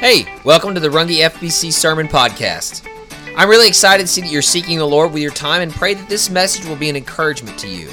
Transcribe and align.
Hey, 0.00 0.24
welcome 0.44 0.72
to 0.72 0.80
the 0.80 0.88
Rungy 0.88 1.18
FBC 1.28 1.70
Sermon 1.70 2.08
Podcast. 2.08 2.88
I'm 3.36 3.50
really 3.50 3.68
excited 3.68 4.06
to 4.06 4.08
see 4.10 4.22
that 4.22 4.30
you're 4.30 4.40
seeking 4.40 4.78
the 4.78 4.86
Lord 4.86 5.12
with 5.12 5.20
your 5.20 5.30
time 5.30 5.60
and 5.60 5.70
pray 5.70 5.92
that 5.92 6.08
this 6.08 6.30
message 6.30 6.64
will 6.64 6.74
be 6.74 6.88
an 6.88 6.96
encouragement 6.96 7.58
to 7.58 7.68
you. 7.68 7.88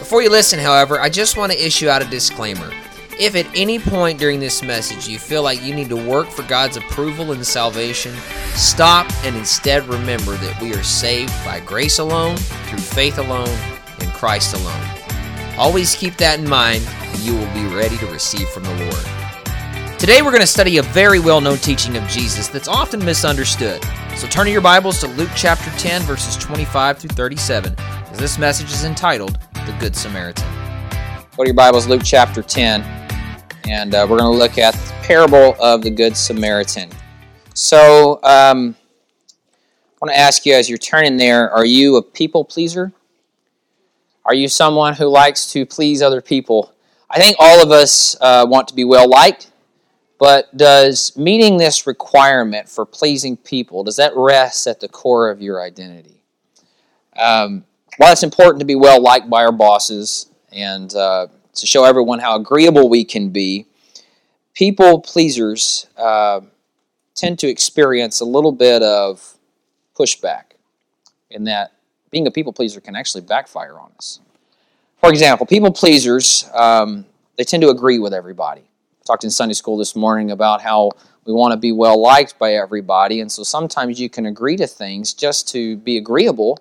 Before 0.00 0.20
you 0.20 0.30
listen, 0.30 0.58
however, 0.58 0.98
I 0.98 1.08
just 1.08 1.36
want 1.36 1.52
to 1.52 1.64
issue 1.64 1.88
out 1.88 2.02
a 2.02 2.06
disclaimer. 2.06 2.72
If 3.20 3.36
at 3.36 3.46
any 3.54 3.78
point 3.78 4.18
during 4.18 4.40
this 4.40 4.64
message 4.64 5.06
you 5.06 5.20
feel 5.20 5.44
like 5.44 5.62
you 5.62 5.76
need 5.76 5.90
to 5.90 6.08
work 6.08 6.26
for 6.26 6.42
God's 6.42 6.76
approval 6.76 7.30
and 7.30 7.46
salvation, 7.46 8.16
stop 8.54 9.06
and 9.24 9.36
instead 9.36 9.86
remember 9.86 10.32
that 10.32 10.60
we 10.60 10.74
are 10.74 10.82
saved 10.82 11.32
by 11.44 11.60
grace 11.60 12.00
alone, 12.00 12.36
through 12.36 12.78
faith 12.80 13.18
alone, 13.18 13.56
in 14.00 14.10
Christ 14.10 14.56
alone. 14.56 14.88
Always 15.56 15.94
keep 15.94 16.16
that 16.16 16.40
in 16.40 16.48
mind, 16.48 16.84
and 16.88 17.18
you 17.20 17.36
will 17.36 17.54
be 17.54 17.72
ready 17.72 17.96
to 17.98 18.06
receive 18.08 18.48
from 18.48 18.64
the 18.64 18.74
Lord. 18.74 19.13
Today 20.04 20.20
we're 20.20 20.32
going 20.32 20.42
to 20.42 20.46
study 20.46 20.76
a 20.76 20.82
very 20.82 21.18
well 21.18 21.40
known 21.40 21.56
teaching 21.56 21.96
of 21.96 22.06
Jesus 22.08 22.46
that's 22.48 22.68
often 22.68 23.02
misunderstood. 23.02 23.82
So 24.16 24.26
turn 24.26 24.46
your 24.48 24.60
Bibles 24.60 25.00
to 25.00 25.06
Luke 25.06 25.30
chapter 25.34 25.70
10, 25.78 26.02
verses 26.02 26.36
25 26.36 26.98
through 26.98 27.08
37, 27.08 27.74
as 27.78 28.18
this 28.18 28.36
message 28.36 28.70
is 28.70 28.84
entitled 28.84 29.38
The 29.54 29.74
Good 29.80 29.96
Samaritan. 29.96 30.44
Go 31.34 31.44
to 31.44 31.46
your 31.46 31.54
Bibles, 31.54 31.86
Luke 31.86 32.02
chapter 32.04 32.42
10, 32.42 32.82
and 33.66 33.94
uh, 33.94 34.06
we're 34.06 34.18
going 34.18 34.30
to 34.30 34.38
look 34.38 34.58
at 34.58 34.74
the 34.74 34.92
parable 35.04 35.56
of 35.58 35.80
the 35.80 35.90
Good 35.90 36.18
Samaritan. 36.18 36.90
So, 37.54 38.20
um, 38.24 38.76
I 38.76 39.96
want 40.02 40.12
to 40.12 40.18
ask 40.18 40.44
you 40.44 40.52
as 40.52 40.68
you're 40.68 40.76
turning 40.76 41.16
there, 41.16 41.50
are 41.50 41.64
you 41.64 41.96
a 41.96 42.02
people 42.02 42.44
pleaser? 42.44 42.92
Are 44.26 44.34
you 44.34 44.48
someone 44.48 44.92
who 44.92 45.06
likes 45.06 45.50
to 45.52 45.64
please 45.64 46.02
other 46.02 46.20
people? 46.20 46.74
I 47.08 47.18
think 47.18 47.36
all 47.38 47.62
of 47.62 47.70
us 47.70 48.16
uh, 48.20 48.44
want 48.46 48.68
to 48.68 48.74
be 48.74 48.84
well 48.84 49.08
liked, 49.08 49.50
but 50.24 50.56
does 50.56 51.14
meeting 51.18 51.58
this 51.58 51.86
requirement 51.86 52.66
for 52.66 52.86
pleasing 52.86 53.36
people, 53.36 53.84
does 53.84 53.96
that 53.96 54.14
rest 54.16 54.66
at 54.66 54.80
the 54.80 54.88
core 54.88 55.28
of 55.28 55.42
your 55.42 55.60
identity? 55.60 56.22
Um, 57.14 57.66
while 57.98 58.10
it's 58.10 58.22
important 58.22 58.60
to 58.60 58.64
be 58.64 58.74
well 58.74 59.02
liked 59.02 59.28
by 59.28 59.44
our 59.44 59.52
bosses 59.52 60.30
and 60.50 60.94
uh, 60.94 61.26
to 61.52 61.66
show 61.66 61.84
everyone 61.84 62.20
how 62.20 62.36
agreeable 62.36 62.88
we 62.88 63.04
can 63.04 63.28
be, 63.28 63.66
people 64.54 64.98
pleasers 64.98 65.88
uh, 65.98 66.40
tend 67.14 67.38
to 67.40 67.48
experience 67.48 68.20
a 68.20 68.24
little 68.24 68.52
bit 68.52 68.82
of 68.82 69.36
pushback 69.94 70.54
in 71.28 71.44
that 71.44 71.72
being 72.10 72.26
a 72.26 72.30
people 72.30 72.54
pleaser 72.54 72.80
can 72.80 72.96
actually 72.96 73.20
backfire 73.20 73.78
on 73.78 73.92
us. 73.98 74.20
For 75.02 75.10
example, 75.10 75.44
people 75.44 75.70
pleasers, 75.70 76.48
um, 76.54 77.04
they 77.36 77.44
tend 77.44 77.62
to 77.62 77.68
agree 77.68 77.98
with 77.98 78.14
everybody. 78.14 78.62
Talked 79.06 79.24
in 79.24 79.30
Sunday 79.30 79.52
school 79.52 79.76
this 79.76 79.94
morning 79.94 80.30
about 80.30 80.62
how 80.62 80.92
we 81.26 81.34
want 81.34 81.52
to 81.52 81.58
be 81.58 81.72
well 81.72 82.00
liked 82.00 82.38
by 82.38 82.54
everybody, 82.54 83.20
and 83.20 83.30
so 83.30 83.42
sometimes 83.42 84.00
you 84.00 84.08
can 84.08 84.24
agree 84.24 84.56
to 84.56 84.66
things 84.66 85.12
just 85.12 85.46
to 85.48 85.76
be 85.76 85.98
agreeable, 85.98 86.58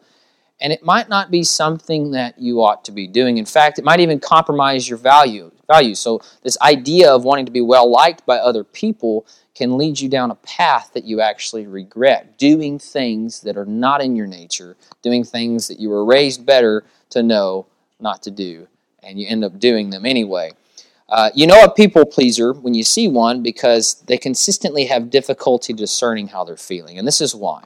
and 0.60 0.74
it 0.74 0.84
might 0.84 1.08
not 1.08 1.32
be 1.32 1.42
something 1.46 2.12
that 2.12 2.38
you 2.38 2.62
ought 2.62 2.84
to 2.84 2.92
be 2.92 3.08
doing. 3.08 3.38
In 3.38 3.46
fact, 3.46 3.80
it 3.80 3.86
might 3.86 4.02
even 4.02 4.20
compromise 4.20 4.90
your 4.90 4.98
value. 4.98 5.52
Value. 5.68 5.96
So 5.96 6.20
this 6.42 6.58
idea 6.62 7.16
of 7.16 7.24
wanting 7.24 7.46
to 7.46 7.52
be 7.52 7.62
well 7.62 7.90
liked 7.90 8.26
by 8.26 8.40
other 8.40 8.66
people 8.66 9.26
can 9.56 9.78
lead 9.78 10.02
you 10.02 10.10
down 10.10 10.30
a 10.30 10.36
path 10.36 10.92
that 10.96 11.06
you 11.06 11.22
actually 11.22 11.66
regret. 11.66 12.38
Doing 12.38 12.78
things 12.78 13.40
that 13.44 13.56
are 13.56 13.66
not 13.66 14.02
in 14.02 14.18
your 14.18 14.28
nature, 14.28 14.76
doing 15.02 15.24
things 15.24 15.70
that 15.70 15.80
you 15.80 15.88
were 15.88 16.04
raised 16.04 16.46
better 16.46 16.84
to 17.12 17.24
know 17.24 17.68
not 18.02 18.22
to 18.24 18.32
do, 18.32 18.68
and 19.02 19.18
you 19.18 19.30
end 19.30 19.46
up 19.46 19.60
doing 19.60 19.92
them 19.92 20.06
anyway. 20.06 20.52
Uh, 21.14 21.30
you 21.36 21.46
know 21.46 21.64
a 21.64 21.72
people 21.72 22.08
pleaser 22.08 22.54
when 22.54 22.74
you 22.74 22.84
see 22.84 23.08
one 23.08 23.44
because 23.44 24.02
they 24.08 24.18
consistently 24.18 24.86
have 24.86 25.12
difficulty 25.12 25.72
discerning 25.72 26.28
how 26.28 26.44
they're 26.44 26.58
feeling, 26.58 26.98
and 26.98 27.08
this 27.08 27.22
is 27.22 27.36
why. 27.36 27.64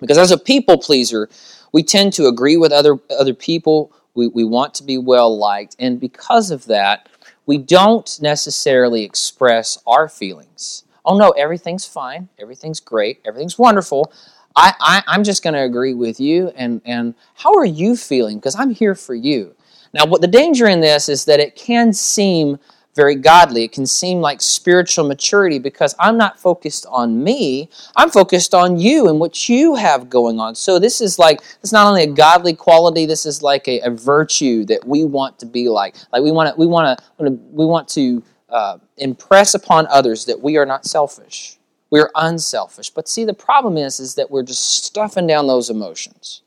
Because 0.00 0.16
as 0.16 0.30
a 0.30 0.38
people 0.38 0.78
pleaser, 0.78 1.28
we 1.72 1.82
tend 1.82 2.12
to 2.12 2.28
agree 2.28 2.56
with 2.56 2.70
other 2.70 2.98
other 3.18 3.34
people. 3.34 3.92
We, 4.14 4.28
we 4.28 4.44
want 4.44 4.74
to 4.74 4.84
be 4.84 4.96
well 4.96 5.36
liked, 5.36 5.74
and 5.80 5.98
because 5.98 6.52
of 6.52 6.66
that, 6.66 7.08
we 7.46 7.58
don't 7.58 8.16
necessarily 8.22 9.02
express 9.02 9.76
our 9.84 10.08
feelings. 10.08 10.84
Oh 11.04 11.18
no, 11.18 11.30
everything's 11.30 11.84
fine, 11.84 12.28
everything's 12.38 12.78
great, 12.78 13.20
everything's 13.24 13.58
wonderful. 13.58 14.12
I, 14.54 14.72
I, 14.78 15.02
I'm 15.08 15.24
just 15.24 15.42
going 15.42 15.54
to 15.54 15.62
agree 15.62 15.94
with 15.94 16.20
you, 16.20 16.52
and, 16.54 16.80
and 16.84 17.14
how 17.34 17.54
are 17.54 17.64
you 17.64 17.96
feeling? 17.96 18.38
Because 18.38 18.54
I'm 18.54 18.70
here 18.70 18.94
for 18.94 19.16
you. 19.16 19.56
Now, 19.94 20.06
what 20.06 20.20
the 20.20 20.26
danger 20.26 20.66
in 20.66 20.80
this 20.80 21.08
is 21.08 21.24
that 21.26 21.40
it 21.40 21.54
can 21.56 21.92
seem 21.92 22.58
very 22.94 23.14
godly. 23.14 23.64
It 23.64 23.72
can 23.72 23.86
seem 23.86 24.20
like 24.20 24.40
spiritual 24.40 25.06
maturity 25.06 25.58
because 25.58 25.94
I'm 25.98 26.18
not 26.18 26.38
focused 26.38 26.86
on 26.90 27.22
me. 27.22 27.70
I'm 27.96 28.10
focused 28.10 28.54
on 28.54 28.78
you 28.78 29.08
and 29.08 29.18
what 29.18 29.48
you 29.48 29.74
have 29.74 30.10
going 30.10 30.38
on. 30.38 30.54
So 30.54 30.78
this 30.78 31.00
is 31.00 31.18
like 31.18 31.40
it's 31.62 31.72
not 31.72 31.86
only 31.86 32.02
a 32.02 32.06
godly 32.06 32.54
quality. 32.54 33.06
This 33.06 33.24
is 33.24 33.42
like 33.42 33.66
a, 33.68 33.80
a 33.80 33.90
virtue 33.90 34.64
that 34.66 34.86
we 34.86 35.04
want 35.04 35.38
to 35.38 35.46
be 35.46 35.68
like. 35.68 35.96
Like 36.12 36.22
we 36.22 36.30
want 36.30 36.54
to 36.54 36.60
we 36.60 36.66
want 36.66 36.98
to 36.98 37.04
we 37.26 37.64
want 37.64 37.88
to 37.88 38.22
uh, 38.48 38.78
impress 38.98 39.54
upon 39.54 39.86
others 39.86 40.26
that 40.26 40.40
we 40.40 40.56
are 40.58 40.66
not 40.66 40.84
selfish. 40.84 41.58
We 41.90 42.00
are 42.00 42.10
unselfish. 42.14 42.90
But 42.90 43.08
see, 43.08 43.24
the 43.24 43.34
problem 43.34 43.76
is 43.76 44.00
is 44.00 44.14
that 44.16 44.30
we're 44.30 44.42
just 44.42 44.84
stuffing 44.84 45.26
down 45.26 45.46
those 45.46 45.70
emotions. 45.70 46.42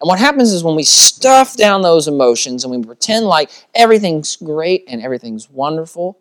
And 0.00 0.08
what 0.08 0.18
happens 0.18 0.52
is 0.52 0.64
when 0.64 0.76
we 0.76 0.82
stuff 0.82 1.56
down 1.56 1.82
those 1.82 2.08
emotions 2.08 2.64
and 2.64 2.74
we 2.74 2.82
pretend 2.82 3.26
like 3.26 3.50
everything's 3.74 4.36
great 4.36 4.84
and 4.88 5.02
everything's 5.02 5.50
wonderful, 5.50 6.18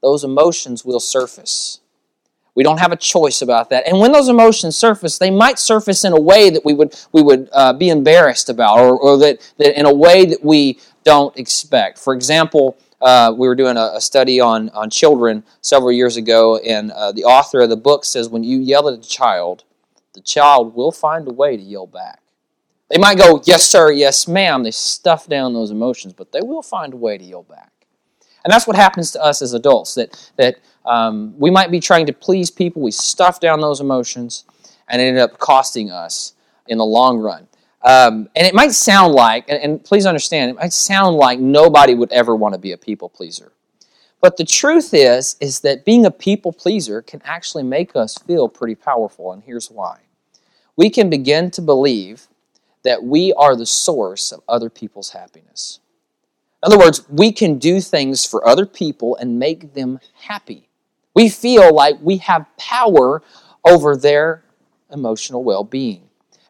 those 0.00 0.22
emotions 0.22 0.84
will 0.84 1.00
surface. 1.00 1.80
We 2.54 2.62
don't 2.62 2.78
have 2.78 2.92
a 2.92 2.96
choice 2.96 3.42
about 3.42 3.70
that. 3.70 3.88
And 3.88 3.98
when 3.98 4.12
those 4.12 4.28
emotions 4.28 4.76
surface, 4.76 5.18
they 5.18 5.30
might 5.30 5.58
surface 5.58 6.04
in 6.04 6.12
a 6.12 6.20
way 6.20 6.50
that 6.50 6.64
we 6.64 6.72
would, 6.72 6.94
we 7.10 7.20
would 7.20 7.48
uh, 7.52 7.72
be 7.72 7.88
embarrassed 7.88 8.48
about 8.48 8.78
or, 8.78 8.96
or 8.96 9.18
that, 9.18 9.40
that 9.58 9.76
in 9.78 9.86
a 9.86 9.92
way 9.92 10.24
that 10.26 10.44
we 10.44 10.78
don't 11.02 11.36
expect. 11.36 11.98
For 11.98 12.14
example, 12.14 12.78
uh, 13.00 13.34
we 13.36 13.48
were 13.48 13.56
doing 13.56 13.76
a, 13.76 13.90
a, 13.94 14.00
study 14.00 14.40
on, 14.40 14.70
on 14.70 14.88
children 14.88 15.42
several 15.62 15.90
years 15.90 16.16
ago, 16.16 16.58
and 16.58 16.92
uh, 16.92 17.10
the 17.10 17.24
author 17.24 17.60
of 17.60 17.70
the 17.70 17.76
book 17.76 18.04
says 18.04 18.28
when 18.28 18.44
you 18.44 18.60
yell 18.60 18.88
at 18.88 18.94
a 18.94 19.02
child, 19.02 19.64
the 20.14 20.20
child 20.20 20.74
will 20.74 20.92
find 20.92 21.26
a 21.26 21.32
way 21.32 21.56
to 21.56 21.62
yell 21.62 21.86
back. 21.86 22.20
They 22.90 22.98
might 22.98 23.18
go, 23.18 23.42
yes, 23.44 23.68
sir, 23.68 23.90
yes, 23.90 24.28
ma'am. 24.28 24.62
They 24.62 24.70
stuff 24.70 25.26
down 25.26 25.54
those 25.54 25.70
emotions, 25.70 26.12
but 26.12 26.32
they 26.32 26.42
will 26.42 26.62
find 26.62 26.92
a 26.92 26.96
way 26.96 27.18
to 27.18 27.24
yell 27.24 27.42
back. 27.42 27.72
And 28.44 28.52
that's 28.52 28.66
what 28.66 28.76
happens 28.76 29.10
to 29.12 29.22
us 29.22 29.40
as 29.40 29.54
adults, 29.54 29.94
that, 29.94 30.30
that 30.36 30.56
um, 30.84 31.34
we 31.38 31.50
might 31.50 31.70
be 31.70 31.80
trying 31.80 32.06
to 32.06 32.12
please 32.12 32.50
people, 32.50 32.82
we 32.82 32.90
stuff 32.90 33.40
down 33.40 33.60
those 33.60 33.80
emotions, 33.80 34.44
and 34.88 35.00
it 35.00 35.06
ended 35.06 35.22
up 35.22 35.38
costing 35.38 35.90
us 35.90 36.34
in 36.66 36.76
the 36.76 36.84
long 36.84 37.18
run. 37.18 37.48
Um, 37.82 38.28
and 38.36 38.46
it 38.46 38.54
might 38.54 38.72
sound 38.72 39.14
like, 39.14 39.46
and, 39.48 39.62
and 39.62 39.84
please 39.84 40.04
understand, 40.04 40.50
it 40.50 40.56
might 40.56 40.72
sound 40.72 41.16
like 41.16 41.38
nobody 41.38 41.94
would 41.94 42.12
ever 42.12 42.36
want 42.36 42.54
to 42.54 42.58
be 42.58 42.72
a 42.72 42.78
people 42.78 43.08
pleaser. 43.08 43.52
But 44.20 44.36
the 44.36 44.44
truth 44.44 44.94
is, 44.94 45.36
is 45.40 45.60
that 45.60 45.84
being 45.84 46.06
a 46.06 46.10
people 46.10 46.52
pleaser 46.52 47.02
can 47.02 47.20
actually 47.24 47.62
make 47.62 47.94
us 47.94 48.16
feel 48.16 48.48
pretty 48.48 48.74
powerful, 48.74 49.32
and 49.32 49.42
here's 49.42 49.70
why. 49.70 50.00
We 50.76 50.90
can 50.90 51.08
begin 51.10 51.50
to 51.52 51.62
believe 51.62 52.28
that 52.84 53.02
we 53.02 53.32
are 53.32 53.56
the 53.56 53.66
source 53.66 54.32
of 54.32 54.40
other 54.48 54.70
people's 54.70 55.10
happiness. 55.10 55.80
In 56.62 56.72
other 56.72 56.78
words, 56.78 57.06
we 57.08 57.32
can 57.32 57.58
do 57.58 57.80
things 57.80 58.24
for 58.24 58.46
other 58.46 58.64
people 58.64 59.16
and 59.16 59.38
make 59.38 59.74
them 59.74 60.00
happy. 60.14 60.68
We 61.14 61.28
feel 61.28 61.74
like 61.74 61.96
we 62.00 62.18
have 62.18 62.46
power 62.56 63.22
over 63.64 63.96
their 63.96 64.44
emotional 64.90 65.44
well 65.44 65.64
being. 65.64 66.02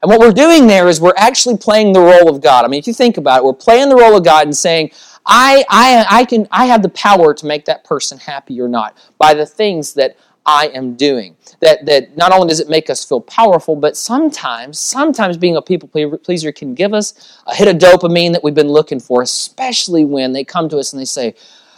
And 0.03 0.11
what 0.11 0.21
we're 0.21 0.33
doing 0.33 0.67
there 0.67 0.87
is 0.89 1.01
we're 1.01 1.15
actually 1.17 1.57
playing 1.57 1.95
the 1.95 2.01
role 2.01 2.29
of 2.29 2.43
God. 2.43 2.65
I 2.65 2.69
mean, 2.69 2.79
if 2.79 2.87
you 2.87 2.93
think 2.93 3.17
about 3.17 3.39
it, 3.39 3.45
we're 3.45 3.55
playing 3.55 3.89
the 3.89 3.97
role 3.97 4.17
of 4.17 4.25
God 4.25 4.47
and 4.47 4.57
saying, 4.57 4.91
I, 5.25 5.65
I, 5.71 6.07
I, 6.11 6.25
can, 6.27 6.47
I 6.51 6.67
have 6.67 6.83
the 6.83 6.91
power 6.91 7.33
to 7.33 7.47
make 7.47 7.65
that 7.65 7.85
person 7.85 8.19
happy 8.19 8.61
or 8.61 8.69
not 8.69 8.99
by 9.19 9.33
the 9.33 9.47
things 9.47 9.95
that 9.95 10.17
I 10.47 10.69
am 10.75 10.95
doing. 10.95 11.37
That, 11.61 11.87
that 11.87 12.17
not 12.17 12.33
only 12.33 12.49
does 12.49 12.61
it 12.61 12.69
make 12.69 12.91
us 12.91 13.05
feel 13.05 13.21
powerful, 13.21 13.77
but 13.77 13.97
sometimes, 13.97 14.79
sometimes 14.79 15.37
being 15.39 15.57
a 15.57 15.63
people 15.63 15.89
pleaser 15.89 16.53
can 16.53 16.75
give 16.75 16.93
us 16.93 17.41
a 17.47 17.55
hit 17.55 17.69
of 17.69 17.77
dopamine 17.77 18.33
that 18.33 18.45
we've 18.45 18.55
been 18.55 18.69
looking 18.69 19.01
for, 19.01 19.23
especially 19.23 20.05
when 20.05 20.33
they 20.33 20.45
come 20.45 20.69
to 20.69 20.79
us 20.79 20.93
and 20.93 21.01
they 21.01 21.07
say, 21.07 21.35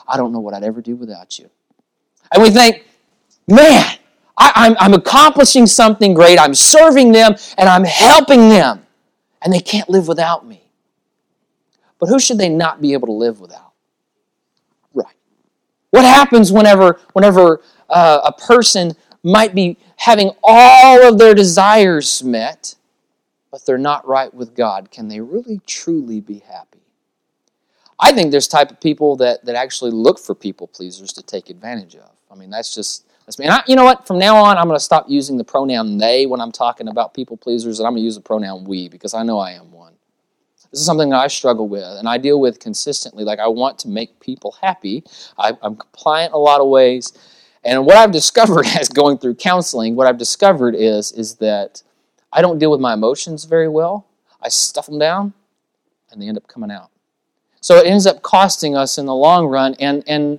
I 0.09 0.17
don't 0.17 0.33
know 0.33 0.41
what 0.41 0.55
I'd 0.55 0.65
ever 0.65 0.81
do 0.81 0.97
without 0.97 1.39
you. 1.39 1.49
And 2.33 2.43
we 2.43 2.51
think, 2.51 2.85
man, 3.47 3.99
I, 4.37 4.53
I'm, 4.55 4.77
I'm 4.79 4.95
accomplishing 4.95 5.67
something 5.67 6.13
great. 6.13 6.39
I'm 6.39 6.55
serving 6.55 7.13
them 7.13 7.35
and 7.57 7.69
I'm 7.69 7.85
helping 7.85 8.49
them. 8.49 8.83
And 9.43 9.53
they 9.53 9.61
can't 9.61 9.89
live 9.89 10.09
without 10.09 10.47
me. 10.47 10.63
But 11.99 12.09
who 12.09 12.19
should 12.19 12.39
they 12.39 12.49
not 12.49 12.81
be 12.81 12.93
able 12.93 13.07
to 13.07 13.13
live 13.13 13.41
without? 13.41 13.73
Right. 14.93 15.15
What 15.91 16.05
happens 16.05 16.53
whenever, 16.53 17.01
whenever 17.13 17.63
uh, 17.89 18.21
a 18.25 18.33
person 18.33 18.93
might 19.23 19.55
be 19.55 19.77
having 19.97 20.31
all 20.43 21.03
of 21.03 21.19
their 21.19 21.35
desires 21.35 22.23
met, 22.23 22.75
but 23.51 23.65
they're 23.67 23.79
not 23.79 24.07
right 24.07 24.33
with 24.33 24.55
God, 24.55 24.91
can 24.91 25.09
they 25.09 25.21
really 25.21 25.61
truly 25.67 26.21
be 26.21 26.39
happy? 26.41 26.81
I 27.99 28.13
think 28.13 28.31
there's 28.31 28.49
type 28.49 28.71
of 28.71 28.81
people 28.81 29.17
that, 29.17 29.45
that 29.47 29.57
actually 29.57 29.91
look 29.91 30.19
for 30.19 30.35
people 30.35 30.67
pleasers 30.67 31.13
to 31.15 31.23
take 31.23 31.49
advantage 31.49 31.97
of. 31.97 32.11
I 32.31 32.35
mean, 32.35 32.51
that's 32.51 32.75
just 32.75 33.07
that's 33.25 33.39
me. 33.39 33.47
And 33.47 33.55
I, 33.55 33.63
you 33.67 33.75
know 33.75 33.85
what? 33.85 34.07
From 34.07 34.19
now 34.19 34.37
on, 34.37 34.57
I'm 34.57 34.67
going 34.67 34.79
to 34.79 34.85
stop 34.85 35.07
using 35.09 35.37
the 35.37 35.45
pronoun 35.45 35.99
they 35.99 36.27
when 36.27 36.41
I'm 36.41 36.53
talking 36.53 36.87
about 36.87 37.13
people 37.13 37.37
pleasers, 37.37 37.81
and 37.81 37.87
I'm 37.87 37.93
going 37.93 38.03
to 38.03 38.05
use 38.05 38.15
the 38.15 38.21
pronoun 38.21 38.65
we 38.65 38.89
because 38.89 39.15
I 39.15 39.25
know 39.25 39.39
I 39.39 39.53
am 39.53 39.73
one. 39.73 39.95
This 40.71 40.81
is 40.81 40.87
something 40.87 41.11
that 41.11 41.19
I 41.19 41.27
struggle 41.27 41.69
with 41.69 41.83
and 41.83 42.09
I 42.09 42.19
deal 42.19 42.41
with 42.41 42.61
consistently. 42.61 43.25
Like, 43.25 43.39
I 43.39 43.49
want 43.49 43.79
to 43.81 43.89
make 43.89 44.21
people 44.21 44.57
happy. 44.61 45.03
I, 45.39 45.53
I'm 45.63 45.77
compliant 45.77 46.35
a 46.35 46.39
lot 46.39 46.61
of 46.61 46.69
ways. 46.69 47.13
And 47.67 47.85
what 47.85 47.97
I've 47.97 48.13
discovered 48.13 48.67
as 48.79 48.89
going 48.89 49.19
through 49.19 49.35
counseling, 49.35 49.97
what 49.97 50.07
I've 50.07 50.19
discovered 50.19 50.75
is, 50.75 51.13
is 51.13 51.35
that 51.37 51.83
I 52.33 52.41
don't 52.41 52.59
deal 52.59 52.71
with 52.71 52.81
my 52.81 52.95
emotions 52.95 53.45
very 53.45 53.69
well. 53.69 54.07
I 54.41 54.49
stuff 54.49 54.87
them 54.87 54.99
down 54.99 55.35
and 56.11 56.23
they 56.23 56.29
end 56.29 56.37
up 56.37 56.47
coming 56.47 56.71
out. 56.71 56.91
So 57.61 57.77
it 57.77 57.87
ends 57.87 58.07
up 58.07 58.23
costing 58.23 58.77
us 58.77 58.97
in 58.97 59.07
the 59.07 59.15
long 59.15 59.47
run. 59.47 59.75
And, 59.81 60.05
and 60.07 60.39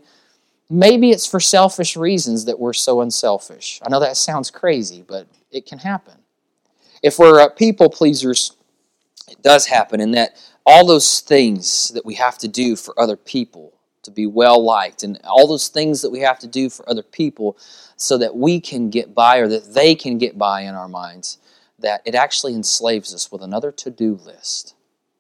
maybe 0.70 1.12
it's 1.12 1.26
for 1.26 1.42
selfish 1.42 1.98
reasons 1.98 2.46
that 2.46 2.58
we're 2.58 2.74
so 2.74 3.02
unselfish. 3.02 3.82
I 3.86 3.90
know 3.90 4.00
that 4.00 4.16
sounds 4.16 4.50
crazy, 4.50 5.04
but 5.06 5.28
it 5.52 5.66
can 5.66 5.80
happen. 5.80 6.14
If 7.04 7.20
we're 7.20 7.50
people 7.50 7.90
pleasers, 7.90 8.56
it 9.28 9.42
does 9.44 9.68
happen 9.68 10.00
in 10.00 10.12
that 10.12 10.38
all 10.66 10.86
those 10.86 11.20
things 11.20 11.90
that 11.90 12.06
we 12.06 12.16
have 12.16 12.38
to 12.38 12.48
do 12.48 12.76
for 12.76 12.98
other 13.00 13.18
people 13.18 13.74
to 14.08 14.12
be 14.12 14.26
well 14.26 14.64
liked 14.64 15.04
and 15.04 15.20
all 15.24 15.48
those 15.48 15.68
things 15.68 16.02
that 16.02 16.10
we 16.10 16.20
have 16.20 16.40
to 16.40 16.48
do 16.48 16.70
for 16.70 16.90
other 16.90 17.04
people 17.04 17.56
so 17.96 18.18
that 18.18 18.36
we 18.36 18.60
can 18.60 18.90
get 18.90 19.14
by 19.14 19.38
or 19.38 19.48
that 19.48 19.74
they 19.74 19.94
can 19.94 20.18
get 20.18 20.38
by 20.38 20.62
in 20.62 20.74
our 20.74 20.90
minds 20.90 21.38
that 21.80 22.02
it 22.06 22.16
actually 22.16 22.56
enslaves 22.56 23.14
us 23.14 23.32
with 23.32 23.44
another 23.44 23.72
to-do 23.72 24.20
list 24.26 24.74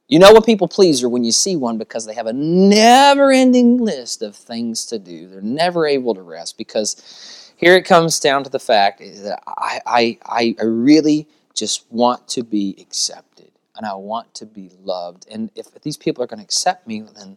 you 0.08 0.20
know 0.20 0.32
a 0.32 0.42
people 0.42 0.70
pleaser 0.70 1.10
when 1.10 1.26
you 1.26 1.34
see 1.34 1.58
one 1.58 1.78
because 1.78 2.06
they 2.06 2.14
have 2.14 2.28
a 2.28 2.34
never 2.34 3.30
ending 3.30 3.78
list 3.78 4.22
of 4.22 4.38
things 4.38 4.86
to 4.86 5.00
do. 5.00 5.28
They're 5.28 5.42
never 5.42 5.86
able 5.86 6.16
to 6.16 6.22
rest 6.22 6.58
because 6.58 7.52
here 7.58 7.76
it 7.76 7.84
comes 7.84 8.20
down 8.20 8.46
to 8.46 8.50
the 8.50 8.60
fact 8.60 9.00
that 9.00 9.42
I, 9.46 9.82
I, 9.86 10.56
I 10.60 10.64
really 10.64 11.28
just 11.54 11.92
want 11.92 12.26
to 12.30 12.44
be 12.44 12.76
accepted 12.80 13.52
and 13.76 13.86
I 13.86 13.96
want 13.96 14.34
to 14.36 14.46
be 14.46 14.70
loved. 14.82 15.28
And 15.30 15.52
if 15.56 15.74
these 15.82 15.98
people 15.98 16.24
are 16.24 16.28
going 16.28 16.40
to 16.40 16.46
accept 16.46 16.88
me, 16.88 17.02
then 17.02 17.36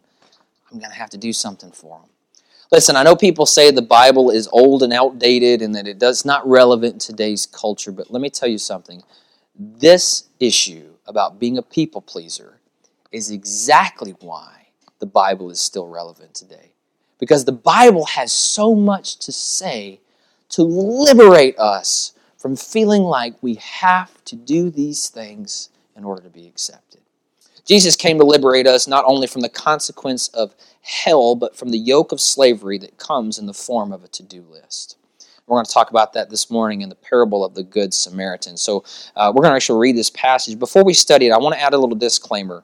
I'm 0.71 0.79
going 0.79 0.91
to 0.91 0.97
have 0.97 1.09
to 1.11 1.17
do 1.17 1.33
something 1.33 1.71
for 1.71 1.99
them. 1.99 2.09
Listen, 2.71 2.95
I 2.95 3.03
know 3.03 3.15
people 3.15 3.45
say 3.45 3.69
the 3.69 3.81
Bible 3.81 4.29
is 4.29 4.47
old 4.51 4.81
and 4.81 4.93
outdated 4.93 5.61
and 5.61 5.75
that 5.75 5.87
it 5.87 5.99
does 5.99 6.23
not 6.23 6.47
relevant 6.47 6.93
in 6.93 6.99
today's 6.99 7.45
culture, 7.45 7.91
but 7.91 8.09
let 8.09 8.21
me 8.21 8.29
tell 8.29 8.47
you 8.47 8.57
something. 8.57 9.03
This 9.59 10.29
issue 10.39 10.93
about 11.05 11.37
being 11.37 11.57
a 11.57 11.61
people 11.61 12.01
pleaser 12.01 12.61
is 13.11 13.29
exactly 13.29 14.15
why 14.21 14.67
the 14.99 15.05
Bible 15.05 15.49
is 15.49 15.59
still 15.59 15.87
relevant 15.87 16.33
today. 16.33 16.71
Because 17.19 17.43
the 17.43 17.51
Bible 17.51 18.05
has 18.05 18.31
so 18.31 18.73
much 18.73 19.17
to 19.17 19.33
say 19.33 19.99
to 20.49 20.63
liberate 20.63 21.59
us 21.59 22.13
from 22.37 22.55
feeling 22.55 23.03
like 23.03 23.35
we 23.41 23.55
have 23.55 24.23
to 24.25 24.35
do 24.35 24.69
these 24.69 25.09
things 25.09 25.69
in 25.95 26.05
order 26.05 26.23
to 26.23 26.29
be 26.29 26.47
accepted. 26.47 27.01
Jesus 27.65 27.95
came 27.95 28.17
to 28.19 28.25
liberate 28.25 28.67
us 28.67 28.87
not 28.87 29.05
only 29.05 29.27
from 29.27 29.41
the 29.41 29.49
consequence 29.49 30.27
of 30.29 30.55
hell, 30.81 31.35
but 31.35 31.55
from 31.55 31.69
the 31.69 31.77
yoke 31.77 32.11
of 32.11 32.19
slavery 32.19 32.77
that 32.79 32.97
comes 32.97 33.37
in 33.37 33.45
the 33.45 33.53
form 33.53 33.91
of 33.91 34.03
a 34.03 34.07
to 34.09 34.23
do 34.23 34.41
list. 34.41 34.97
We're 35.47 35.57
going 35.57 35.65
to 35.65 35.71
talk 35.71 35.89
about 35.89 36.13
that 36.13 36.29
this 36.29 36.49
morning 36.49 36.81
in 36.81 36.89
the 36.89 36.95
parable 36.95 37.43
of 37.43 37.55
the 37.55 37.63
Good 37.63 37.93
Samaritan. 37.93 38.57
So 38.57 38.85
uh, 39.15 39.33
we're 39.35 39.41
going 39.41 39.51
to 39.51 39.55
actually 39.55 39.79
read 39.79 39.97
this 39.97 40.09
passage. 40.09 40.57
Before 40.57 40.83
we 40.83 40.93
study 40.93 41.27
it, 41.27 41.31
I 41.31 41.37
want 41.37 41.55
to 41.55 41.61
add 41.61 41.73
a 41.73 41.77
little 41.77 41.97
disclaimer 41.97 42.63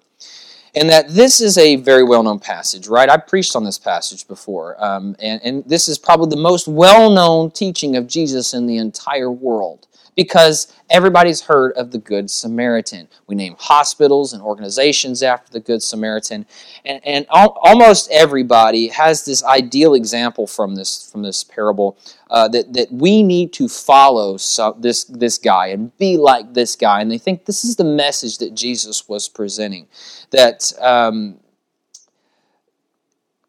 and 0.77 0.89
that 0.89 1.09
this 1.09 1.41
is 1.41 1.57
a 1.57 1.77
very 1.77 2.03
well 2.03 2.21
known 2.21 2.39
passage, 2.39 2.87
right? 2.87 3.09
I've 3.09 3.25
preached 3.25 3.55
on 3.55 3.63
this 3.63 3.79
passage 3.79 4.27
before, 4.27 4.81
um, 4.83 5.15
and, 5.19 5.41
and 5.43 5.65
this 5.65 5.87
is 5.87 5.97
probably 5.97 6.29
the 6.29 6.41
most 6.41 6.67
well 6.67 7.09
known 7.09 7.49
teaching 7.51 7.95
of 7.95 8.07
Jesus 8.07 8.53
in 8.53 8.67
the 8.67 8.77
entire 8.77 9.31
world 9.31 9.86
because 10.17 10.73
everybody's 10.89 11.41
heard 11.41 11.71
of 11.73 11.91
the 11.91 11.99
Good 11.99 12.29
Samaritan. 12.29 13.07
We 13.27 13.35
name 13.35 13.55
hospitals 13.57 14.33
and 14.33 14.41
organizations 14.41 15.21
after 15.23 15.53
the 15.53 15.59
Good 15.61 15.81
Samaritan, 15.81 16.45
and, 16.83 16.99
and 17.05 17.25
al- 17.33 17.57
almost 17.61 18.09
everybody 18.11 18.87
has 18.87 19.23
this 19.23 19.43
ideal 19.43 19.93
example 19.93 20.47
from 20.47 20.75
this 20.75 21.09
from 21.09 21.21
this 21.21 21.43
parable 21.45 21.97
uh, 22.31 22.49
that 22.49 22.73
that 22.73 22.91
we 22.91 23.23
need 23.23 23.53
to 23.53 23.69
follow 23.69 24.35
so, 24.35 24.75
this 24.77 25.05
this 25.05 25.37
guy 25.37 25.67
and 25.67 25.95
be 25.97 26.17
like 26.17 26.53
this 26.53 26.75
guy, 26.75 26.99
and 26.99 27.11
they 27.11 27.19
think 27.19 27.45
this 27.45 27.63
is 27.63 27.75
the 27.75 27.85
message 27.85 28.39
that 28.39 28.53
Jesus 28.53 29.07
was 29.07 29.29
presenting, 29.29 29.87
that. 30.31 30.73
Um, 30.81 31.39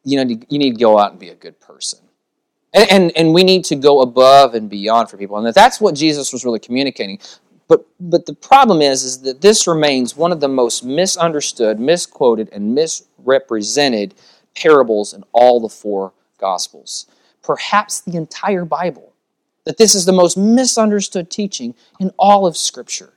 you 0.05 0.17
know, 0.17 0.39
you 0.49 0.59
need 0.59 0.71
to 0.71 0.79
go 0.79 0.99
out 0.99 1.11
and 1.11 1.21
be 1.21 1.29
a 1.29 1.35
good 1.35 1.61
person 1.61 1.99
and, 2.75 2.91
and, 2.91 3.17
and 3.17 3.35
we 3.35 3.45
need 3.45 3.65
to 3.67 3.77
go 3.77 4.03
above 4.03 4.55
and 4.55 4.69
beyond 4.69 5.11
for 5.11 5.17
people. 5.17 5.37
And 5.39 5.55
that's 5.55 5.81
what 5.81 5.95
Jesus 5.95 6.33
was 6.33 6.45
really 6.45 6.59
communicating. 6.59 7.19
But, 7.67 7.87
but 8.01 8.27
the 8.27 8.35
problem 8.35 8.81
is, 8.81 9.05
is 9.05 9.21
that 9.23 9.41
this 9.41 9.67
remains 9.67 10.17
one 10.17 10.33
of 10.33 10.41
the 10.41 10.49
most 10.49 10.85
misunderstood, 10.85 11.79
misquoted, 11.79 12.49
and 12.53 12.75
misrepresented 12.75 14.15
parables 14.57 15.13
in 15.13 15.23
all 15.33 15.61
the 15.61 15.69
four 15.69 16.13
Gospels. 16.39 17.07
Perhaps 17.43 18.03
the 18.03 18.17
entire 18.17 18.65
Bible. 18.65 19.13
That 19.65 19.77
this 19.77 19.95
is 19.95 20.07
the 20.07 20.13
most 20.13 20.37
misunderstood 20.39 21.31
teaching 21.31 21.75
in 22.01 22.13
all 22.17 22.47
of 22.47 22.57
Scripture. 22.57 23.13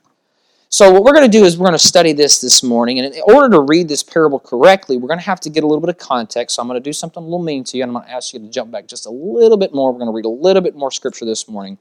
So, 0.72 0.90
what 0.90 1.04
we're 1.04 1.12
going 1.12 1.30
to 1.30 1.38
do 1.38 1.44
is 1.44 1.58
we're 1.58 1.66
going 1.66 1.78
to 1.78 1.86
study 1.86 2.14
this 2.14 2.40
this 2.40 2.62
morning. 2.62 2.98
And 2.98 3.14
in 3.14 3.20
order 3.26 3.50
to 3.56 3.60
read 3.60 3.90
this 3.90 4.02
parable 4.02 4.40
correctly, 4.40 4.96
we're 4.96 5.06
going 5.06 5.18
to 5.18 5.26
have 5.26 5.38
to 5.40 5.50
get 5.50 5.64
a 5.64 5.66
little 5.66 5.82
bit 5.82 5.90
of 5.90 5.98
context. 5.98 6.56
So, 6.56 6.62
I'm 6.62 6.66
going 6.66 6.80
to 6.80 6.82
do 6.82 6.94
something 6.94 7.22
a 7.22 7.26
little 7.26 7.42
mean 7.42 7.62
to 7.64 7.76
you, 7.76 7.82
and 7.82 7.90
I'm 7.90 7.96
going 7.96 8.06
to 8.06 8.10
ask 8.10 8.32
you 8.32 8.40
to 8.40 8.48
jump 8.48 8.70
back 8.70 8.86
just 8.86 9.04
a 9.04 9.10
little 9.10 9.58
bit 9.58 9.74
more. 9.74 9.92
We're 9.92 9.98
going 9.98 10.08
to 10.08 10.14
read 10.14 10.24
a 10.24 10.30
little 10.30 10.62
bit 10.62 10.74
more 10.74 10.90
scripture 10.90 11.26
this 11.26 11.46
morning. 11.46 11.76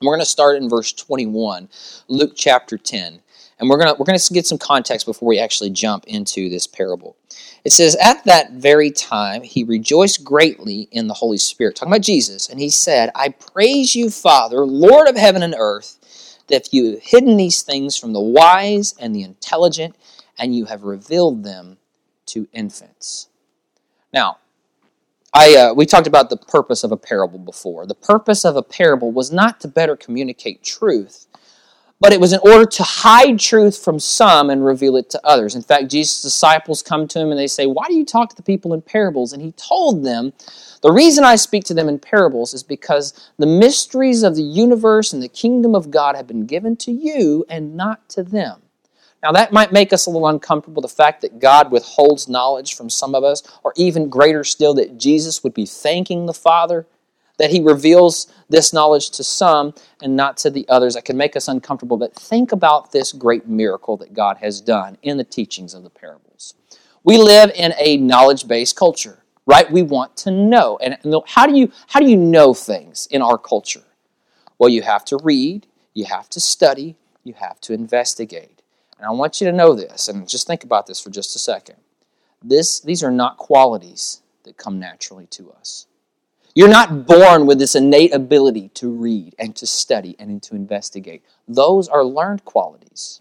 And 0.00 0.06
we're 0.06 0.14
going 0.14 0.24
to 0.24 0.28
start 0.28 0.56
in 0.56 0.68
verse 0.68 0.92
21, 0.92 1.68
Luke 2.08 2.32
chapter 2.34 2.76
10. 2.76 3.20
And 3.60 3.70
we're 3.70 3.78
going 3.78 3.86
to, 3.86 3.96
we're 3.96 4.04
going 4.04 4.18
to 4.18 4.34
get 4.34 4.48
some 4.48 4.58
context 4.58 5.06
before 5.06 5.28
we 5.28 5.38
actually 5.38 5.70
jump 5.70 6.04
into 6.08 6.48
this 6.48 6.66
parable. 6.66 7.14
It 7.64 7.70
says, 7.70 7.96
At 8.02 8.24
that 8.24 8.50
very 8.54 8.90
time, 8.90 9.44
he 9.44 9.62
rejoiced 9.62 10.24
greatly 10.24 10.88
in 10.90 11.06
the 11.06 11.14
Holy 11.14 11.38
Spirit, 11.38 11.76
talking 11.76 11.92
about 11.92 12.02
Jesus, 12.02 12.48
and 12.48 12.58
he 12.58 12.68
said, 12.68 13.12
I 13.14 13.28
praise 13.28 13.94
you, 13.94 14.10
Father, 14.10 14.66
Lord 14.66 15.08
of 15.08 15.16
heaven 15.16 15.44
and 15.44 15.54
earth 15.56 15.97
that 16.48 16.72
you 16.72 16.92
have 16.92 17.02
hidden 17.02 17.36
these 17.36 17.62
things 17.62 17.96
from 17.96 18.12
the 18.12 18.20
wise 18.20 18.94
and 19.00 19.14
the 19.14 19.22
intelligent, 19.22 19.96
and 20.38 20.54
you 20.54 20.66
have 20.66 20.82
revealed 20.82 21.44
them 21.44 21.78
to 22.26 22.48
infants. 22.52 23.28
Now, 24.12 24.38
I, 25.34 25.56
uh, 25.56 25.74
we 25.74 25.86
talked 25.86 26.06
about 26.06 26.30
the 26.30 26.36
purpose 26.36 26.84
of 26.84 26.92
a 26.92 26.96
parable 26.96 27.38
before. 27.38 27.86
The 27.86 27.94
purpose 27.94 28.44
of 28.44 28.56
a 28.56 28.62
parable 28.62 29.12
was 29.12 29.30
not 29.30 29.60
to 29.60 29.68
better 29.68 29.96
communicate 29.96 30.62
truth, 30.62 31.26
but 32.00 32.12
it 32.12 32.20
was 32.20 32.32
in 32.32 32.40
order 32.40 32.64
to 32.64 32.82
hide 32.82 33.38
truth 33.40 33.76
from 33.82 33.98
some 33.98 34.50
and 34.50 34.64
reveal 34.64 34.96
it 34.96 35.10
to 35.10 35.20
others. 35.24 35.54
In 35.54 35.62
fact, 35.62 35.90
Jesus' 35.90 36.22
disciples 36.22 36.82
come 36.82 37.08
to 37.08 37.18
him 37.18 37.30
and 37.30 37.38
they 37.38 37.48
say, 37.48 37.66
Why 37.66 37.86
do 37.88 37.94
you 37.94 38.04
talk 38.04 38.30
to 38.30 38.36
the 38.36 38.42
people 38.42 38.72
in 38.72 38.82
parables? 38.82 39.32
And 39.32 39.42
he 39.42 39.52
told 39.52 40.04
them, 40.04 40.32
The 40.82 40.92
reason 40.92 41.24
I 41.24 41.36
speak 41.36 41.64
to 41.64 41.74
them 41.74 41.88
in 41.88 41.98
parables 41.98 42.54
is 42.54 42.62
because 42.62 43.30
the 43.38 43.46
mysteries 43.46 44.22
of 44.22 44.36
the 44.36 44.42
universe 44.42 45.12
and 45.12 45.22
the 45.22 45.28
kingdom 45.28 45.74
of 45.74 45.90
God 45.90 46.14
have 46.14 46.26
been 46.26 46.46
given 46.46 46.76
to 46.76 46.92
you 46.92 47.44
and 47.48 47.76
not 47.76 48.08
to 48.10 48.22
them. 48.22 48.62
Now, 49.20 49.32
that 49.32 49.52
might 49.52 49.72
make 49.72 49.92
us 49.92 50.06
a 50.06 50.10
little 50.10 50.28
uncomfortable, 50.28 50.80
the 50.80 50.88
fact 50.88 51.22
that 51.22 51.40
God 51.40 51.72
withholds 51.72 52.28
knowledge 52.28 52.76
from 52.76 52.88
some 52.88 53.16
of 53.16 53.24
us, 53.24 53.42
or 53.64 53.72
even 53.76 54.08
greater 54.08 54.44
still, 54.44 54.74
that 54.74 54.96
Jesus 54.96 55.42
would 55.42 55.54
be 55.54 55.66
thanking 55.66 56.26
the 56.26 56.32
Father 56.32 56.86
that 57.38 57.50
he 57.50 57.60
reveals 57.60 58.32
this 58.48 58.72
knowledge 58.72 59.10
to 59.10 59.24
some 59.24 59.74
and 60.02 60.14
not 60.14 60.36
to 60.38 60.50
the 60.50 60.68
others. 60.68 60.94
That 60.94 61.04
can 61.04 61.16
make 61.16 61.36
us 61.36 61.48
uncomfortable. 61.48 61.96
But 61.96 62.14
think 62.14 62.52
about 62.52 62.92
this 62.92 63.12
great 63.12 63.48
miracle 63.48 63.96
that 63.98 64.12
God 64.12 64.38
has 64.38 64.60
done 64.60 64.98
in 65.02 65.16
the 65.16 65.24
teachings 65.24 65.74
of 65.74 65.82
the 65.82 65.90
parables. 65.90 66.54
We 67.04 67.16
live 67.16 67.50
in 67.54 67.72
a 67.78 67.96
knowledge 67.96 68.46
based 68.46 68.76
culture, 68.76 69.22
right? 69.46 69.70
We 69.70 69.82
want 69.82 70.16
to 70.18 70.30
know. 70.30 70.78
And 70.82 70.98
how 71.26 71.46
do, 71.46 71.56
you, 71.56 71.72
how 71.88 72.00
do 72.00 72.06
you 72.06 72.16
know 72.16 72.52
things 72.52 73.08
in 73.10 73.22
our 73.22 73.38
culture? 73.38 73.84
Well, 74.58 74.68
you 74.68 74.82
have 74.82 75.04
to 75.06 75.18
read, 75.22 75.66
you 75.94 76.04
have 76.06 76.28
to 76.30 76.40
study, 76.40 76.96
you 77.24 77.34
have 77.34 77.60
to 77.62 77.72
investigate. 77.72 78.62
And 78.98 79.06
I 79.06 79.10
want 79.10 79.40
you 79.40 79.46
to 79.46 79.52
know 79.52 79.74
this, 79.74 80.08
and 80.08 80.28
just 80.28 80.48
think 80.48 80.64
about 80.64 80.88
this 80.88 81.00
for 81.00 81.10
just 81.10 81.36
a 81.36 81.38
second. 81.38 81.76
This, 82.42 82.80
these 82.80 83.04
are 83.04 83.12
not 83.12 83.36
qualities 83.36 84.22
that 84.42 84.56
come 84.56 84.80
naturally 84.80 85.26
to 85.28 85.52
us. 85.52 85.86
You're 86.58 86.66
not 86.66 87.06
born 87.06 87.46
with 87.46 87.60
this 87.60 87.76
innate 87.76 88.12
ability 88.12 88.70
to 88.70 88.90
read 88.90 89.32
and 89.38 89.54
to 89.54 89.64
study 89.64 90.16
and 90.18 90.42
to 90.42 90.56
investigate. 90.56 91.22
Those 91.46 91.86
are 91.86 92.02
learned 92.02 92.44
qualities. 92.44 93.20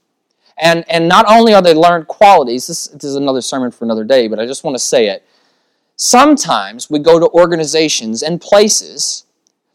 And, 0.58 0.84
and 0.90 1.08
not 1.08 1.28
only 1.30 1.54
are 1.54 1.62
they 1.62 1.76
learned 1.76 2.08
qualities, 2.08 2.66
this, 2.66 2.88
this 2.88 3.04
is 3.04 3.16
another 3.16 3.42
sermon 3.42 3.70
for 3.70 3.86
another 3.86 4.04
day, 4.04 4.28
but 4.28 4.40
I 4.40 4.48
just 4.48 4.64
want 4.64 4.74
to 4.74 4.84
say 4.84 5.10
it. 5.10 5.24
Sometimes 5.98 6.90
we 6.90 6.98
go 6.98 7.20
to 7.20 7.30
organizations 7.30 8.24
and 8.24 8.42
places 8.42 9.26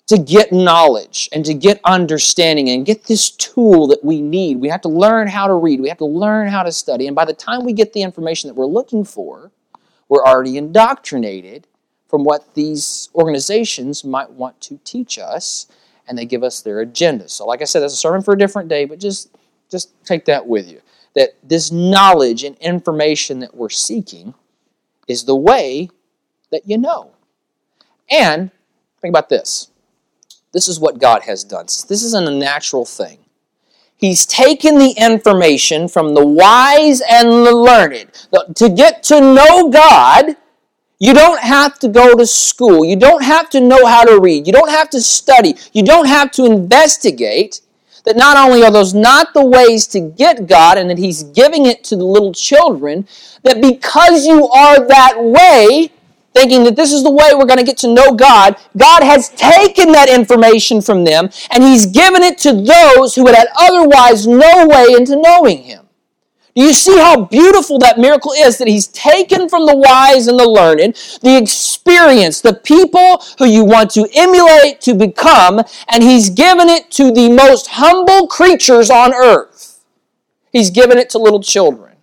to 0.09 0.19
get 0.19 0.51
knowledge 0.51 1.29
and 1.33 1.45
to 1.45 1.55
get 1.55 1.81
understanding 1.85 2.69
and 2.69 2.85
get 2.85 3.05
this 3.05 3.31
tool 3.31 3.87
that 3.87 4.05
we 4.05 4.21
need. 4.21 4.57
We 4.57 4.71
have 4.71 4.81
to 4.81 4.89
learn 4.89 5.29
how 5.29 5.47
to 5.47 5.55
read, 5.55 5.81
we 5.81 5.89
have 5.89 5.99
to 5.99 6.05
learn 6.05 6.49
how 6.49 6.65
to 6.65 6.73
study. 6.73 7.07
And 7.07 7.15
by 7.15 7.27
the 7.27 7.33
time 7.33 7.65
we 7.65 7.75
get 7.75 7.93
the 7.93 8.03
information 8.03 8.49
that 8.49 8.55
we're 8.55 8.67
looking 8.67 9.05
for, 9.05 9.53
we're 10.09 10.25
already 10.25 10.57
indoctrinated 10.57 11.69
from 12.13 12.25
what 12.25 12.53
these 12.53 13.09
organizations 13.15 14.05
might 14.05 14.31
want 14.31 14.61
to 14.61 14.79
teach 14.85 15.19
us, 15.19 15.67
and 16.07 16.19
they 16.19 16.27
give 16.27 16.43
us 16.43 16.61
their 16.61 16.81
agenda. 16.81 17.27
So, 17.27 17.47
like 17.47 17.63
I 17.63 17.65
said, 17.65 17.81
that's 17.81 17.95
a 17.95 17.97
sermon 17.97 18.21
for 18.21 18.35
a 18.35 18.39
different 18.39 18.69
day, 18.69 18.85
but 18.85 19.01
just, 19.01 19.35
just 19.71 19.95
take 20.05 20.27
that 20.27 20.47
with 20.47 20.71
you. 20.71 20.83
That 21.15 21.31
this 21.43 21.73
knowledge 21.73 22.45
and 22.45 22.55
information 22.59 23.39
that 23.39 23.55
we're 23.55 23.71
seeking 23.71 24.35
is 25.09 25.25
the 25.25 25.35
way 25.35 25.89
that 26.51 26.69
you 26.69 26.77
know. 26.77 27.13
And 28.11 28.51
think 29.01 29.13
about 29.13 29.31
this. 29.31 29.71
This 30.53 30.69
is 30.69 30.79
what 30.79 30.99
God 30.99 31.23
has 31.23 31.43
done. 31.45 31.65
This 31.65 32.03
isn't 32.03 32.29
a 32.29 32.35
natural 32.35 32.85
thing. 32.85 33.21
He's 33.97 34.27
taken 34.27 34.79
the 34.79 34.93
information 34.99 35.89
from 35.89 36.13
the 36.13 36.27
wise 36.27 37.01
and 37.09 37.29
the 37.47 37.57
learned. 37.57 38.11
To 38.57 38.69
get 38.69 39.03
to 39.05 39.19
know 39.19 39.71
God, 39.71 40.37
you 41.03 41.15
don't 41.15 41.41
have 41.41 41.81
to 41.81 41.89
go 41.89 42.15
to 42.15 42.25
school. 42.25 42.85
You 42.85 42.95
don't 42.95 43.25
have 43.25 43.51
to 43.51 43.61
know 43.61 43.87
how 43.87 44.05
to 44.05 44.21
read. 44.21 44.47
You 44.47 44.53
don't 44.53 44.71
have 44.71 44.89
to 44.91 45.01
study. 45.01 45.57
You 45.73 45.83
don't 45.83 46.07
have 46.07 46.31
to 46.33 46.47
investigate. 46.47 47.61
That 48.05 48.17
not 48.17 48.37
only 48.37 48.63
are 48.63 48.71
those 48.71 48.95
not 48.95 49.35
the 49.35 49.45
ways 49.45 49.89
to 49.89 50.01
get 50.01 50.47
God 50.47 50.79
and 50.79 50.89
that 50.91 50.99
He's 50.99 51.25
giving 51.25 51.67
it 51.67 51.83
to 51.85 51.97
the 51.97 52.05
little 52.05 52.33
children, 52.33 53.09
that 53.43 53.61
because 53.61 54.27
you 54.27 54.49
are 54.49 54.87
that 54.87 55.15
way, 55.19 55.91
thinking 56.35 56.63
that 56.65 56.77
this 56.77 56.93
is 56.93 57.03
the 57.03 57.11
way 57.11 57.31
we're 57.35 57.47
going 57.47 57.59
to 57.59 57.65
get 57.65 57.79
to 57.79 57.93
know 57.93 58.15
God, 58.15 58.57
God 58.77 59.03
has 59.03 59.29
taken 59.31 59.91
that 59.91 60.09
information 60.09 60.81
from 60.81 61.03
them 61.03 61.31
and 61.51 61.65
He's 61.65 61.87
given 61.87 62.23
it 62.23 62.39
to 62.39 62.53
those 62.53 63.17
who 63.17 63.25
would 63.25 63.35
have 63.35 63.49
otherwise 63.59 64.29
no 64.29 64.69
way 64.69 64.87
into 64.97 65.21
knowing 65.21 65.65
Him. 65.65 65.82
Do 66.55 66.63
you 66.63 66.75
see 66.75 66.99
how 66.99 67.25
beautiful 67.25 67.79
that 67.79 67.99
miracle 67.99 68.33
is 68.33 68.59
that 68.59 68.69
He's 68.69 68.87
taken 68.89 69.49
from 69.49 69.67
the 69.67 69.77
wise 69.77 70.27
and 70.27 70.39
the 70.39 70.49
learned, 70.49 70.95
the 71.23 71.39
experience, 71.39 72.41
the 72.41 72.55
people 72.55 73.23
who 73.39 73.47
you 73.47 73.65
want 73.65 73.91
to 73.93 74.07
emulate 74.15 74.81
to 74.83 74.95
become, 74.95 75.63
and 75.89 76.03
He's 76.03 76.29
given 76.29 76.69
it 76.69 76.91
to 76.93 77.11
the 77.11 77.31
most 77.31 77.69
humble 77.69 78.27
creatures 78.27 78.91
on 78.91 79.15
earth? 79.15 79.81
He's 80.53 80.71
given 80.71 80.99
it 80.99 81.09
to 81.11 81.19
little 81.19 81.43
children. 81.43 81.97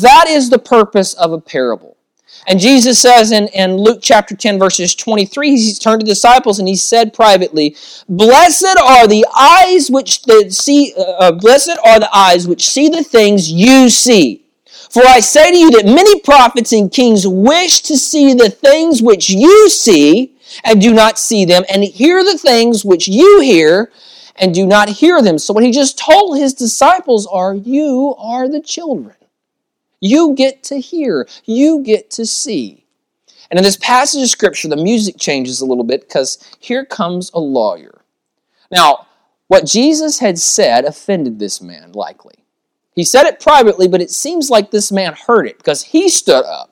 That 0.00 0.26
is 0.28 0.50
the 0.50 0.58
purpose 0.58 1.14
of 1.14 1.32
a 1.32 1.40
parable. 1.40 1.96
And 2.46 2.58
Jesus 2.58 2.98
says 3.00 3.30
in, 3.30 3.48
in 3.48 3.76
Luke 3.76 4.00
chapter 4.02 4.34
10, 4.34 4.58
verses 4.58 4.94
23, 4.94 5.50
he's 5.50 5.78
turned 5.78 6.00
to 6.00 6.06
disciples 6.06 6.58
and 6.58 6.66
he 6.66 6.74
said 6.74 7.14
privately, 7.14 7.76
Blessed 8.08 8.76
are 8.82 9.06
the 9.06 9.24
eyes 9.36 9.90
which 9.90 10.22
the 10.22 10.50
see, 10.50 10.92
uh, 10.98 11.02
uh, 11.02 11.32
blessed 11.32 11.78
are 11.84 12.00
the 12.00 12.14
eyes 12.14 12.48
which 12.48 12.68
see 12.68 12.88
the 12.88 13.04
things 13.04 13.50
you 13.50 13.88
see. 13.88 14.44
For 14.90 15.02
I 15.06 15.20
say 15.20 15.52
to 15.52 15.56
you 15.56 15.70
that 15.70 15.86
many 15.86 16.20
prophets 16.20 16.72
and 16.72 16.92
kings 16.92 17.26
wish 17.26 17.80
to 17.82 17.96
see 17.96 18.34
the 18.34 18.50
things 18.50 19.00
which 19.00 19.30
you 19.30 19.70
see 19.70 20.36
and 20.64 20.80
do 20.80 20.92
not 20.92 21.18
see 21.18 21.44
them, 21.44 21.62
and 21.72 21.82
hear 21.82 22.22
the 22.22 22.36
things 22.36 22.84
which 22.84 23.08
you 23.08 23.40
hear 23.40 23.90
and 24.36 24.54
do 24.54 24.66
not 24.66 24.88
hear 24.88 25.22
them. 25.22 25.38
So 25.38 25.54
what 25.54 25.64
he 25.64 25.70
just 25.70 25.98
told 25.98 26.36
his 26.36 26.52
disciples 26.52 27.26
are, 27.26 27.54
You 27.54 28.14
are 28.18 28.48
the 28.48 28.60
children. 28.60 29.16
You 30.02 30.34
get 30.34 30.64
to 30.64 30.80
hear, 30.80 31.28
you 31.44 31.80
get 31.84 32.10
to 32.10 32.26
see. 32.26 32.84
And 33.50 33.58
in 33.58 33.62
this 33.62 33.76
passage 33.76 34.20
of 34.20 34.30
Scripture, 34.30 34.66
the 34.66 34.76
music 34.76 35.16
changes 35.16 35.60
a 35.60 35.66
little 35.66 35.84
bit 35.84 36.00
because 36.00 36.38
here 36.58 36.84
comes 36.84 37.30
a 37.32 37.38
lawyer. 37.38 38.02
Now, 38.68 39.06
what 39.46 39.64
Jesus 39.64 40.18
had 40.18 40.40
said 40.40 40.84
offended 40.84 41.38
this 41.38 41.62
man, 41.62 41.92
likely. 41.92 42.34
He 42.96 43.04
said 43.04 43.26
it 43.26 43.38
privately, 43.38 43.86
but 43.86 44.02
it 44.02 44.10
seems 44.10 44.50
like 44.50 44.72
this 44.72 44.90
man 44.90 45.14
heard 45.14 45.46
it 45.46 45.58
because 45.58 45.82
he 45.82 46.08
stood 46.08 46.44
up. 46.44 46.70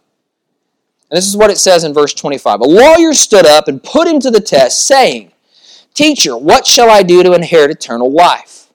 And 1.09 1.17
this 1.17 1.29
is 1.29 1.37
what 1.37 1.51
it 1.51 1.59
says 1.59 1.85
in 1.85 1.95
verse 1.95 2.15
25 2.15 2.61
A 2.61 2.65
lawyer 2.65 3.15
stood 3.15 3.47
up 3.47 3.69
and 3.69 3.81
put 3.81 4.09
him 4.09 4.19
to 4.21 4.31
the 4.31 4.41
test, 4.41 4.87
saying, 4.89 5.31
Teacher, 5.95 6.37
what 6.37 6.67
shall 6.67 6.91
I 6.91 7.05
do 7.05 7.23
to 7.23 7.35
inherit 7.35 7.71
eternal 7.71 8.11
life? 8.11 8.73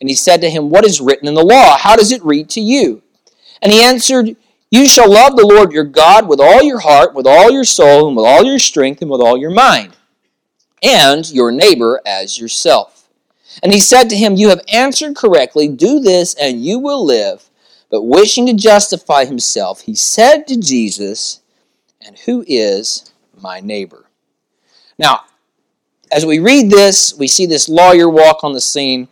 And 0.00 0.10
he 0.10 0.14
said 0.14 0.42
to 0.42 0.50
him, 0.50 0.68
What 0.68 0.84
is 0.84 1.00
written 1.00 1.26
in 1.26 1.34
the 1.34 1.44
law? 1.44 1.78
How 1.78 1.96
does 1.96 2.12
it 2.12 2.22
read 2.22 2.50
to 2.50 2.60
you? 2.60 3.02
And 3.62 3.72
he 3.72 3.82
answered, 3.82 4.36
You 4.70 4.86
shall 4.86 5.10
love 5.10 5.36
the 5.36 5.46
Lord 5.46 5.72
your 5.72 5.84
God 5.84 6.28
with 6.28 6.40
all 6.40 6.62
your 6.62 6.80
heart, 6.80 7.14
with 7.14 7.26
all 7.26 7.50
your 7.50 7.64
soul, 7.64 8.08
and 8.08 8.16
with 8.16 8.26
all 8.26 8.44
your 8.44 8.58
strength, 8.58 9.02
and 9.02 9.10
with 9.10 9.20
all 9.20 9.36
your 9.36 9.50
mind, 9.50 9.96
and 10.82 11.30
your 11.30 11.50
neighbor 11.50 12.00
as 12.06 12.38
yourself. 12.38 13.08
And 13.62 13.72
he 13.72 13.80
said 13.80 14.10
to 14.10 14.16
him, 14.16 14.34
You 14.34 14.48
have 14.48 14.64
answered 14.72 15.16
correctly. 15.16 15.68
Do 15.68 16.00
this, 16.00 16.34
and 16.34 16.64
you 16.64 16.78
will 16.78 17.04
live. 17.04 17.48
But 17.90 18.02
wishing 18.02 18.46
to 18.46 18.54
justify 18.54 19.24
himself, 19.24 19.82
he 19.82 19.94
said 19.94 20.46
to 20.48 20.58
Jesus, 20.58 21.40
And 22.04 22.18
who 22.18 22.44
is 22.48 23.12
my 23.40 23.60
neighbor? 23.60 24.06
Now, 24.98 25.20
as 26.10 26.26
we 26.26 26.38
read 26.38 26.70
this, 26.70 27.16
we 27.16 27.28
see 27.28 27.46
this 27.46 27.68
lawyer 27.68 28.08
walk 28.08 28.44
on 28.44 28.52
the 28.52 28.60
scene 28.60 29.08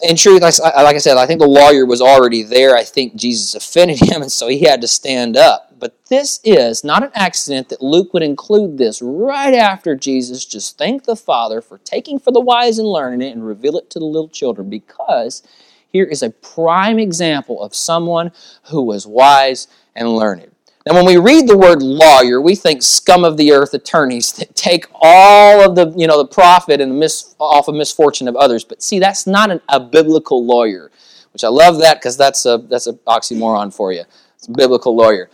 in 0.00 0.16
truth, 0.16 0.42
like, 0.42 0.60
I 0.60 0.98
said, 0.98 1.16
I 1.16 1.26
think 1.26 1.40
the 1.40 1.48
lawyer 1.48 1.84
was 1.84 2.00
already 2.00 2.42
there. 2.42 2.76
I 2.76 2.84
think 2.84 3.16
Jesus 3.16 3.54
offended 3.54 3.98
him, 4.02 4.22
and 4.22 4.30
so 4.32 4.48
he 4.48 4.60
had 4.60 4.80
to 4.80 4.88
stand 4.88 5.36
up. 5.36 5.74
But 5.78 6.06
this 6.06 6.40
is 6.42 6.82
not 6.82 7.04
an 7.04 7.10
accident 7.14 7.68
that 7.68 7.82
Luke 7.82 8.12
would 8.12 8.22
include 8.22 8.78
this 8.78 9.00
right 9.00 9.54
after 9.54 9.94
Jesus 9.94 10.44
just 10.44 10.76
thanked 10.76 11.06
the 11.06 11.16
Father 11.16 11.60
for 11.60 11.78
taking 11.78 12.18
for 12.18 12.32
the 12.32 12.40
wise 12.40 12.78
and 12.78 12.88
learning 12.88 13.22
it 13.22 13.32
and 13.32 13.46
reveal 13.46 13.76
it 13.76 13.90
to 13.90 13.98
the 13.98 14.04
little 14.04 14.28
children, 14.28 14.68
because 14.68 15.42
here 15.88 16.04
is 16.04 16.22
a 16.22 16.30
prime 16.30 16.98
example 16.98 17.62
of 17.62 17.74
someone 17.74 18.32
who 18.64 18.82
was 18.82 19.06
wise 19.06 19.68
and 19.94 20.08
learned. 20.08 20.52
Now, 20.88 20.94
when 20.94 21.04
we 21.04 21.18
read 21.18 21.46
the 21.46 21.58
word 21.58 21.82
lawyer, 21.82 22.40
we 22.40 22.54
think 22.54 22.82
scum 22.82 23.22
of 23.22 23.36
the 23.36 23.52
earth 23.52 23.74
attorneys 23.74 24.32
that 24.32 24.56
take 24.56 24.86
all 24.94 25.60
of 25.60 25.74
the, 25.74 25.92
you 25.94 26.06
know, 26.06 26.16
the 26.16 26.26
profit 26.26 26.80
and 26.80 26.92
the 26.92 26.96
mis- 26.96 27.34
off 27.38 27.68
of 27.68 27.74
misfortune 27.74 28.26
of 28.26 28.34
others. 28.36 28.64
But 28.64 28.82
see, 28.82 28.98
that's 28.98 29.26
not 29.26 29.50
an, 29.50 29.60
a 29.68 29.78
biblical 29.78 30.46
lawyer, 30.46 30.90
which 31.34 31.44
I 31.44 31.48
love 31.48 31.78
that 31.80 31.98
because 31.98 32.16
that's 32.16 32.46
a 32.46 32.56
that's 32.56 32.86
an 32.86 32.98
oxymoron 33.06 33.74
for 33.74 33.92
you. 33.92 34.04
It's 34.36 34.48
a 34.48 34.52
biblical 34.52 34.96
lawyer. 34.96 35.28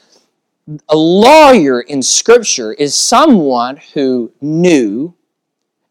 A 0.89 0.97
lawyer 0.97 1.83
in 1.83 2.03
Scripture 2.03 2.73
is 2.73 2.97
someone 2.97 3.77
who 3.93 4.33
knew 4.41 5.15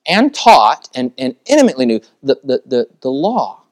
and 0.06 0.36
taught 0.36 0.90
and, 0.94 1.14
and 1.18 1.38
intimately 1.46 1.86
knew 1.86 2.02
the, 2.22 2.38
the, 2.44 2.62
the, 2.66 2.88
the 3.00 3.10
law 3.10 3.63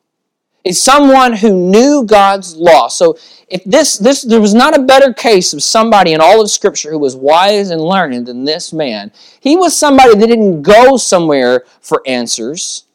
is 0.63 0.82
someone 0.82 1.34
who 1.34 1.53
knew 1.53 2.03
God's 2.06 2.56
law. 2.56 2.88
So 2.88 3.18
if 3.48 3.63
this 3.63 3.98
this 3.98 4.22
there 4.22 4.41
was 4.41 4.53
not 4.53 4.77
a 4.77 4.84
better 4.84 5.13
case 5.13 5.53
of 5.53 5.63
somebody 5.63 6.13
in 6.13 6.22
all 6.22 6.41
of 6.41 6.51
Scripture 6.51 6.91
who 6.91 7.00
was 7.00 7.15
wise 7.15 7.70
and 7.70 7.82
learned 7.82 8.27
than 8.27 8.46
this 8.46 8.72
man. 8.72 9.12
He 9.39 9.56
was 9.56 9.77
somebody 9.77 10.15
that 10.15 10.27
didn't 10.27 10.62
go 10.62 10.98
somewhere 10.98 11.63
for 11.82 12.01
answers. 12.06 12.86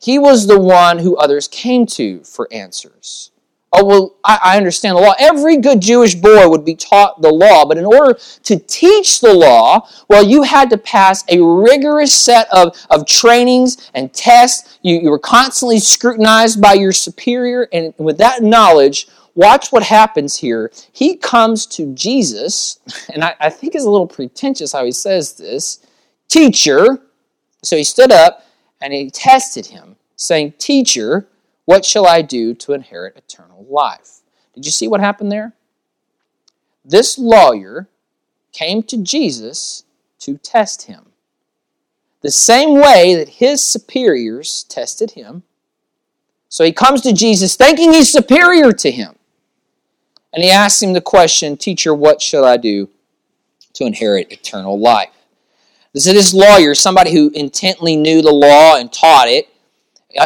He 0.00 0.18
was 0.18 0.46
the 0.46 0.60
one 0.60 0.98
who 0.98 1.16
others 1.16 1.48
came 1.48 1.86
to 1.86 2.22
for 2.22 2.48
answers. 2.52 3.32
Oh, 3.72 3.84
well, 3.84 4.16
I, 4.24 4.38
I 4.42 4.56
understand 4.56 4.96
the 4.96 5.02
law. 5.02 5.14
Every 5.18 5.56
good 5.58 5.80
Jewish 5.80 6.14
boy 6.14 6.48
would 6.48 6.64
be 6.64 6.76
taught 6.76 7.20
the 7.20 7.32
law, 7.32 7.64
but 7.64 7.76
in 7.76 7.84
order 7.84 8.18
to 8.44 8.58
teach 8.58 9.20
the 9.20 9.34
law, 9.34 9.88
well, 10.08 10.24
you 10.24 10.42
had 10.42 10.70
to 10.70 10.78
pass 10.78 11.24
a 11.28 11.42
rigorous 11.42 12.14
set 12.14 12.46
of, 12.52 12.76
of 12.90 13.06
trainings 13.06 13.90
and 13.92 14.12
tests. 14.12 14.78
You, 14.82 15.00
you 15.00 15.10
were 15.10 15.18
constantly 15.18 15.80
scrutinized 15.80 16.60
by 16.60 16.74
your 16.74 16.92
superior, 16.92 17.68
and 17.72 17.92
with 17.98 18.18
that 18.18 18.42
knowledge, 18.42 19.08
watch 19.34 19.72
what 19.72 19.82
happens 19.82 20.36
here. 20.36 20.70
He 20.92 21.16
comes 21.16 21.66
to 21.66 21.92
Jesus, 21.92 22.78
and 23.14 23.24
I, 23.24 23.34
I 23.40 23.50
think 23.50 23.74
it's 23.74 23.84
a 23.84 23.90
little 23.90 24.06
pretentious 24.06 24.72
how 24.72 24.84
he 24.84 24.92
says 24.92 25.34
this 25.34 25.84
Teacher. 26.28 27.00
So 27.62 27.76
he 27.76 27.84
stood 27.84 28.12
up 28.12 28.46
and 28.80 28.92
he 28.92 29.10
tested 29.10 29.66
him, 29.66 29.96
saying, 30.16 30.54
Teacher, 30.58 31.26
what 31.66 31.84
shall 31.84 32.06
I 32.06 32.22
do 32.22 32.54
to 32.54 32.72
inherit 32.72 33.16
eternal 33.16 33.66
life? 33.68 34.20
Did 34.54 34.64
you 34.64 34.72
see 34.72 34.88
what 34.88 35.00
happened 35.00 35.30
there? 35.30 35.52
This 36.84 37.18
lawyer 37.18 37.88
came 38.52 38.82
to 38.84 38.96
Jesus 38.96 39.84
to 40.20 40.38
test 40.38 40.82
him. 40.82 41.06
The 42.22 42.30
same 42.30 42.80
way 42.80 43.14
that 43.16 43.28
his 43.28 43.62
superiors 43.62 44.64
tested 44.64 45.10
him. 45.10 45.42
So 46.48 46.64
he 46.64 46.72
comes 46.72 47.02
to 47.02 47.12
Jesus 47.12 47.56
thinking 47.56 47.92
he's 47.92 48.10
superior 48.10 48.72
to 48.72 48.90
him. 48.90 49.16
And 50.32 50.42
he 50.42 50.50
asks 50.50 50.82
him 50.82 50.92
the 50.92 51.00
question 51.00 51.56
Teacher, 51.56 51.92
what 51.92 52.22
shall 52.22 52.44
I 52.44 52.56
do 52.56 52.88
to 53.74 53.84
inherit 53.84 54.32
eternal 54.32 54.78
life? 54.78 55.10
This 55.92 56.06
is 56.06 56.14
this 56.14 56.34
lawyer, 56.34 56.74
somebody 56.74 57.12
who 57.12 57.30
intently 57.30 57.96
knew 57.96 58.22
the 58.22 58.32
law 58.32 58.76
and 58.76 58.92
taught 58.92 59.28
it 59.28 59.48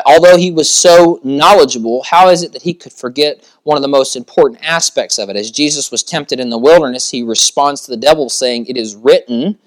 although 0.07 0.37
he 0.37 0.51
was 0.51 0.73
so 0.73 1.21
knowledgeable, 1.25 2.03
how 2.03 2.29
is 2.29 2.43
it 2.43 2.53
that 2.53 2.63
he 2.63 2.75
could 2.75 2.93
forget 2.93 3.45
one 3.63 3.77
of 3.77 3.83
the 3.83 3.89
most 3.89 4.17
important 4.17 4.61
aspects 4.63 5.19
of 5.19 5.29
it? 5.29 5.37
As 5.37 5.51
Jesus 5.51 5.91
was 5.91 6.03
tempted 6.03 6.41
in 6.41 6.51
the 6.51 6.59
wilderness, 6.59 7.11
he 7.11 7.23
responds 7.23 7.83
to 7.83 7.91
the 7.91 7.97
devil 7.97 8.29
saying, 8.29 8.67
It 8.67 8.77
is 8.77 8.97
written, 8.97 9.59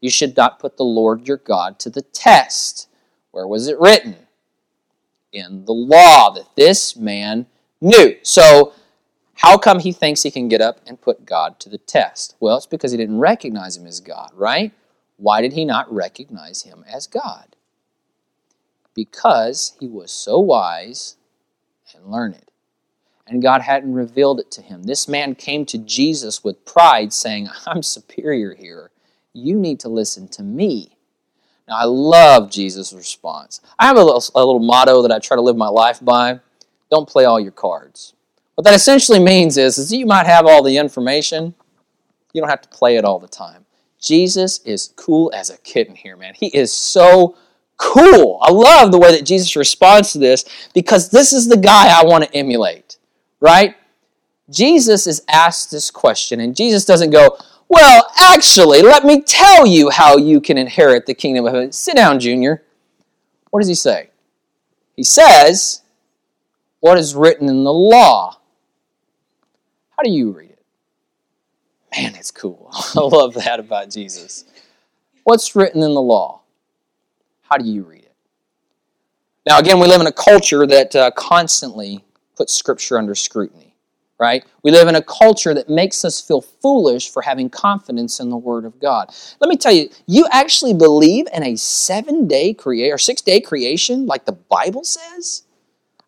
you 0.00 0.10
should 0.10 0.36
not 0.36 0.58
put 0.58 0.76
the 0.76 0.84
Lord 0.84 1.26
your 1.28 1.36
God 1.36 1.78
to 1.80 1.90
the 1.90 2.02
test. 2.02 2.88
Where 3.30 3.46
was 3.46 3.68
it 3.68 3.78
written? 3.78 4.16
In 5.32 5.64
the 5.64 5.72
law 5.72 6.30
that 6.32 6.54
this 6.56 6.96
man 6.96 7.46
knew. 7.80 8.16
So, 8.22 8.74
How 9.34 9.58
come 9.58 9.80
he 9.80 9.92
thinks 9.92 10.22
he 10.22 10.30
can 10.30 10.48
get 10.48 10.60
up 10.60 10.80
and 10.86 11.00
put 11.00 11.24
God 11.26 11.58
to 11.60 11.68
the 11.68 11.78
test? 11.78 12.36
Well, 12.38 12.56
it's 12.56 12.66
because 12.66 12.92
he 12.92 12.98
didn't 12.98 13.18
recognize 13.18 13.76
him 13.76 13.86
as 13.86 13.98
God, 14.00 14.30
right? 14.34 14.72
Why 15.16 15.40
did 15.40 15.52
he 15.52 15.64
not 15.64 15.92
recognize 15.92 16.62
him 16.62 16.84
as 16.86 17.06
God? 17.06 17.51
Because 18.94 19.76
he 19.80 19.88
was 19.88 20.10
so 20.12 20.38
wise 20.38 21.16
and 21.94 22.10
learned. 22.10 22.50
And 23.26 23.42
God 23.42 23.62
hadn't 23.62 23.94
revealed 23.94 24.40
it 24.40 24.50
to 24.52 24.62
him. 24.62 24.82
This 24.82 25.08
man 25.08 25.34
came 25.34 25.64
to 25.66 25.78
Jesus 25.78 26.44
with 26.44 26.64
pride, 26.64 27.12
saying, 27.12 27.48
I'm 27.66 27.82
superior 27.82 28.54
here. 28.54 28.90
You 29.32 29.58
need 29.58 29.80
to 29.80 29.88
listen 29.88 30.28
to 30.28 30.42
me. 30.42 30.96
Now, 31.68 31.76
I 31.76 31.84
love 31.84 32.50
Jesus' 32.50 32.92
response. 32.92 33.60
I 33.78 33.86
have 33.86 33.96
a 33.96 34.04
little, 34.04 34.22
a 34.34 34.44
little 34.44 34.58
motto 34.58 35.02
that 35.02 35.12
I 35.12 35.18
try 35.18 35.36
to 35.36 35.40
live 35.40 35.56
my 35.56 35.68
life 35.68 36.04
by 36.04 36.40
don't 36.90 37.08
play 37.08 37.24
all 37.24 37.40
your 37.40 37.52
cards. 37.52 38.12
What 38.54 38.64
that 38.64 38.74
essentially 38.74 39.18
means 39.18 39.56
is, 39.56 39.78
is 39.78 39.92
you 39.92 40.04
might 40.04 40.26
have 40.26 40.46
all 40.46 40.62
the 40.62 40.76
information, 40.76 41.54
you 42.34 42.42
don't 42.42 42.50
have 42.50 42.60
to 42.62 42.68
play 42.68 42.96
it 42.96 43.04
all 43.04 43.18
the 43.18 43.28
time. 43.28 43.64
Jesus 43.98 44.58
is 44.64 44.92
cool 44.96 45.32
as 45.34 45.48
a 45.48 45.56
kitten 45.58 45.94
here, 45.94 46.16
man. 46.16 46.34
He 46.34 46.48
is 46.48 46.70
so 46.72 47.36
cool. 47.82 48.38
I 48.40 48.52
love 48.52 48.92
the 48.92 48.98
way 48.98 49.10
that 49.10 49.26
Jesus 49.26 49.56
responds 49.56 50.12
to 50.12 50.18
this 50.18 50.44
because 50.72 51.10
this 51.10 51.32
is 51.32 51.48
the 51.48 51.56
guy 51.56 51.88
I 51.88 52.04
want 52.04 52.24
to 52.24 52.34
emulate, 52.34 52.96
right? 53.40 53.74
Jesus 54.48 55.06
is 55.06 55.22
asked 55.28 55.70
this 55.70 55.90
question, 55.90 56.40
and 56.40 56.54
Jesus 56.54 56.84
doesn't 56.84 57.10
go, 57.10 57.36
Well, 57.68 58.06
actually, 58.16 58.82
let 58.82 59.04
me 59.04 59.20
tell 59.20 59.66
you 59.66 59.90
how 59.90 60.16
you 60.16 60.40
can 60.40 60.58
inherit 60.58 61.06
the 61.06 61.14
kingdom 61.14 61.46
of 61.46 61.52
heaven. 61.52 61.72
Sit 61.72 61.96
down, 61.96 62.20
Junior. 62.20 62.62
What 63.50 63.60
does 63.60 63.68
he 63.68 63.74
say? 63.74 64.10
He 64.94 65.02
says, 65.02 65.82
What 66.80 66.98
is 66.98 67.14
written 67.14 67.48
in 67.48 67.64
the 67.64 67.72
law? 67.72 68.38
How 69.96 70.02
do 70.04 70.10
you 70.10 70.30
read 70.30 70.50
it? 70.50 70.64
Man, 71.96 72.14
it's 72.14 72.30
cool. 72.30 72.70
I 72.96 73.00
love 73.00 73.34
that 73.34 73.58
about 73.58 73.90
Jesus. 73.90 74.44
What's 75.24 75.56
written 75.56 75.82
in 75.82 75.94
the 75.94 76.02
law? 76.02 76.41
How 77.52 77.58
do 77.58 77.68
you 77.68 77.82
read 77.82 78.04
it? 78.04 78.14
Now, 79.44 79.58
again, 79.58 79.78
we 79.78 79.86
live 79.86 80.00
in 80.00 80.06
a 80.06 80.12
culture 80.12 80.66
that 80.66 80.96
uh, 80.96 81.10
constantly 81.10 82.02
puts 82.34 82.54
Scripture 82.54 82.96
under 82.96 83.14
scrutiny, 83.14 83.74
right? 84.18 84.42
We 84.62 84.70
live 84.70 84.88
in 84.88 84.94
a 84.94 85.02
culture 85.02 85.52
that 85.52 85.68
makes 85.68 86.02
us 86.02 86.18
feel 86.18 86.40
foolish 86.40 87.10
for 87.10 87.20
having 87.20 87.50
confidence 87.50 88.20
in 88.20 88.30
the 88.30 88.38
Word 88.38 88.64
of 88.64 88.80
God. 88.80 89.14
Let 89.38 89.50
me 89.50 89.58
tell 89.58 89.70
you, 89.70 89.90
you 90.06 90.26
actually 90.32 90.72
believe 90.72 91.26
in 91.30 91.42
a 91.42 91.54
seven 91.56 92.26
day 92.26 92.54
creation 92.54 92.94
or 92.94 92.96
six 92.96 93.20
day 93.20 93.38
creation 93.38 94.06
like 94.06 94.24
the 94.24 94.32
Bible 94.32 94.82
says? 94.82 95.42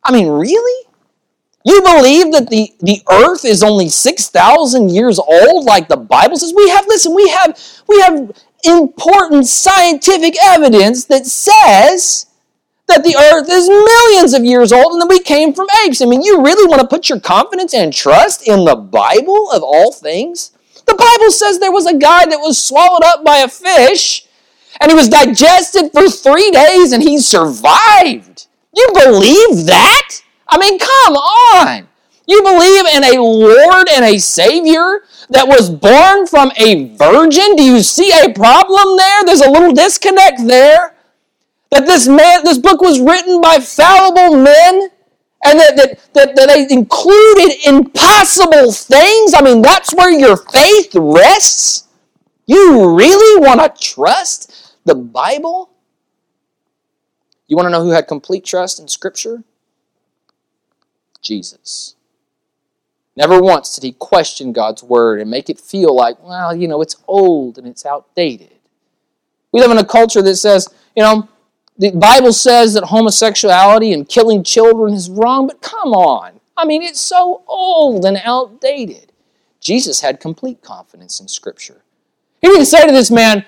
I 0.02 0.12
mean, 0.12 0.28
really? 0.28 0.88
You 1.66 1.82
believe 1.82 2.32
that 2.32 2.48
the, 2.48 2.72
the 2.80 3.02
earth 3.10 3.44
is 3.44 3.62
only 3.62 3.90
6,000 3.90 4.90
years 4.90 5.18
old 5.18 5.66
like 5.66 5.88
the 5.88 5.98
Bible 5.98 6.36
says? 6.36 6.54
We 6.56 6.70
have, 6.70 6.86
listen, 6.86 7.14
we 7.14 7.28
have, 7.28 7.60
we 7.86 8.00
have 8.00 8.32
important 8.64 9.46
scientific 9.46 10.34
evidence 10.44 11.04
that 11.06 11.26
says 11.26 12.26
that 12.86 13.02
the 13.02 13.16
earth 13.16 13.48
is 13.50 13.68
millions 13.68 14.34
of 14.34 14.44
years 14.44 14.72
old 14.72 14.92
and 14.92 15.00
that 15.00 15.08
we 15.08 15.20
came 15.20 15.52
from 15.52 15.66
apes. 15.84 16.02
I 16.02 16.06
mean, 16.06 16.22
you 16.22 16.42
really 16.42 16.68
want 16.68 16.80
to 16.80 16.88
put 16.88 17.08
your 17.08 17.20
confidence 17.20 17.72
and 17.74 17.92
trust 17.92 18.46
in 18.46 18.64
the 18.64 18.76
Bible 18.76 19.50
of 19.50 19.62
all 19.62 19.92
things? 19.92 20.52
The 20.86 20.94
Bible 20.94 21.30
says 21.30 21.58
there 21.58 21.72
was 21.72 21.86
a 21.86 21.96
guy 21.96 22.26
that 22.26 22.38
was 22.38 22.62
swallowed 22.62 23.04
up 23.04 23.24
by 23.24 23.38
a 23.38 23.48
fish 23.48 24.26
and 24.80 24.90
he 24.90 24.96
was 24.96 25.08
digested 25.08 25.92
for 25.92 26.08
three 26.08 26.50
days 26.50 26.92
and 26.92 27.02
he 27.02 27.18
survived. 27.18 28.46
You 28.74 28.90
believe 28.92 29.66
that? 29.66 30.20
I 30.48 30.58
mean, 30.58 30.78
come 30.78 31.14
on. 31.14 31.88
You 32.26 32.42
believe 32.42 32.86
in 32.94 33.04
a 33.04 33.22
Lord 33.22 33.88
and 33.92 34.04
a 34.04 34.18
Savior 34.18 35.04
that 35.30 35.46
was 35.46 35.68
born 35.68 36.26
from 36.26 36.52
a 36.56 36.96
virgin? 36.96 37.56
Do 37.56 37.62
you 37.62 37.82
see 37.82 38.10
a 38.12 38.32
problem 38.32 38.96
there? 38.96 39.24
There's 39.24 39.40
a 39.40 39.50
little 39.50 39.72
disconnect 39.72 40.46
there. 40.46 40.94
That 41.70 41.86
this 41.86 42.06
man, 42.06 42.44
this 42.44 42.58
book 42.58 42.80
was 42.80 43.00
written 43.00 43.40
by 43.40 43.58
fallible 43.58 44.36
men 44.36 44.90
and 45.44 45.60
that, 45.60 45.76
that, 45.76 46.14
that, 46.14 46.36
that 46.36 46.48
they 46.48 46.66
included 46.74 47.56
impossible 47.66 48.72
things. 48.72 49.34
I 49.34 49.42
mean, 49.42 49.60
that's 49.60 49.92
where 49.92 50.10
your 50.10 50.36
faith 50.36 50.92
rests. 50.94 51.88
You 52.46 52.96
really 52.96 53.40
want 53.40 53.60
to 53.60 53.82
trust 53.82 54.74
the 54.84 54.94
Bible? 54.94 55.70
You 57.46 57.56
want 57.56 57.66
to 57.66 57.70
know 57.70 57.82
who 57.82 57.90
had 57.90 58.08
complete 58.08 58.44
trust 58.44 58.80
in 58.80 58.88
Scripture? 58.88 59.42
Jesus. 61.20 61.93
Never 63.16 63.40
once 63.40 63.74
did 63.74 63.84
he 63.84 63.92
question 63.92 64.52
God's 64.52 64.82
word 64.82 65.20
and 65.20 65.30
make 65.30 65.48
it 65.48 65.60
feel 65.60 65.94
like, 65.94 66.20
well, 66.22 66.54
you 66.54 66.66
know, 66.66 66.82
it's 66.82 66.96
old 67.06 67.58
and 67.58 67.66
it's 67.66 67.86
outdated. 67.86 68.50
We 69.52 69.60
live 69.60 69.70
in 69.70 69.78
a 69.78 69.84
culture 69.84 70.22
that 70.22 70.36
says, 70.36 70.68
you 70.96 71.02
know, 71.02 71.28
the 71.78 71.92
Bible 71.92 72.32
says 72.32 72.74
that 72.74 72.84
homosexuality 72.84 73.92
and 73.92 74.08
killing 74.08 74.42
children 74.42 74.94
is 74.94 75.10
wrong, 75.10 75.46
but 75.46 75.60
come 75.60 75.92
on. 75.92 76.40
I 76.56 76.64
mean, 76.64 76.82
it's 76.82 77.00
so 77.00 77.42
old 77.46 78.04
and 78.04 78.20
outdated. 78.24 79.12
Jesus 79.60 80.00
had 80.00 80.20
complete 80.20 80.62
confidence 80.62 81.20
in 81.20 81.28
Scripture. 81.28 81.82
He 82.40 82.48
didn't 82.48 82.66
say 82.66 82.84
to 82.84 82.92
this 82.92 83.10
man, 83.10 83.44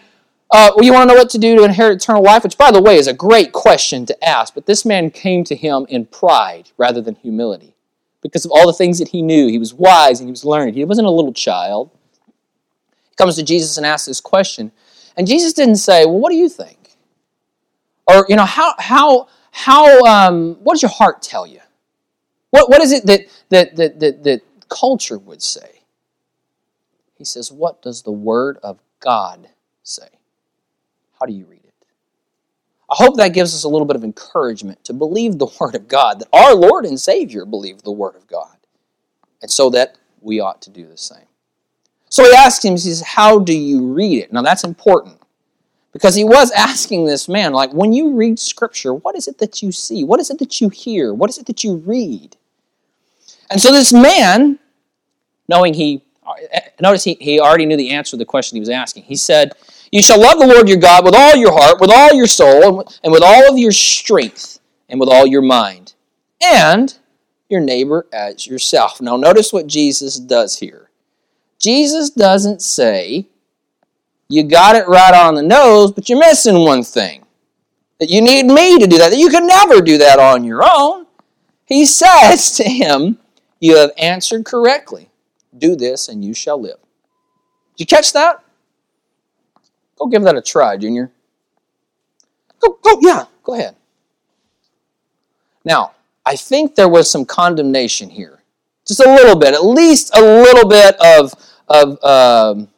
uh, 0.51 0.71
well, 0.75 0.85
you 0.85 0.93
want 0.93 1.09
to 1.09 1.15
know 1.15 1.21
what 1.21 1.31
to 1.31 1.39
do 1.39 1.57
to 1.57 1.65
inherit 1.65 2.03
eternal 2.03 2.23
life? 2.23 2.45
Which, 2.45 2.57
by 2.57 2.71
the 2.71 2.81
way, 2.81 2.97
is 2.97 3.09
a 3.09 3.13
great 3.13 3.53
question 3.53 4.07
to 4.07 4.25
ask. 4.25 4.55
But 4.55 4.67
this 4.67 4.85
man 4.85 5.11
came 5.11 5.43
to 5.45 5.57
him 5.57 5.87
in 5.89 6.07
pride 6.07 6.71
rather 6.79 7.01
than 7.01 7.17
humility 7.17 7.76
because 8.29 8.45
of 8.45 8.51
all 8.53 8.67
the 8.67 8.73
things 8.73 8.99
that 8.99 9.09
he 9.09 9.23
knew. 9.23 9.49
He 9.49 9.59
was 9.59 9.73
wise 9.73 10.21
and 10.21 10.29
he 10.29 10.31
was 10.31 10.45
learned. 10.45 10.75
He 10.75 10.85
wasn't 10.85 11.07
a 11.07 11.11
little 11.11 11.33
child. 11.33 11.91
He 13.11 13.15
comes 13.17 13.37
to 13.37 13.43
Jesus 13.43 13.77
and 13.77 13.87
asks 13.87 14.07
this 14.07 14.21
question. 14.21 14.73
And 15.17 15.27
Jesus 15.27 15.53
didn't 15.53 15.77
say, 15.77 16.05
Well, 16.05 16.19
what 16.19 16.31
do 16.31 16.37
you 16.37 16.49
think? 16.49 16.97
Or, 18.07 18.27
you 18.29 18.37
know, 18.37 18.45
how, 18.45 18.75
how, 18.79 19.29
how, 19.51 20.05
um, 20.05 20.55
what 20.63 20.75
does 20.75 20.83
your 20.83 20.91
heart 20.91 21.23
tell 21.23 21.47
you? 21.47 21.61
What, 22.51 22.71
what 22.71 22.81
is 22.81 22.93
it 22.93 23.07
that, 23.07 23.23
that, 23.49 23.77
that, 23.77 24.01
that, 24.01 24.25
that 24.25 24.43
culture 24.69 25.19
would 25.19 25.43
say? 25.43 25.81
He 27.17 27.25
says, 27.25 27.51
What 27.51 27.83
does 27.83 28.03
the 28.03 28.13
Word 28.13 28.59
of 28.63 28.79
God 29.01 29.49
say? 29.83 30.09
How 31.19 31.27
do 31.27 31.33
you 31.33 31.47
read 31.47 31.65
it? 31.65 31.66
I 32.89 32.95
hope 32.97 33.17
that 33.17 33.35
gives 33.35 33.55
us 33.55 33.65
a 33.65 33.69
little 33.69 33.87
bit 33.87 33.97
of 33.97 34.05
encouragement 34.05 34.85
to 34.85 34.93
believe 34.93 35.39
the 35.39 35.49
Word 35.61 35.75
of 35.75 35.89
God, 35.89 36.21
that 36.21 36.29
our 36.33 36.55
Lord 36.55 36.85
and 36.85 37.01
Savior 37.01 37.45
believed 37.45 37.85
the 37.85 37.93
Word 37.93 38.17
of 38.17 38.27
God, 38.27 38.57
and 39.43 39.51
so 39.51 39.71
that 39.71 39.97
we 40.21 40.41
ought 40.41 40.63
to 40.63 40.71
do 40.71 40.87
the 40.87 40.97
same. 40.97 41.27
So 42.09 42.25
he 42.25 42.35
asked 42.35 42.65
him, 42.65 42.73
he 42.73 42.79
says, 42.79 43.03
How 43.03 43.39
do 43.39 43.57
you 43.57 43.93
read 43.93 44.23
it? 44.23 44.33
Now 44.33 44.43
that's 44.43 44.65
important 44.65 45.21
because 45.93 46.15
he 46.15 46.25
was 46.25 46.51
asking 46.57 47.07
this 47.07 47.29
man, 47.29 47.53
like, 47.53 47.73
when 47.73 47.93
you 47.93 48.15
read 48.15 48.39
Scripture, 48.39 48.95
what 48.95 49.17
is 49.17 49.29
it 49.29 49.39
that 49.39 49.63
you 49.63 49.73
see? 49.73 50.05
What 50.05 50.21
is 50.21 50.31
it 50.31 50.39
that 50.39 50.61
you 50.61 50.69
hear? 50.69 51.15
What 51.15 51.31
is 51.31 51.39
it 51.39 51.47
that 51.47 51.65
you 51.65 51.77
read? 51.77 52.37
And 53.51 53.61
so 53.61 53.73
this 53.73 53.93
man, 53.93 54.59
knowing 55.49 55.75
he, 55.75 56.03
uh, 56.27 56.35
eh, 56.53 56.61
notice 56.81 57.05
he, 57.05 57.17
he 57.21 57.41
already 57.41 57.65
knew 57.65 57.77
the 57.77 57.91
answer 57.91 58.11
to 58.11 58.17
the 58.17 58.25
question 58.25 58.57
he 58.57 58.61
was 58.61 58.69
asking, 58.69 59.05
he 59.05 59.17
said, 59.17 59.53
you 59.93 60.03
shall 60.03 60.21
love 60.21 60.39
the 60.39 60.47
Lord 60.47 60.69
your 60.69 60.79
God 60.79 61.05
with 61.05 61.15
all 61.15 61.37
your 61.37 61.53
heart, 61.53 61.81
with 61.81 61.91
all 61.91 62.13
your 62.13 62.27
soul, 62.27 62.89
and 63.03 63.13
with 63.13 63.23
all 63.23 63.51
of 63.51 63.59
your 63.59 63.73
strength, 63.73 64.61
and 64.89 65.01
with 65.01 65.09
all 65.09 65.27
your 65.27 65.43
mind, 65.43 65.95
and 66.43 66.99
your 67.49 67.61
neighbor 67.61 68.07
as 68.13 68.47
yourself. 68.47 69.01
Now, 69.01 69.17
notice 69.17 69.53
what 69.53 69.67
Jesus 69.67 70.19
does 70.19 70.59
here. 70.59 70.91
Jesus 71.59 72.11
doesn't 72.11 72.61
say, 72.63 73.27
you 74.29 74.43
got 74.43 74.77
it 74.77 74.89
right 74.89 75.15
on 75.15 75.35
the 75.35 75.43
nose, 75.43 75.93
but 75.93 76.09
you're 76.09 76.19
missing 76.19 76.59
one 76.59 76.83
thing. 76.83 77.25
That 78.01 78.11
you 78.11 78.21
need 78.21 78.45
me 78.45 78.79
to 78.79 78.87
do 78.87 78.99
that, 78.99 79.11
that 79.11 79.19
you 79.19 79.31
can 79.31 79.47
never 79.47 79.81
do 79.81 79.99
that 79.99 80.19
on 80.19 80.45
your 80.45 80.63
own. 80.65 81.07
He 81.65 81.87
says 81.87 82.57
to 82.57 82.65
him, 82.65 83.19
You 83.61 83.77
have 83.77 83.93
answered 83.97 84.45
correctly. 84.45 85.09
Do 85.57 85.77
this 85.77 86.09
and 86.09 86.25
you 86.25 86.35
shall 86.35 86.61
live. 86.61 86.79
Did 87.77 87.81
you 87.81 87.87
catch 87.87 88.13
that? 88.13 88.43
Go 89.99 90.07
give 90.07 90.23
that 90.23 90.37
a 90.37 90.43
try, 90.43 90.77
Junior. 90.77 91.11
Go, 92.61 92.79
go, 92.83 92.99
yeah, 93.01 93.25
go 93.43 93.55
ahead. 93.55 93.77
Now, 95.65 95.93
I 96.25 96.37
think 96.37 96.75
there 96.75 96.89
was 96.89 97.11
some 97.11 97.25
condemnation 97.25 98.11
here. 98.11 98.41
Just 98.87 99.01
a 99.01 99.09
little 99.09 99.37
bit, 99.37 99.55
at 99.55 99.65
least 99.65 100.17
a 100.17 100.21
little 100.21 100.69
bit 100.69 100.97
of, 101.01 101.35
of 101.69 102.05
um, 102.05 102.69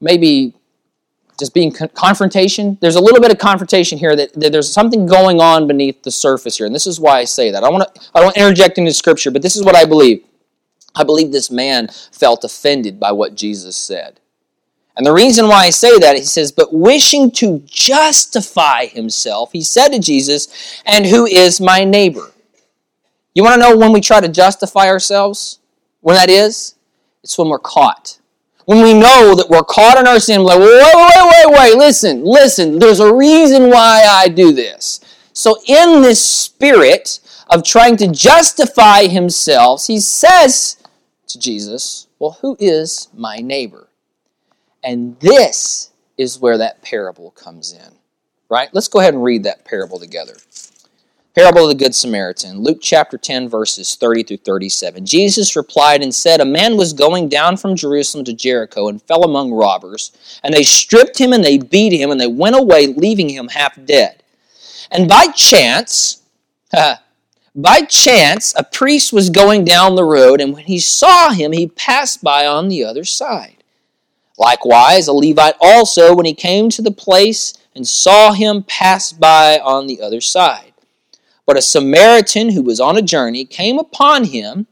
maybe 0.00 0.54
just 1.38 1.54
being 1.54 1.70
con- 1.70 1.88
confrontation. 1.94 2.78
There's 2.80 2.96
a 2.96 3.00
little 3.00 3.20
bit 3.20 3.30
of 3.30 3.38
confrontation 3.38 3.98
here 3.98 4.16
that, 4.16 4.32
that, 4.34 4.52
there's 4.52 4.72
something 4.72 5.06
going 5.06 5.40
on 5.40 5.66
beneath 5.66 6.02
the 6.02 6.10
surface 6.10 6.56
here, 6.56 6.66
and 6.66 6.74
this 6.74 6.86
is 6.86 6.98
why 6.98 7.18
I 7.18 7.24
say 7.24 7.50
that. 7.50 7.62
I 7.62 7.68
want 7.68 7.94
to 7.94 8.00
I 8.14 8.20
don't 8.20 8.36
interject 8.36 8.78
into 8.78 8.92
scripture, 8.92 9.30
but 9.30 9.42
this 9.42 9.56
is 9.56 9.62
what 9.62 9.76
I 9.76 9.84
believe. 9.84 10.24
I 10.94 11.04
believe 11.04 11.30
this 11.30 11.50
man 11.50 11.88
felt 12.10 12.42
offended 12.42 12.98
by 12.98 13.12
what 13.12 13.34
Jesus 13.34 13.76
said. 13.76 14.18
And 14.96 15.06
the 15.06 15.12
reason 15.12 15.46
why 15.48 15.64
I 15.64 15.70
say 15.70 15.98
that, 15.98 16.16
he 16.16 16.22
says, 16.22 16.52
but 16.52 16.72
wishing 16.72 17.30
to 17.32 17.62
justify 17.66 18.86
himself, 18.86 19.52
he 19.52 19.62
said 19.62 19.88
to 19.88 19.98
Jesus, 19.98 20.80
and 20.86 21.04
who 21.04 21.26
is 21.26 21.60
my 21.60 21.84
neighbor? 21.84 22.32
You 23.34 23.42
want 23.44 23.60
to 23.60 23.68
know 23.68 23.76
when 23.76 23.92
we 23.92 24.00
try 24.00 24.20
to 24.20 24.28
justify 24.28 24.86
ourselves? 24.86 25.58
when 26.06 26.14
that 26.14 26.30
is? 26.30 26.76
It's 27.24 27.36
when 27.36 27.48
we're 27.48 27.58
caught. 27.58 28.20
When 28.64 28.80
we 28.80 28.94
know 28.94 29.34
that 29.34 29.48
we're 29.50 29.64
caught 29.64 29.98
in 29.98 30.06
our 30.06 30.20
sin, 30.20 30.44
like, 30.44 30.60
wait, 30.60 30.68
wait, 30.70 31.46
wait, 31.48 31.58
wait, 31.58 31.76
listen, 31.76 32.24
listen, 32.24 32.78
there's 32.78 33.00
a 33.00 33.12
reason 33.12 33.70
why 33.70 34.04
I 34.08 34.28
do 34.28 34.52
this. 34.52 35.00
So, 35.32 35.56
in 35.66 36.02
this 36.02 36.24
spirit 36.24 37.18
of 37.50 37.64
trying 37.64 37.96
to 37.96 38.06
justify 38.06 39.08
himself, 39.08 39.88
he 39.88 39.98
says 39.98 40.76
to 41.26 41.40
Jesus, 41.40 42.06
Well, 42.20 42.38
who 42.40 42.56
is 42.60 43.08
my 43.12 43.38
neighbor? 43.38 43.85
And 44.86 45.18
this 45.18 45.90
is 46.16 46.38
where 46.38 46.56
that 46.58 46.80
parable 46.80 47.32
comes 47.32 47.72
in. 47.72 47.92
Right? 48.48 48.68
Let's 48.72 48.86
go 48.86 49.00
ahead 49.00 49.14
and 49.14 49.24
read 49.24 49.42
that 49.42 49.64
parable 49.64 49.98
together. 49.98 50.36
Parable 51.34 51.64
of 51.64 51.68
the 51.68 51.84
Good 51.84 51.94
Samaritan, 51.94 52.62
Luke 52.62 52.78
chapter 52.80 53.18
10, 53.18 53.48
verses 53.48 53.96
30 53.96 54.22
through 54.22 54.36
37. 54.38 55.04
Jesus 55.04 55.56
replied 55.56 56.02
and 56.02 56.14
said, 56.14 56.40
A 56.40 56.46
man 56.46 56.76
was 56.76 56.92
going 56.92 57.28
down 57.28 57.56
from 57.56 57.74
Jerusalem 57.74 58.24
to 58.26 58.32
Jericho 58.32 58.88
and 58.88 59.02
fell 59.02 59.24
among 59.24 59.52
robbers, 59.52 60.16
and 60.44 60.54
they 60.54 60.62
stripped 60.62 61.18
him 61.18 61.32
and 61.32 61.44
they 61.44 61.58
beat 61.58 61.92
him, 61.92 62.12
and 62.12 62.20
they 62.20 62.28
went 62.28 62.56
away, 62.56 62.86
leaving 62.86 63.28
him 63.28 63.48
half 63.48 63.76
dead. 63.84 64.22
And 64.92 65.08
by 65.08 65.26
chance, 65.26 66.22
by 67.54 67.80
chance, 67.82 68.54
a 68.56 68.62
priest 68.62 69.12
was 69.12 69.30
going 69.30 69.64
down 69.64 69.96
the 69.96 70.04
road, 70.04 70.40
and 70.40 70.54
when 70.54 70.64
he 70.64 70.78
saw 70.78 71.32
him, 71.32 71.52
he 71.52 71.66
passed 71.66 72.22
by 72.22 72.46
on 72.46 72.68
the 72.68 72.84
other 72.84 73.04
side. 73.04 73.55
Likewise, 74.38 75.08
a 75.08 75.12
Levite 75.12 75.56
also, 75.60 76.14
when 76.14 76.26
he 76.26 76.34
came 76.34 76.68
to 76.70 76.82
the 76.82 76.90
place 76.90 77.54
and 77.74 77.86
saw 77.86 78.32
him, 78.32 78.62
pass 78.62 79.12
by 79.12 79.58
on 79.58 79.86
the 79.86 80.00
other 80.00 80.20
side. 80.20 80.72
But 81.46 81.56
a 81.56 81.62
Samaritan 81.62 82.50
who 82.50 82.62
was 82.62 82.80
on 82.80 82.96
a 82.96 83.02
journey 83.02 83.44
came 83.44 83.78
upon 83.78 84.24
him, 84.24 84.66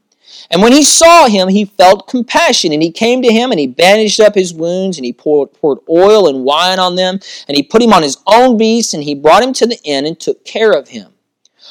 and 0.51 0.61
when 0.61 0.73
he 0.73 0.83
saw 0.83 1.27
him, 1.27 1.47
he 1.47 1.65
felt 1.65 2.07
compassion, 2.07 2.71
and 2.71 2.83
he 2.83 2.91
came 2.91 3.21
to 3.21 3.31
him, 3.31 3.51
and 3.51 3.59
he 3.59 3.67
bandaged 3.67 4.19
up 4.19 4.35
his 4.35 4.53
wounds, 4.53 4.97
and 4.97 5.05
he 5.05 5.13
poured, 5.13 5.53
poured 5.53 5.79
oil 5.89 6.27
and 6.27 6.43
wine 6.43 6.77
on 6.77 6.95
them, 6.95 7.19
and 7.47 7.57
he 7.57 7.63
put 7.63 7.81
him 7.81 7.93
on 7.93 8.03
his 8.03 8.17
own 8.27 8.57
beast, 8.57 8.93
and 8.93 9.03
he 9.03 9.15
brought 9.15 9.43
him 9.43 9.53
to 9.53 9.65
the 9.65 9.79
inn 9.83 10.05
and 10.05 10.19
took 10.19 10.45
care 10.45 10.71
of 10.71 10.89
him. 10.89 11.14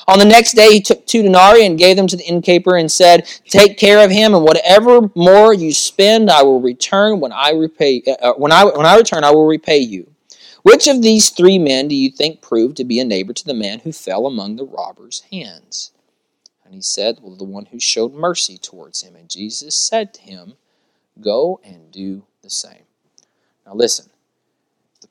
On 0.07 0.19
the 0.19 0.25
next 0.25 0.53
day, 0.53 0.73
he 0.73 0.81
took 0.81 1.07
two 1.07 1.23
denarii 1.23 1.65
and 1.65 1.79
gave 1.79 1.97
them 1.97 2.07
to 2.07 2.17
the 2.17 2.25
innkeeper 2.25 2.77
and 2.77 2.91
said, 2.91 3.27
Take 3.49 3.79
care 3.79 4.05
of 4.05 4.11
him, 4.11 4.35
and 4.35 4.45
whatever 4.45 5.11
more 5.15 5.55
you 5.55 5.73
spend, 5.73 6.31
I 6.31 6.43
will 6.43 6.61
return 6.61 7.21
when 7.21 7.33
I 7.33 7.51
repay. 7.53 8.03
Uh, 8.21 8.35
when 8.35 8.53
I 8.53 8.65
when 8.65 8.87
I 8.87 8.97
return, 8.97 9.25
I 9.25 9.31
will 9.31 9.47
repay 9.47 9.79
you. 9.79 10.11
Which 10.63 10.89
of 10.89 11.03
these 11.03 11.31
three 11.31 11.59
men 11.59 11.89
do 11.89 11.95
you 11.95 12.11
think 12.11 12.41
proved 12.41 12.77
to 12.79 12.85
be 12.85 12.99
a 12.99 13.05
neighbor 13.05 13.33
to 13.35 13.45
the 13.45 13.55
man 13.55 13.81
who 13.81 13.93
fell 13.93 14.27
among 14.27 14.57
the 14.57 14.65
robbers' 14.65 15.23
hands? 15.31 15.93
And 16.65 16.75
he 16.75 16.81
said, 16.81 17.19
Well, 17.23 17.37
the 17.37 17.45
one 17.45 17.67
who 17.67 17.79
showed 17.81 18.15
mercy 18.15 18.59
towards 18.59 19.03
him. 19.03 19.15
And 19.17 19.29
Jesus 19.29 19.75
said 19.77 20.15
to 20.15 20.23
him, 20.23 20.55
Go 21.21 21.61
and 21.63 21.93
do 21.93 22.25
the 22.43 22.51
same. 22.51 22.85
Now, 23.67 23.75
listen. 23.75 24.07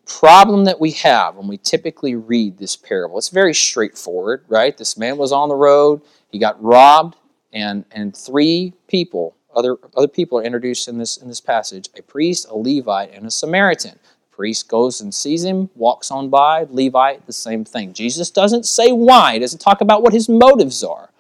Problem 0.05 0.65
that 0.65 0.79
we 0.79 0.91
have 0.91 1.35
when 1.35 1.47
we 1.47 1.57
typically 1.57 2.15
read 2.15 2.57
this 2.57 2.75
parable, 2.75 3.17
it's 3.17 3.29
very 3.29 3.53
straightforward, 3.53 4.43
right? 4.49 4.77
This 4.77 4.97
man 4.97 5.17
was 5.17 5.31
on 5.31 5.47
the 5.47 5.55
road, 5.55 6.01
he 6.29 6.39
got 6.39 6.61
robbed, 6.61 7.15
and, 7.53 7.85
and 7.91 8.15
three 8.15 8.73
people, 8.87 9.35
other, 9.55 9.77
other 9.95 10.07
people 10.07 10.37
are 10.39 10.43
introduced 10.43 10.87
in 10.87 10.97
this, 10.97 11.17
in 11.17 11.27
this 11.27 11.39
passage 11.39 11.89
a 11.97 12.01
priest, 12.01 12.47
a 12.49 12.57
Levite, 12.57 13.13
and 13.13 13.25
a 13.25 13.31
Samaritan. 13.31 13.97
The 14.03 14.35
priest 14.35 14.67
goes 14.67 14.99
and 14.99 15.13
sees 15.13 15.43
him, 15.43 15.69
walks 15.75 16.11
on 16.11 16.29
by. 16.29 16.65
Levite, 16.69 17.25
the 17.25 17.33
same 17.33 17.63
thing. 17.63 17.93
Jesus 17.93 18.29
doesn't 18.29 18.65
say 18.65 18.91
why, 18.91 19.33
he 19.33 19.39
doesn't 19.39 19.59
talk 19.59 19.79
about 19.79 20.03
what 20.03 20.13
his 20.13 20.27
motives 20.27 20.83
are. 20.83 21.11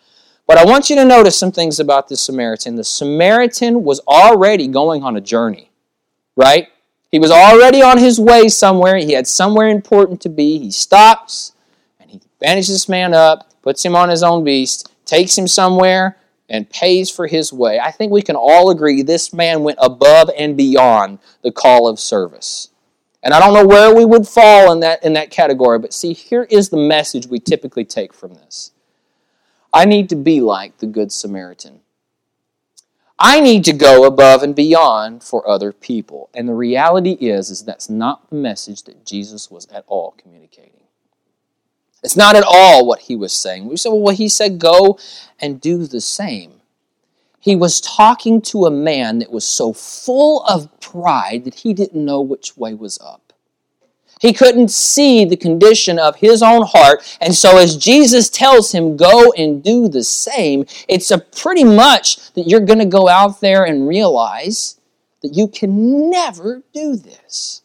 But 0.45 0.57
I 0.57 0.65
want 0.65 0.89
you 0.89 0.97
to 0.97 1.05
notice 1.05 1.37
some 1.37 1.53
things 1.53 1.79
about 1.79 2.09
this 2.09 2.21
Samaritan. 2.21 2.75
The 2.75 2.83
Samaritan 2.83 3.83
was 3.83 4.01
already 4.01 4.67
going 4.67 5.01
on 5.01 5.15
a 5.15 5.21
journey, 5.21 5.71
right? 6.35 6.67
He 7.13 7.19
was 7.19 7.29
already 7.29 7.83
on 7.83 7.99
his 7.99 8.19
way 8.19 8.49
somewhere. 8.49 8.97
He 8.97 9.11
had 9.11 9.27
somewhere 9.27 9.67
important 9.67 10.19
to 10.21 10.29
be. 10.29 10.57
He 10.57 10.71
stops 10.71 11.51
and 11.99 12.09
he 12.09 12.19
bandages 12.39 12.69
this 12.69 12.89
man 12.89 13.13
up, 13.13 13.53
puts 13.61 13.85
him 13.85 13.95
on 13.95 14.09
his 14.09 14.23
own 14.23 14.43
beast, 14.43 14.91
takes 15.05 15.37
him 15.37 15.47
somewhere, 15.47 16.17
and 16.49 16.67
pays 16.71 17.11
for 17.11 17.27
his 17.27 17.53
way. 17.53 17.79
I 17.79 17.91
think 17.91 18.11
we 18.11 18.23
can 18.23 18.35
all 18.35 18.71
agree 18.71 19.03
this 19.03 19.31
man 19.31 19.61
went 19.61 19.77
above 19.79 20.31
and 20.35 20.57
beyond 20.57 21.19
the 21.43 21.51
call 21.51 21.87
of 21.87 21.99
service. 21.99 22.69
And 23.21 23.31
I 23.31 23.39
don't 23.39 23.53
know 23.53 23.67
where 23.67 23.93
we 23.93 24.05
would 24.05 24.27
fall 24.27 24.71
in 24.71 24.79
that, 24.79 25.03
in 25.03 25.13
that 25.13 25.29
category, 25.29 25.77
but 25.77 25.93
see, 25.93 26.13
here 26.13 26.47
is 26.49 26.69
the 26.69 26.77
message 26.77 27.27
we 27.27 27.37
typically 27.37 27.85
take 27.85 28.11
from 28.11 28.33
this. 28.33 28.71
I 29.71 29.85
need 29.85 30.09
to 30.09 30.15
be 30.15 30.41
like 30.41 30.79
the 30.79 30.87
Good 30.87 31.11
Samaritan. 31.11 31.81
I 33.19 33.39
need 33.39 33.63
to 33.65 33.73
go 33.73 34.05
above 34.05 34.43
and 34.43 34.55
beyond 34.55 35.23
for 35.23 35.47
other 35.47 35.71
people. 35.71 36.29
And 36.33 36.49
the 36.49 36.53
reality 36.53 37.11
is, 37.11 37.49
is 37.49 37.63
that's 37.63 37.89
not 37.89 38.29
the 38.29 38.35
message 38.35 38.83
that 38.83 39.05
Jesus 39.05 39.49
was 39.49 39.67
at 39.67 39.85
all 39.87 40.11
communicating. 40.17 40.71
It's 42.03 42.17
not 42.17 42.35
at 42.35 42.43
all 42.45 42.85
what 42.85 42.99
he 42.99 43.15
was 43.15 43.31
saying. 43.31 43.67
We 43.67 43.77
said, 43.77 43.89
well, 43.89 44.13
he 44.13 44.27
said, 44.27 44.59
go 44.59 44.99
and 45.39 45.61
do 45.61 45.85
the 45.85 46.01
same 46.01 46.61
he 47.43 47.57
was 47.57 47.81
talking 47.81 48.41
to 48.41 48.65
a 48.65 48.71
man 48.71 49.19
that 49.19 49.29
was 49.29 49.45
so 49.45 49.73
full 49.73 50.45
of 50.45 50.69
pride 50.79 51.43
that 51.43 51.55
he 51.55 51.73
didn't 51.73 52.05
know 52.05 52.21
which 52.21 52.55
way 52.55 52.73
was 52.73 52.97
up. 52.99 53.22
He 54.23 54.31
couldn't 54.31 54.69
see 54.69 55.25
the 55.25 55.35
condition 55.35 55.99
of 55.99 56.15
his 56.15 56.41
own 56.41 56.65
heart. 56.65 57.03
And 57.19 57.35
so, 57.35 57.57
as 57.57 57.75
Jesus 57.75 58.29
tells 58.29 58.71
him, 58.71 58.95
go 58.95 59.33
and 59.33 59.61
do 59.61 59.89
the 59.89 60.03
same, 60.03 60.65
it's 60.87 61.11
a 61.11 61.17
pretty 61.17 61.65
much 61.65 62.31
that 62.31 62.47
you're 62.47 62.61
going 62.61 62.79
to 62.79 62.85
go 62.85 63.09
out 63.09 63.41
there 63.41 63.65
and 63.65 63.85
realize 63.85 64.79
that 65.23 65.35
you 65.35 65.49
can 65.49 66.09
never 66.09 66.63
do 66.73 66.95
this. 66.95 67.62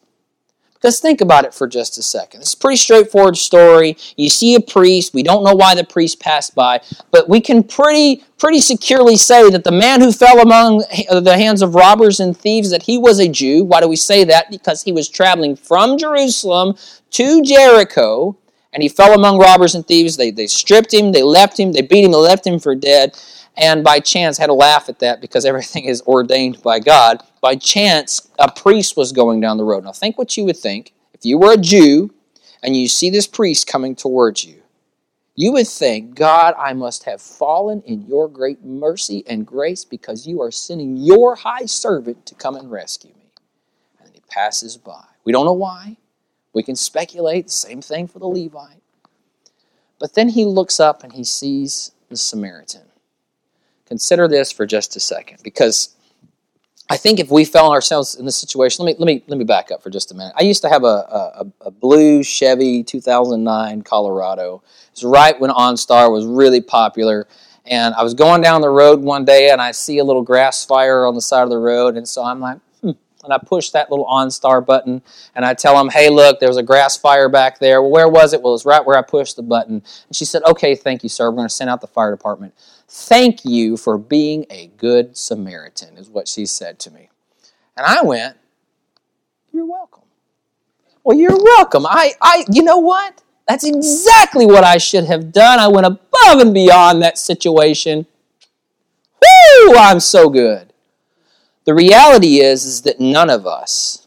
Because 0.79 1.01
think 1.01 1.19
about 1.19 1.43
it 1.43 1.53
for 1.53 1.67
just 1.67 1.97
a 1.97 2.01
second. 2.01 2.39
It's 2.39 2.53
a 2.53 2.57
pretty 2.57 2.77
straightforward 2.77 3.35
story. 3.35 3.97
You 4.15 4.29
see 4.29 4.55
a 4.55 4.61
priest. 4.61 5.13
We 5.13 5.23
don't 5.23 5.43
know 5.43 5.53
why 5.53 5.75
the 5.75 5.83
priest 5.83 6.21
passed 6.21 6.55
by, 6.55 6.79
but 7.11 7.27
we 7.27 7.41
can 7.41 7.63
pretty 7.63 8.23
pretty 8.37 8.61
securely 8.61 9.17
say 9.17 9.49
that 9.49 9.65
the 9.65 9.71
man 9.73 9.99
who 9.99 10.13
fell 10.13 10.39
among 10.39 10.77
the 11.09 11.35
hands 11.37 11.61
of 11.61 11.75
robbers 11.75 12.21
and 12.21 12.37
thieves 12.37 12.69
that 12.69 12.83
he 12.83 12.97
was 12.97 13.19
a 13.19 13.27
Jew. 13.27 13.65
Why 13.65 13.81
do 13.81 13.89
we 13.89 13.97
say 13.97 14.23
that? 14.23 14.49
Because 14.49 14.81
he 14.81 14.93
was 14.93 15.09
traveling 15.09 15.57
from 15.57 15.97
Jerusalem 15.97 16.75
to 17.11 17.41
Jericho 17.43 18.37
and 18.71 18.81
he 18.81 18.87
fell 18.87 19.13
among 19.13 19.37
robbers 19.37 19.75
and 19.75 19.85
thieves. 19.85 20.15
They, 20.15 20.31
they 20.31 20.47
stripped 20.47 20.93
him, 20.93 21.11
they 21.11 21.23
left 21.23 21.59
him, 21.59 21.73
they 21.73 21.81
beat 21.81 22.05
him, 22.05 22.11
they 22.11 22.17
left 22.17 22.47
him 22.47 22.57
for 22.57 22.73
dead 22.73 23.17
and 23.59 23.83
by 23.83 23.99
chance 23.99 24.37
had 24.37 24.49
a 24.49 24.53
laugh 24.53 24.89
at 24.89 24.99
that 24.99 25.21
because 25.21 25.45
everything 25.45 25.85
is 25.85 26.01
ordained 26.03 26.61
by 26.63 26.79
God. 26.79 27.21
By 27.41 27.55
chance, 27.55 28.27
a 28.37 28.51
priest 28.51 28.97
was 28.97 29.11
going 29.11 29.39
down 29.39 29.57
the 29.57 29.63
road. 29.63 29.83
Now, 29.83 29.91
think 29.91 30.17
what 30.17 30.35
you 30.35 30.45
would 30.45 30.57
think 30.57 30.93
if 31.13 31.25
you 31.25 31.37
were 31.37 31.53
a 31.53 31.57
Jew 31.57 32.13
and 32.61 32.75
you 32.75 32.87
see 32.87 33.09
this 33.09 33.27
priest 33.27 33.67
coming 33.67 33.95
towards 33.95 34.43
you. 34.43 34.61
You 35.35 35.53
would 35.53 35.67
think, 35.67 36.15
God, 36.15 36.53
I 36.57 36.73
must 36.73 37.05
have 37.05 37.21
fallen 37.21 37.81
in 37.85 38.05
your 38.07 38.27
great 38.27 38.65
mercy 38.65 39.23
and 39.25 39.47
grace 39.47 39.85
because 39.85 40.27
you 40.27 40.41
are 40.41 40.51
sending 40.51 40.97
your 40.97 41.35
high 41.35 41.65
servant 41.65 42.25
to 42.25 42.35
come 42.35 42.57
and 42.57 42.69
rescue 42.69 43.11
me. 43.11 43.31
And 44.03 44.13
he 44.13 44.21
passes 44.29 44.75
by. 44.75 45.05
We 45.23 45.31
don't 45.31 45.45
know 45.45 45.53
why. 45.53 45.95
We 46.51 46.61
can 46.61 46.75
speculate, 46.75 47.45
the 47.45 47.51
same 47.51 47.81
thing 47.81 48.07
for 48.07 48.19
the 48.19 48.27
Levite. 48.27 48.81
But 49.97 50.13
then 50.13 50.27
he 50.27 50.43
looks 50.43 50.77
up 50.77 51.03
and 51.03 51.13
he 51.13 51.23
sees 51.23 51.91
the 52.09 52.17
Samaritan. 52.17 52.81
Consider 53.85 54.27
this 54.27 54.51
for 54.51 54.65
just 54.65 54.95
a 54.97 54.99
second, 54.99 55.39
because 55.41 55.95
I 56.91 56.97
think 56.97 57.19
if 57.19 57.29
we 57.29 57.45
found 57.45 57.71
ourselves 57.71 58.15
in 58.15 58.25
this 58.25 58.35
situation, 58.35 58.83
let 58.83 58.93
me 58.93 58.99
let 58.99 59.05
me 59.05 59.23
let 59.27 59.37
me 59.37 59.45
back 59.45 59.69
up 59.69 59.83
for 59.83 59.91
just 59.91 60.11
a 60.11 60.15
minute. 60.15 60.33
I 60.35 60.41
used 60.41 60.63
to 60.63 60.69
have 60.69 60.83
a, 60.83 60.87
a, 60.87 61.45
a 61.67 61.71
blue 61.71 62.23
Chevy 62.23 62.83
2009 62.83 63.83
Colorado. 63.83 64.63
It's 64.91 65.03
right 65.03 65.39
when 65.39 65.51
OnStar 65.51 66.11
was 66.11 66.25
really 66.25 66.61
popular, 66.61 67.27
and 67.67 67.93
I 67.93 68.01
was 68.01 68.15
going 68.15 68.41
down 68.41 68.61
the 68.61 68.69
road 68.69 69.01
one 69.01 69.23
day 69.23 69.51
and 69.51 69.61
I 69.61 69.71
see 69.71 69.99
a 69.99 70.03
little 70.03 70.23
grass 70.23 70.65
fire 70.65 71.05
on 71.05 71.13
the 71.13 71.21
side 71.21 71.43
of 71.43 71.51
the 71.51 71.59
road, 71.59 71.95
and 71.95 72.07
so 72.07 72.23
I'm 72.23 72.39
like, 72.39 72.57
hmm. 72.81 72.91
And 73.23 73.33
I 73.33 73.37
push 73.37 73.69
that 73.71 73.91
little 73.91 74.05
OnStar 74.05 74.65
button 74.65 75.03
and 75.35 75.45
I 75.45 75.53
tell 75.53 75.77
them, 75.77 75.89
hey, 75.89 76.09
look, 76.09 76.39
there 76.39 76.49
was 76.49 76.57
a 76.57 76.63
grass 76.63 76.97
fire 76.97 77.29
back 77.29 77.59
there. 77.59 77.81
Well, 77.81 77.91
where 77.91 78.07
was 78.07 78.33
it? 78.33 78.41
Well, 78.41 78.55
it's 78.55 78.65
right 78.65 78.83
where 78.83 78.97
I 78.97 79.01
pushed 79.01 79.35
the 79.35 79.43
button. 79.43 79.83
And 80.07 80.15
she 80.15 80.23
said, 80.25 80.41
okay, 80.43 80.73
thank 80.73 81.03
you, 81.03 81.09
sir. 81.09 81.29
We're 81.29 81.35
going 81.35 81.47
to 81.49 81.53
send 81.53 81.69
out 81.69 81.81
the 81.81 81.87
fire 81.87 82.11
department. 82.11 82.53
Thank 82.91 83.45
you 83.45 83.77
for 83.77 83.99
being 83.99 84.47
a 84.49 84.67
good 84.77 85.15
Samaritan, 85.15 85.95
is 85.95 86.09
what 86.09 86.27
she 86.27 86.47
said 86.47 86.79
to 86.79 86.91
me. 86.91 87.09
And 87.77 87.85
I 87.85 88.01
went, 88.01 88.35
You're 89.53 89.67
welcome. 89.67 90.03
Well, 91.03 91.15
you're 91.15 91.37
welcome. 91.37 91.85
I, 91.85 92.13
I, 92.19 92.45
you 92.51 92.63
know 92.63 92.79
what? 92.79 93.21
That's 93.47 93.63
exactly 93.63 94.45
what 94.47 94.63
I 94.63 94.77
should 94.77 95.05
have 95.05 95.31
done. 95.31 95.59
I 95.59 95.67
went 95.67 95.85
above 95.85 96.39
and 96.39 96.53
beyond 96.53 97.01
that 97.03 97.17
situation. 97.17 98.07
Woo! 99.21 99.75
I'm 99.75 99.99
so 99.99 100.29
good. 100.29 100.73
The 101.65 101.75
reality 101.75 102.39
is, 102.39 102.65
is 102.65 102.81
that 102.83 102.99
none 102.99 103.29
of 103.29 103.45
us 103.45 103.98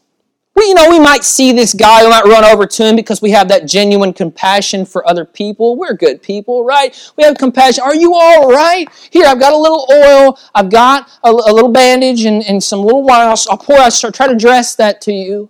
we, 0.55 0.65
you 0.67 0.73
know, 0.75 0.89
we 0.89 0.99
might 0.99 1.23
see 1.23 1.51
this 1.51 1.73
guy, 1.73 2.03
we 2.03 2.09
might 2.09 2.25
run 2.25 2.43
over 2.45 2.65
to 2.65 2.85
him 2.85 2.95
because 2.95 3.21
we 3.21 3.31
have 3.31 3.47
that 3.47 3.65
genuine 3.65 4.13
compassion 4.13 4.85
for 4.85 5.07
other 5.09 5.25
people. 5.25 5.75
We're 5.75 5.95
good 5.95 6.21
people, 6.21 6.63
right? 6.63 6.95
We 7.17 7.23
have 7.23 7.37
compassion. 7.37 7.83
Are 7.83 7.95
you 7.95 8.13
all 8.13 8.51
right? 8.51 8.87
Here, 9.09 9.25
I've 9.25 9.39
got 9.39 9.53
a 9.53 9.57
little 9.57 9.87
oil, 9.91 10.37
I've 10.53 10.69
got 10.69 11.09
a, 11.23 11.29
a 11.29 11.53
little 11.53 11.71
bandage 11.71 12.25
and, 12.25 12.43
and 12.43 12.63
some 12.63 12.81
little 12.81 13.03
wine. 13.03 13.27
I'll, 13.27 13.39
I'll 13.49 13.57
pour, 13.57 13.77
I'll 13.77 13.91
try 13.91 14.27
to 14.27 14.35
dress 14.35 14.75
that 14.75 15.01
to 15.01 15.11
you. 15.13 15.49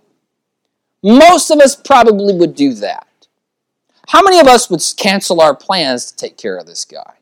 Most 1.02 1.50
of 1.50 1.60
us 1.60 1.76
probably 1.76 2.34
would 2.34 2.54
do 2.54 2.72
that. 2.74 3.06
How 4.08 4.22
many 4.22 4.38
of 4.38 4.46
us 4.46 4.70
would 4.70 4.82
cancel 4.96 5.40
our 5.40 5.54
plans 5.54 6.10
to 6.10 6.16
take 6.16 6.38
care 6.38 6.56
of 6.56 6.66
this 6.66 6.84
guy? 6.84 7.14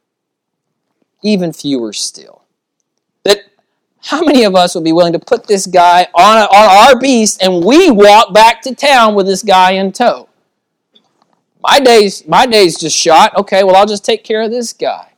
Even 1.23 1.53
fewer 1.53 1.93
still. 1.93 2.42
How 4.05 4.21
many 4.21 4.43
of 4.45 4.57
us 4.57 4.75
would 4.75 4.85
be 4.85 4.93
willing 4.93 5.13
to 5.13 5.19
put 5.19 5.47
this 5.47 5.67
guy 5.67 6.09
on, 6.15 6.39
on 6.39 6.49
our 6.51 6.99
beast 6.99 7.43
and 7.43 7.65
we 7.65 7.91
walk 7.91 8.35
back 8.35 8.61
to 8.63 8.75
town 8.75 9.15
with 9.15 9.27
this 9.27 9.43
guy 9.43 9.73
in 9.73 9.93
tow? 9.93 10.29
My 11.61 11.79
day's, 11.79 12.27
my 12.27 12.45
day's 12.45 12.77
just 12.79 12.97
shot. 12.97 13.37
Okay, 13.37 13.63
well, 13.63 13.77
I'll 13.77 13.87
just 13.87 14.05
take 14.05 14.25
care 14.25 14.43
of 14.43 14.51
this 14.51 14.73
guy. 14.73 15.13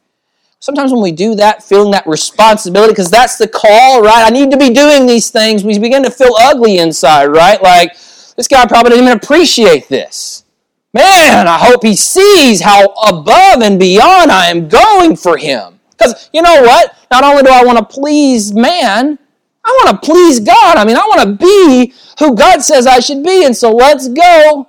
Sometimes 0.60 0.92
when 0.92 1.02
we 1.02 1.12
do 1.12 1.34
that, 1.34 1.62
feeling 1.62 1.90
that 1.92 2.06
responsibility, 2.06 2.92
because 2.92 3.10
that's 3.10 3.36
the 3.38 3.48
call, 3.48 4.02
right? 4.02 4.24
I 4.26 4.30
need 4.30 4.50
to 4.50 4.56
be 4.56 4.70
doing 4.70 5.06
these 5.06 5.30
things, 5.30 5.64
we 5.64 5.78
begin 5.78 6.02
to 6.02 6.10
feel 6.10 6.34
ugly 6.38 6.78
inside, 6.78 7.26
right? 7.26 7.62
Like, 7.62 7.92
this 8.36 8.48
guy 8.48 8.64
probably 8.66 8.90
didn't 8.90 9.04
even 9.06 9.16
appreciate 9.16 9.88
this. 9.88 10.44
Man, 10.92 11.48
I 11.48 11.58
hope 11.58 11.82
he 11.82 11.96
sees 11.96 12.60
how 12.60 12.86
above 13.08 13.62
and 13.62 13.78
beyond 13.78 14.30
I 14.30 14.46
am 14.46 14.68
going 14.68 15.16
for 15.16 15.36
him. 15.36 15.73
Because 15.96 16.30
you 16.32 16.42
know 16.42 16.62
what? 16.62 16.96
Not 17.10 17.24
only 17.24 17.42
do 17.42 17.50
I 17.50 17.64
want 17.64 17.78
to 17.78 17.84
please 17.84 18.52
man, 18.52 19.18
I 19.64 19.80
want 19.84 20.02
to 20.02 20.06
please 20.06 20.40
God. 20.40 20.76
I 20.76 20.84
mean, 20.84 20.96
I 20.96 21.06
want 21.06 21.22
to 21.22 21.44
be 21.44 21.94
who 22.18 22.34
God 22.34 22.62
says 22.62 22.86
I 22.86 23.00
should 23.00 23.22
be. 23.22 23.44
And 23.44 23.56
so 23.56 23.70
let's 23.72 24.08
go. 24.08 24.68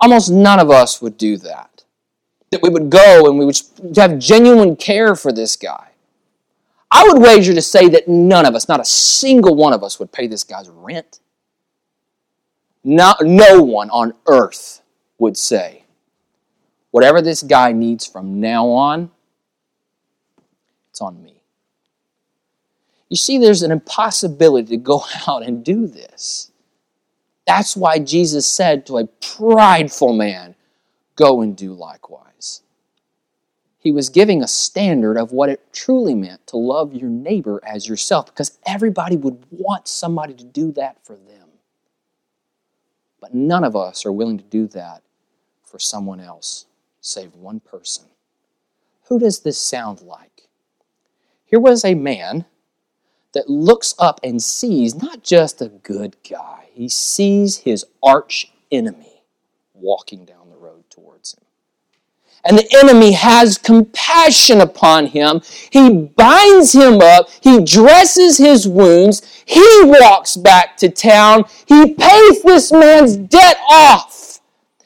Almost 0.00 0.30
none 0.30 0.60
of 0.60 0.70
us 0.70 1.02
would 1.02 1.16
do 1.16 1.36
that. 1.38 1.84
That 2.50 2.62
we 2.62 2.68
would 2.68 2.90
go 2.90 3.28
and 3.28 3.38
we 3.38 3.44
would 3.44 3.58
have 3.96 4.18
genuine 4.18 4.76
care 4.76 5.16
for 5.16 5.32
this 5.32 5.56
guy. 5.56 5.88
I 6.90 7.04
would 7.04 7.22
wager 7.22 7.54
to 7.54 7.62
say 7.62 7.88
that 7.88 8.06
none 8.06 8.44
of 8.44 8.54
us, 8.54 8.68
not 8.68 8.78
a 8.78 8.84
single 8.84 9.54
one 9.54 9.72
of 9.72 9.82
us, 9.82 9.98
would 9.98 10.12
pay 10.12 10.26
this 10.26 10.44
guy's 10.44 10.68
rent. 10.68 11.20
Not, 12.84 13.24
no 13.24 13.62
one 13.62 13.88
on 13.90 14.12
earth 14.26 14.82
would 15.18 15.38
say, 15.38 15.84
whatever 16.90 17.22
this 17.22 17.42
guy 17.42 17.72
needs 17.72 18.06
from 18.06 18.40
now 18.40 18.66
on, 18.68 19.11
it's 20.92 21.00
on 21.00 21.22
me. 21.22 21.42
You 23.08 23.16
see, 23.16 23.38
there's 23.38 23.62
an 23.62 23.72
impossibility 23.72 24.68
to 24.68 24.76
go 24.76 25.02
out 25.26 25.42
and 25.42 25.64
do 25.64 25.86
this. 25.86 26.52
That's 27.46 27.74
why 27.74 27.98
Jesus 27.98 28.46
said 28.46 28.84
to 28.86 28.98
a 28.98 29.06
prideful 29.06 30.12
man, 30.12 30.54
Go 31.16 31.40
and 31.42 31.56
do 31.56 31.72
likewise. 31.72 32.62
He 33.78 33.90
was 33.90 34.08
giving 34.08 34.42
a 34.42 34.48
standard 34.48 35.18
of 35.18 35.32
what 35.32 35.48
it 35.48 35.72
truly 35.72 36.14
meant 36.14 36.46
to 36.46 36.56
love 36.56 36.94
your 36.94 37.10
neighbor 37.10 37.60
as 37.66 37.88
yourself, 37.88 38.26
because 38.26 38.58
everybody 38.66 39.16
would 39.16 39.44
want 39.50 39.88
somebody 39.88 40.34
to 40.34 40.44
do 40.44 40.72
that 40.72 41.04
for 41.04 41.16
them. 41.16 41.48
But 43.20 43.34
none 43.34 43.64
of 43.64 43.76
us 43.76 44.06
are 44.06 44.12
willing 44.12 44.38
to 44.38 44.44
do 44.44 44.66
that 44.68 45.02
for 45.64 45.78
someone 45.78 46.20
else, 46.20 46.66
save 47.00 47.34
one 47.34 47.60
person. 47.60 48.04
Who 49.08 49.18
does 49.18 49.40
this 49.40 49.58
sound 49.58 50.00
like? 50.00 50.48
Here 51.52 51.60
was 51.60 51.84
a 51.84 51.94
man 51.94 52.46
that 53.34 53.50
looks 53.50 53.94
up 53.98 54.20
and 54.24 54.42
sees 54.42 54.94
not 54.94 55.22
just 55.22 55.60
a 55.60 55.68
good 55.68 56.16
guy, 56.28 56.68
he 56.72 56.88
sees 56.88 57.58
his 57.58 57.84
arch 58.02 58.50
enemy 58.70 59.22
walking 59.74 60.24
down 60.24 60.48
the 60.48 60.56
road 60.56 60.84
towards 60.88 61.34
him. 61.34 61.44
And 62.42 62.56
the 62.56 62.78
enemy 62.82 63.12
has 63.12 63.58
compassion 63.58 64.62
upon 64.62 65.08
him. 65.08 65.42
He 65.70 65.90
binds 65.90 66.72
him 66.72 67.02
up. 67.02 67.28
He 67.42 67.62
dresses 67.62 68.38
his 68.38 68.66
wounds. 68.66 69.20
He 69.44 69.82
walks 69.84 70.36
back 70.36 70.78
to 70.78 70.88
town. 70.88 71.44
He 71.66 71.92
pays 71.92 72.42
this 72.42 72.72
man's 72.72 73.18
debt 73.18 73.58
off. 73.68 74.40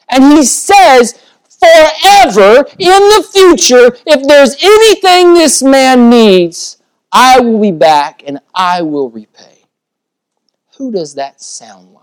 And 0.09 0.33
he 0.33 0.45
says, 0.45 1.15
forever 1.59 2.67
in 2.79 3.01
the 3.01 3.29
future, 3.33 3.97
if 4.07 4.27
there's 4.27 4.57
anything 4.63 5.35
this 5.35 5.63
man 5.63 6.11
needs, 6.11 6.79
I 7.13 7.41
will 7.41 7.61
be 7.61 7.73
back 7.73 8.23
and 8.27 8.41
I 8.55 8.83
will 8.83 9.11
repay. 9.11 9.65
Who 10.77 10.93
does 10.93 11.15
that 11.15 11.41
sound 11.41 11.93
like? 11.93 12.03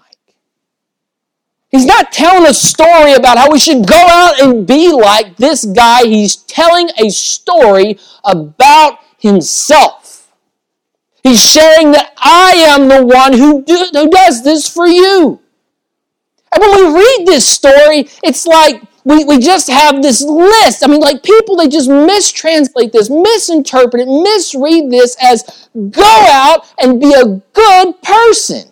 He's 1.70 1.86
not 1.86 2.12
telling 2.12 2.48
a 2.48 2.54
story 2.54 3.14
about 3.14 3.38
how 3.38 3.52
we 3.52 3.60
should 3.60 3.88
go 3.88 3.98
out 3.98 4.42
and 4.42 4.66
be 4.66 4.92
like 4.92 5.38
this 5.38 5.66
guy. 5.66 6.04
He's 6.04 6.36
telling 6.36 6.90
a 6.98 7.10
story 7.10 8.00
about 8.24 9.00
himself. 9.18 10.32
He's 11.24 11.44
sharing 11.44 11.92
that 11.92 12.14
I 12.18 12.52
am 12.68 12.90
the 12.90 13.06
one 13.06 13.34
who, 13.34 13.64
do, 13.64 13.88
who 13.94 14.10
does 14.10 14.44
this 14.44 14.68
for 14.68 14.86
you. 14.86 15.40
And 16.54 16.62
when 16.62 16.94
we 16.94 17.00
read 17.00 17.26
this 17.26 17.48
story, 17.48 18.08
it's 18.24 18.46
like 18.46 18.84
we, 19.06 19.26
we 19.26 19.40
just 19.40 19.70
have 19.70 20.02
this 20.02 20.22
list. 20.22 20.84
I 20.84 20.88
mean, 20.88 21.02
like 21.02 21.24
people, 21.24 21.58
they 21.58 21.68
just 21.68 21.90
mistranslate 21.90 22.92
this, 22.92 23.10
misinterpret 23.10 24.08
it, 24.08 24.08
misread 24.08 24.92
this 24.92 25.18
as 25.22 25.68
go 25.90 26.26
out 26.30 26.66
and 26.80 27.02
be 27.02 27.14
a 27.14 27.42
good 27.54 28.02
person. 28.02 28.72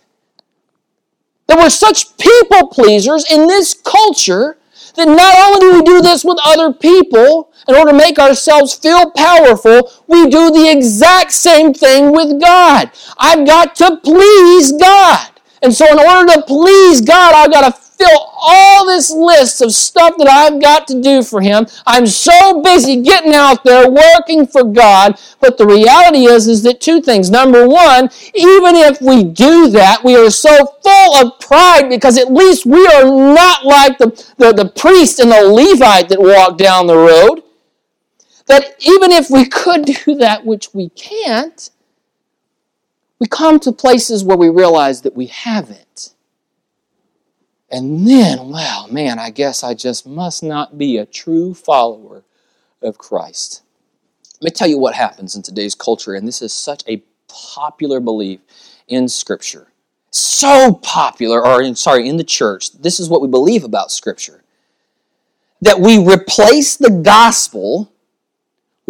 There 1.47 1.57
were 1.57 1.69
such 1.69 2.17
people 2.17 2.67
pleasers 2.69 3.29
in 3.29 3.47
this 3.47 3.73
culture 3.73 4.57
that 4.95 5.07
not 5.07 5.35
only 5.39 5.59
do 5.59 5.79
we 5.79 5.83
do 5.83 6.01
this 6.01 6.23
with 6.23 6.37
other 6.45 6.73
people 6.73 7.51
in 7.67 7.75
order 7.75 7.91
to 7.91 7.97
make 7.97 8.19
ourselves 8.19 8.73
feel 8.73 9.11
powerful, 9.11 9.91
we 10.07 10.29
do 10.29 10.51
the 10.51 10.69
exact 10.71 11.31
same 11.31 11.73
thing 11.73 12.11
with 12.11 12.39
God. 12.39 12.91
I've 13.17 13.45
got 13.45 13.75
to 13.77 13.97
please 13.97 14.71
God. 14.73 15.27
And 15.61 15.73
so, 15.73 15.85
in 15.91 15.99
order 15.99 16.33
to 16.33 16.41
please 16.43 17.01
God, 17.01 17.35
I've 17.35 17.51
got 17.51 17.71
to 17.71 17.79
fill 18.01 18.33
all 18.41 18.85
this 18.87 19.11
list 19.11 19.61
of 19.61 19.71
stuff 19.71 20.15
that 20.17 20.27
I've 20.27 20.61
got 20.61 20.87
to 20.87 21.01
do 21.01 21.21
for 21.23 21.41
Him. 21.41 21.67
I'm 21.85 22.07
so 22.07 22.61
busy 22.61 23.01
getting 23.01 23.33
out 23.33 23.63
there 23.63 23.89
working 23.89 24.47
for 24.47 24.63
God. 24.63 25.19
But 25.39 25.57
the 25.57 25.67
reality 25.67 26.25
is, 26.25 26.47
is 26.47 26.63
that 26.63 26.81
two 26.81 27.01
things. 27.01 27.29
Number 27.29 27.67
one, 27.67 28.09
even 28.33 28.75
if 28.75 29.01
we 29.01 29.23
do 29.23 29.69
that, 29.69 30.03
we 30.03 30.15
are 30.15 30.29
so 30.29 30.65
full 30.83 31.15
of 31.15 31.39
pride 31.39 31.89
because 31.89 32.17
at 32.17 32.33
least 32.33 32.65
we 32.65 32.85
are 32.87 33.05
not 33.05 33.65
like 33.65 33.97
the, 33.97 34.09
the, 34.37 34.53
the 34.53 34.69
priest 34.69 35.19
and 35.19 35.31
the 35.31 35.43
Levite 35.43 36.09
that 36.09 36.21
walked 36.21 36.57
down 36.57 36.87
the 36.87 36.97
road. 36.97 37.43
That 38.47 38.75
even 38.79 39.11
if 39.11 39.29
we 39.29 39.45
could 39.45 39.85
do 39.85 40.15
that, 40.15 40.45
which 40.45 40.73
we 40.73 40.89
can't, 40.89 41.69
we 43.19 43.27
come 43.27 43.59
to 43.59 43.71
places 43.71 44.23
where 44.23 44.37
we 44.37 44.49
realize 44.49 45.03
that 45.03 45.15
we 45.15 45.27
haven't. 45.27 46.15
And 47.71 48.05
then, 48.05 48.49
well, 48.49 48.89
man, 48.89 49.17
I 49.17 49.29
guess 49.29 49.63
I 49.63 49.73
just 49.73 50.05
must 50.05 50.43
not 50.43 50.77
be 50.77 50.97
a 50.97 51.05
true 51.05 51.53
follower 51.53 52.23
of 52.81 52.97
Christ. 52.97 53.63
Let 54.41 54.51
me 54.51 54.55
tell 54.55 54.67
you 54.67 54.77
what 54.77 54.93
happens 54.93 55.35
in 55.35 55.41
today's 55.41 55.73
culture, 55.73 56.13
and 56.13 56.27
this 56.27 56.41
is 56.41 56.51
such 56.51 56.83
a 56.87 57.01
popular 57.29 58.01
belief 58.01 58.41
in 58.87 59.07
Scripture. 59.07 59.67
So 60.09 60.73
popular, 60.73 61.45
or 61.45 61.61
in, 61.61 61.75
sorry, 61.75 62.09
in 62.09 62.17
the 62.17 62.23
church. 62.25 62.73
This 62.73 62.99
is 62.99 63.07
what 63.07 63.21
we 63.21 63.29
believe 63.29 63.63
about 63.63 63.91
Scripture. 63.91 64.43
That 65.61 65.79
we 65.79 65.97
replace 65.97 66.75
the 66.75 66.89
gospel 66.89 67.93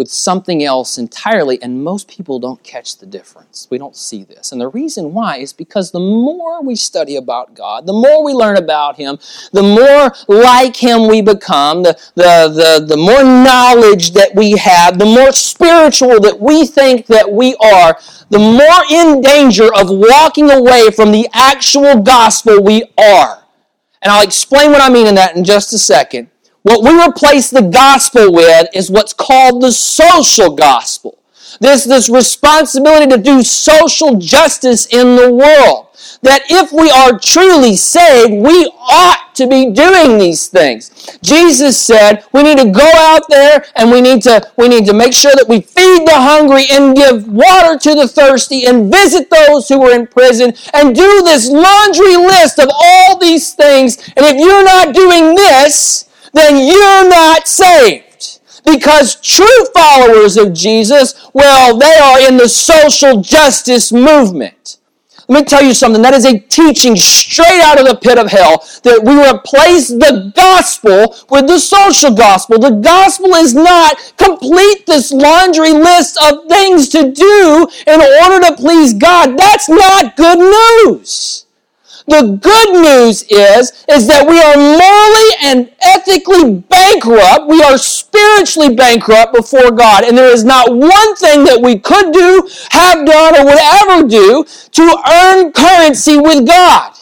with 0.02 0.10
something 0.10 0.64
else 0.64 0.98
entirely, 0.98 1.62
and 1.62 1.84
most 1.84 2.08
people 2.08 2.40
don't 2.40 2.64
catch 2.64 2.98
the 2.98 3.06
difference. 3.06 3.68
We 3.70 3.78
don't 3.78 3.96
see 3.96 4.24
this. 4.24 4.52
And 4.52 4.60
the 4.60 4.68
reason 4.68 5.14
why 5.14 5.38
is 5.38 5.54
because 5.54 5.92
the 5.92 6.00
more 6.00 6.64
we 6.64 6.76
study 6.76 7.18
about 7.18 7.54
God, 7.54 7.86
the 7.86 7.94
more 7.94 8.24
we 8.24 8.34
learn 8.34 8.58
about 8.58 8.96
Him, 8.96 9.20
the 9.54 9.62
more 9.62 10.12
like 10.28 10.76
Him 10.76 11.08
we 11.08 11.22
become, 11.22 11.84
the, 11.84 11.94
the, 12.16 12.80
the, 12.80 12.86
the 12.88 12.98
more 12.98 13.24
knowledge 13.24 14.14
that 14.14 14.34
we 14.34 14.58
have, 14.58 14.98
the 14.98 15.06
more 15.06 15.32
spiritual 15.32 16.20
that 16.22 16.40
we 16.40 16.66
think 16.66 17.06
that 17.06 17.32
we 17.32 17.56
are, 17.58 17.96
the 18.32 18.40
more 18.40 18.82
in 18.90 19.22
danger 19.22 19.70
of 19.76 19.92
walking 19.92 20.50
away 20.50 20.90
from 20.90 21.12
the 21.12 21.30
actual 21.32 22.02
gospel 22.02 22.60
we 22.60 22.86
are. 22.98 23.44
And 24.02 24.12
I'll 24.12 24.24
explain 24.24 24.72
what 24.72 24.82
I 24.82 24.90
mean 24.90 25.06
in 25.06 25.14
that 25.14 25.36
in 25.36 25.44
just 25.44 25.72
a 25.74 25.78
second. 25.78 26.31
What 26.64 26.84
we 26.84 27.04
replace 27.04 27.50
the 27.50 27.64
gospel 27.64 28.32
with 28.32 28.68
is 28.74 28.92
what's 28.92 29.14
called 29.14 29.62
the 29.64 29.72
social 29.72 30.56
gospel. 30.56 31.18
this, 31.60 31.84
this 31.84 32.10
responsibility 32.10 33.08
to 33.08 33.18
do 33.18 33.44
social 33.44 34.18
justice 34.18 34.86
in 34.88 35.16
the 35.16 35.32
world. 35.34 35.88
That 36.24 36.44
if 36.50 36.72
we 36.72 36.90
are 36.90 37.18
truly 37.18 37.76
saved, 37.76 38.32
we 38.32 38.72
ought 38.80 39.34
to 39.36 39.48
be 39.48 39.72
doing 39.72 40.20
these 40.20 40.48
things. 40.48 41.18
Jesus 41.24 41.80
said 41.80 42.24
we 42.32 42.44
need 42.44 42.58
to 42.60 42.70
go 42.70 42.90
out 42.96 43.24
there 43.30 43.66
and 43.76 43.92
we 43.92 44.02
need 44.02 44.22
to, 44.24 44.48
we 44.56 44.68
need 44.68 44.86
to 44.86 44.94
make 44.94 45.14
sure 45.14 45.32
that 45.34 45.48
we 45.48 45.62
feed 45.62 46.08
the 46.08 46.14
hungry 46.14 46.66
and 46.72 46.96
give 46.96 47.28
water 47.28 47.78
to 47.78 47.96
the 47.96 48.08
thirsty 48.08 48.66
and 48.66 48.92
visit 48.92 49.30
those 49.32 49.68
who 49.68 49.82
are 49.84 49.96
in 49.96 50.06
prison 50.06 50.54
and 50.74 50.96
do 50.96 51.24
this 51.24 51.50
laundry 51.50 52.18
list 52.18 52.60
of 52.60 52.70
all 52.70 53.18
these 53.18 53.54
things. 53.54 53.98
And 54.16 54.26
if 54.26 54.38
you're 54.38 54.64
not 54.64 54.94
doing 54.94 55.34
this, 55.34 56.06
then 56.34 56.58
you're 56.58 57.10
not 57.10 57.48
saved. 57.48 58.40
Because 58.64 59.16
true 59.16 59.66
followers 59.74 60.38
of 60.38 60.54
Jesus, 60.54 61.30
well, 61.34 61.78
they 61.78 61.98
are 61.98 62.28
in 62.28 62.38
the 62.38 62.48
social 62.48 63.22
justice 63.22 63.92
movement. 63.92 64.78
Let 65.28 65.40
me 65.40 65.46
tell 65.46 65.64
you 65.64 65.74
something. 65.74 66.02
That 66.02 66.14
is 66.14 66.26
a 66.26 66.40
teaching 66.40 66.98
straight 66.98 67.62
out 67.62 67.80
of 67.80 67.88
the 67.88 67.96
pit 67.96 68.18
of 68.18 68.30
hell 68.30 68.68
that 68.84 69.02
we 69.02 69.16
replace 69.16 69.88
the 69.88 70.34
gospel 70.36 71.16
with 71.30 71.48
the 71.48 71.58
social 71.58 72.14
gospel. 72.14 72.60
The 72.60 72.82
gospel 72.82 73.34
is 73.36 73.54
not 73.54 73.96
complete 74.18 74.86
this 74.86 75.14
laundry 75.14 75.72
list 75.72 76.20
of 76.22 76.50
things 76.50 76.90
to 76.90 77.14
do 77.14 77.68
in 77.88 78.02
order 78.02 78.46
to 78.48 78.56
please 78.58 78.94
God. 78.94 79.38
That's 79.38 79.70
not 79.70 80.18
good 80.18 80.40
news. 80.40 81.46
The 82.08 82.38
good 82.42 82.74
news 82.74 83.24
is, 83.24 83.86
is 83.88 84.08
that 84.08 84.28
we 84.28 84.40
are 84.40 84.58
morally 84.58 85.32
and 85.44 85.72
ethically 85.82 86.60
bankrupt. 86.68 87.48
We 87.48 87.62
are 87.62 87.78
spiritually 87.78 88.76
bankrupt 88.76 89.34
before 89.34 89.72
God. 89.72 90.04
And 90.04 90.18
there 90.18 90.32
is 90.32 90.44
not 90.44 90.70
one 90.70 91.16
thing 91.16 91.44
that 91.46 91.62
we 91.62 91.80
could 91.80 92.12
do, 92.12 92.50
have 92.72 93.06
done, 93.06 93.36
or 93.40 93.46
would 93.46 93.60
ever 93.60 94.08
do 94.08 94.46
to 94.72 95.04
earn 95.12 95.52
currency 95.52 96.18
with 96.18 96.46
God. 96.48 96.94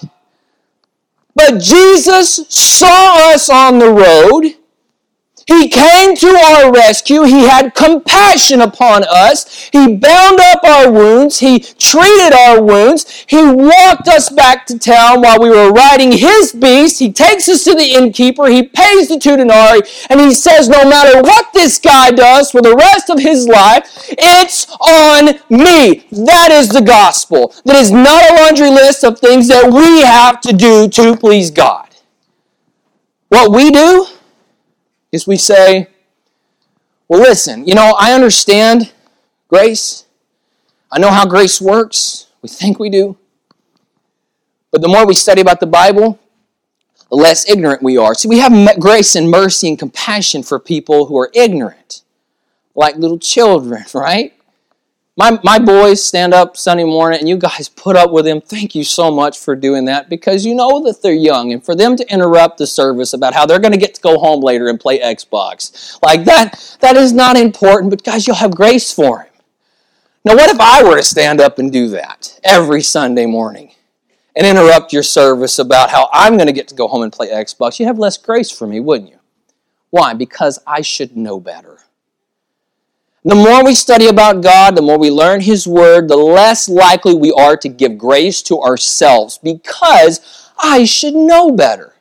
But 1.36 1.60
Jesus 1.60 2.46
saw 2.50 3.34
us 3.34 3.50
on 3.50 3.80
the 3.80 3.92
road 3.92 4.59
he 5.50 5.68
came 5.68 6.16
to 6.16 6.28
our 6.28 6.72
rescue. 6.72 7.24
He 7.24 7.48
had 7.48 7.74
compassion 7.74 8.62
upon 8.62 9.04
us. 9.04 9.68
He 9.74 9.96
bound 9.96 10.40
up 10.40 10.64
our 10.64 10.92
wounds. 10.92 11.40
He 11.40 11.60
treated 11.60 12.34
our 12.34 12.62
wounds. 12.62 13.26
He 13.26 13.42
walked 13.42 14.08
us 14.08 14.30
back 14.30 14.68
to 14.68 14.78
town 14.78 15.22
while 15.22 15.40
we 15.40 15.50
were 15.50 15.72
riding 15.72 16.12
his 16.12 16.54
beast. 16.54 17.00
He 17.00 17.12
takes 17.12 17.50
us 17.50 17.64
to 17.64 17.74
the 17.74 17.94
innkeeper. 17.94 18.46
He 18.46 18.62
pays 18.62 19.08
the 19.08 19.18
two 19.18 19.38
denarii. 19.38 19.82
And 20.12 20.20
he 20.20 20.36
says, 20.36 20.70
no 20.70 20.88
matter 20.88 21.20
what 21.20 21.52
this 21.52 21.80
guy 21.80 22.12
does 22.12 22.52
for 22.52 22.62
the 22.62 22.76
rest 22.76 23.10
of 23.10 23.18
his 23.18 23.48
life, 23.48 23.90
it's 24.10 24.70
on 24.80 25.40
me. 25.50 26.06
That 26.12 26.50
is 26.52 26.70
the 26.70 26.84
gospel. 26.84 27.56
That 27.66 27.78
is 27.78 27.90
not 27.90 28.30
a 28.30 28.36
laundry 28.36 28.70
list 28.70 29.04
of 29.04 29.18
things 29.18 29.48
that 29.48 29.74
we 29.74 30.02
have 30.02 30.42
to 30.42 30.54
do 30.54 30.88
to 30.90 31.18
please 31.18 31.50
God. 31.50 31.88
What 33.30 33.52
we 33.52 33.72
do, 33.72 34.06
is 35.12 35.28
we 35.28 35.38
say, 35.38 35.88
well, 37.08 37.20
listen, 37.20 37.68
you 37.68 37.74
know, 37.74 37.96
I 37.98 38.14
understand 38.14 38.92
grace. 39.48 40.06
I 40.92 41.00
know 41.00 41.10
how 41.10 41.26
grace 41.26 41.60
works. 41.60 42.28
We 42.42 42.50
think 42.50 42.80
we 42.80 42.90
do. 42.90 43.18
But 44.72 44.82
the 44.82 44.88
more 44.88 45.06
we 45.06 45.16
study 45.16 45.42
about 45.42 45.60
the 45.60 45.68
Bible, 45.68 46.20
the 47.10 47.16
less 47.16 47.50
ignorant 47.50 47.82
we 47.82 47.98
are. 47.98 48.14
See, 48.14 48.28
we 48.28 48.40
have 48.40 48.80
grace 48.80 49.16
and 49.16 49.30
mercy 49.30 49.68
and 49.68 49.80
compassion 49.80 50.44
for 50.44 50.60
people 50.60 51.08
who 51.08 51.18
are 51.18 51.32
ignorant, 51.34 52.04
like 52.76 52.96
little 52.96 53.20
children, 53.20 53.84
right? 53.94 54.34
My, 55.20 55.38
my 55.44 55.60
boys 55.60 56.02
stand 56.02 56.34
up 56.34 56.56
Sunday 56.56 56.86
morning 56.86 57.20
and 57.20 57.28
you 57.28 57.36
guys 57.36 57.68
put 57.68 57.98
up 57.98 58.10
with 58.10 58.24
them. 58.24 58.40
Thank 58.40 58.74
you 58.74 58.86
so 58.86 59.12
much 59.12 59.38
for 59.38 59.54
doing 59.54 59.84
that 59.84 60.08
because 60.08 60.46
you 60.46 60.56
know 60.56 60.82
that 60.86 61.02
they're 61.02 61.12
young 61.12 61.52
and 61.52 61.62
for 61.62 61.76
them 61.76 61.98
to 61.98 62.10
interrupt 62.10 62.58
the 62.58 62.66
service 62.66 63.12
about 63.12 63.34
how 63.34 63.46
they're 63.46 63.60
going 63.60 63.74
to 63.74 63.78
get 63.78 63.94
to 63.96 64.02
go 64.02 64.18
home 64.18 64.42
later 64.42 64.70
and 64.70 64.80
play 64.80 64.98
Xbox. 65.00 66.02
Like 66.02 66.24
that, 66.24 66.78
that 66.80 66.96
is 66.96 67.12
not 67.12 67.36
important, 67.36 67.90
but 67.90 68.02
guys, 68.02 68.28
you'll 68.28 68.38
have 68.38 68.56
grace 68.56 68.94
for 68.94 69.18
them. 69.18 69.28
Now, 70.24 70.36
what 70.36 70.52
if 70.52 70.58
I 70.62 70.84
were 70.86 70.96
to 70.96 71.04
stand 71.04 71.42
up 71.42 71.60
and 71.60 71.70
do 71.70 71.90
that 71.90 72.40
every 72.46 72.82
Sunday 72.82 73.26
morning 73.26 73.74
and 74.38 74.48
interrupt 74.48 74.94
your 74.94 75.04
service 75.04 75.60
about 75.60 75.90
how 75.90 76.08
I'm 76.14 76.38
going 76.38 76.48
to 76.48 76.54
get 76.54 76.70
to 76.70 76.76
go 76.76 76.88
home 76.88 77.04
and 77.04 77.12
play 77.12 77.28
Xbox? 77.28 77.78
You'd 77.78 77.88
have 77.88 78.00
less 78.00 78.18
grace 78.18 78.52
for 78.52 78.68
me, 78.68 78.80
wouldn't 78.80 79.10
you? 79.10 79.20
Why? 79.90 80.14
Because 80.14 80.60
I 80.66 80.80
should 80.80 81.18
know 81.18 81.42
better. 81.42 81.80
The 83.30 83.36
more 83.36 83.64
we 83.64 83.76
study 83.76 84.08
about 84.08 84.42
God, 84.42 84.76
the 84.76 84.82
more 84.82 84.98
we 84.98 85.12
learn 85.12 85.42
His 85.42 85.68
Word, 85.68 86.08
the 86.08 86.18
less 86.18 86.68
likely 86.68 87.14
we 87.14 87.32
are 87.34 87.56
to 87.58 87.70
give 87.70 87.96
grace 87.96 88.42
to 88.42 88.60
ourselves 88.60 89.38
because 89.38 90.52
I 90.58 90.84
should 90.86 91.14
know 91.14 91.52
better. 91.52 91.94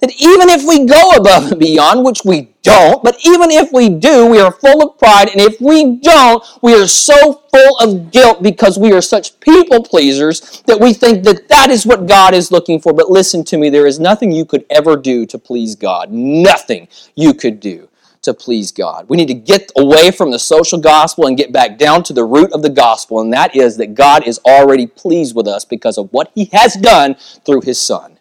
That 0.00 0.12
even 0.20 0.50
if 0.50 0.68
we 0.68 0.84
go 0.84 1.12
above 1.12 1.52
and 1.52 1.58
beyond, 1.58 2.04
which 2.04 2.26
we 2.26 2.50
don't, 2.60 3.02
but 3.02 3.16
even 3.24 3.50
if 3.50 3.72
we 3.72 3.88
do, 3.88 4.26
we 4.26 4.38
are 4.40 4.52
full 4.52 4.82
of 4.82 4.98
pride, 4.98 5.30
and 5.30 5.40
if 5.40 5.58
we 5.58 5.96
don't, 5.96 6.44
we 6.60 6.74
are 6.74 6.86
so 6.86 7.40
full 7.50 7.78
of 7.78 8.10
guilt 8.10 8.42
because 8.42 8.78
we 8.78 8.92
are 8.92 9.00
such 9.00 9.40
people 9.40 9.82
pleasers 9.82 10.62
that 10.66 10.78
we 10.78 10.92
think 10.92 11.24
that 11.24 11.48
that 11.48 11.70
is 11.70 11.86
what 11.86 12.06
God 12.06 12.34
is 12.34 12.52
looking 12.52 12.78
for. 12.78 12.92
But 12.92 13.08
listen 13.10 13.42
to 13.44 13.56
me, 13.56 13.70
there 13.70 13.86
is 13.86 13.98
nothing 13.98 14.32
you 14.32 14.44
could 14.44 14.66
ever 14.68 14.96
do 14.96 15.24
to 15.24 15.38
please 15.38 15.76
God. 15.76 16.12
Nothing 16.12 16.88
you 17.14 17.32
could 17.32 17.58
do 17.58 17.88
to 18.24 18.34
please 18.34 18.72
God. 18.72 19.08
We 19.08 19.16
need 19.16 19.28
to 19.28 19.34
get 19.34 19.70
away 19.76 20.10
from 20.10 20.30
the 20.30 20.38
social 20.38 20.78
gospel 20.78 21.26
and 21.26 21.36
get 21.36 21.52
back 21.52 21.78
down 21.78 22.02
to 22.04 22.12
the 22.12 22.24
root 22.24 22.52
of 22.52 22.62
the 22.62 22.70
gospel, 22.70 23.20
and 23.20 23.32
that 23.32 23.54
is 23.54 23.76
that 23.76 23.94
God 23.94 24.26
is 24.26 24.40
already 24.44 24.86
pleased 24.86 25.34
with 25.34 25.46
us 25.46 25.64
because 25.64 25.96
of 25.96 26.12
what 26.12 26.30
He 26.34 26.46
has 26.52 26.74
done 26.74 27.16
through 27.46 27.62
His 27.62 27.80
Son. 27.80 28.18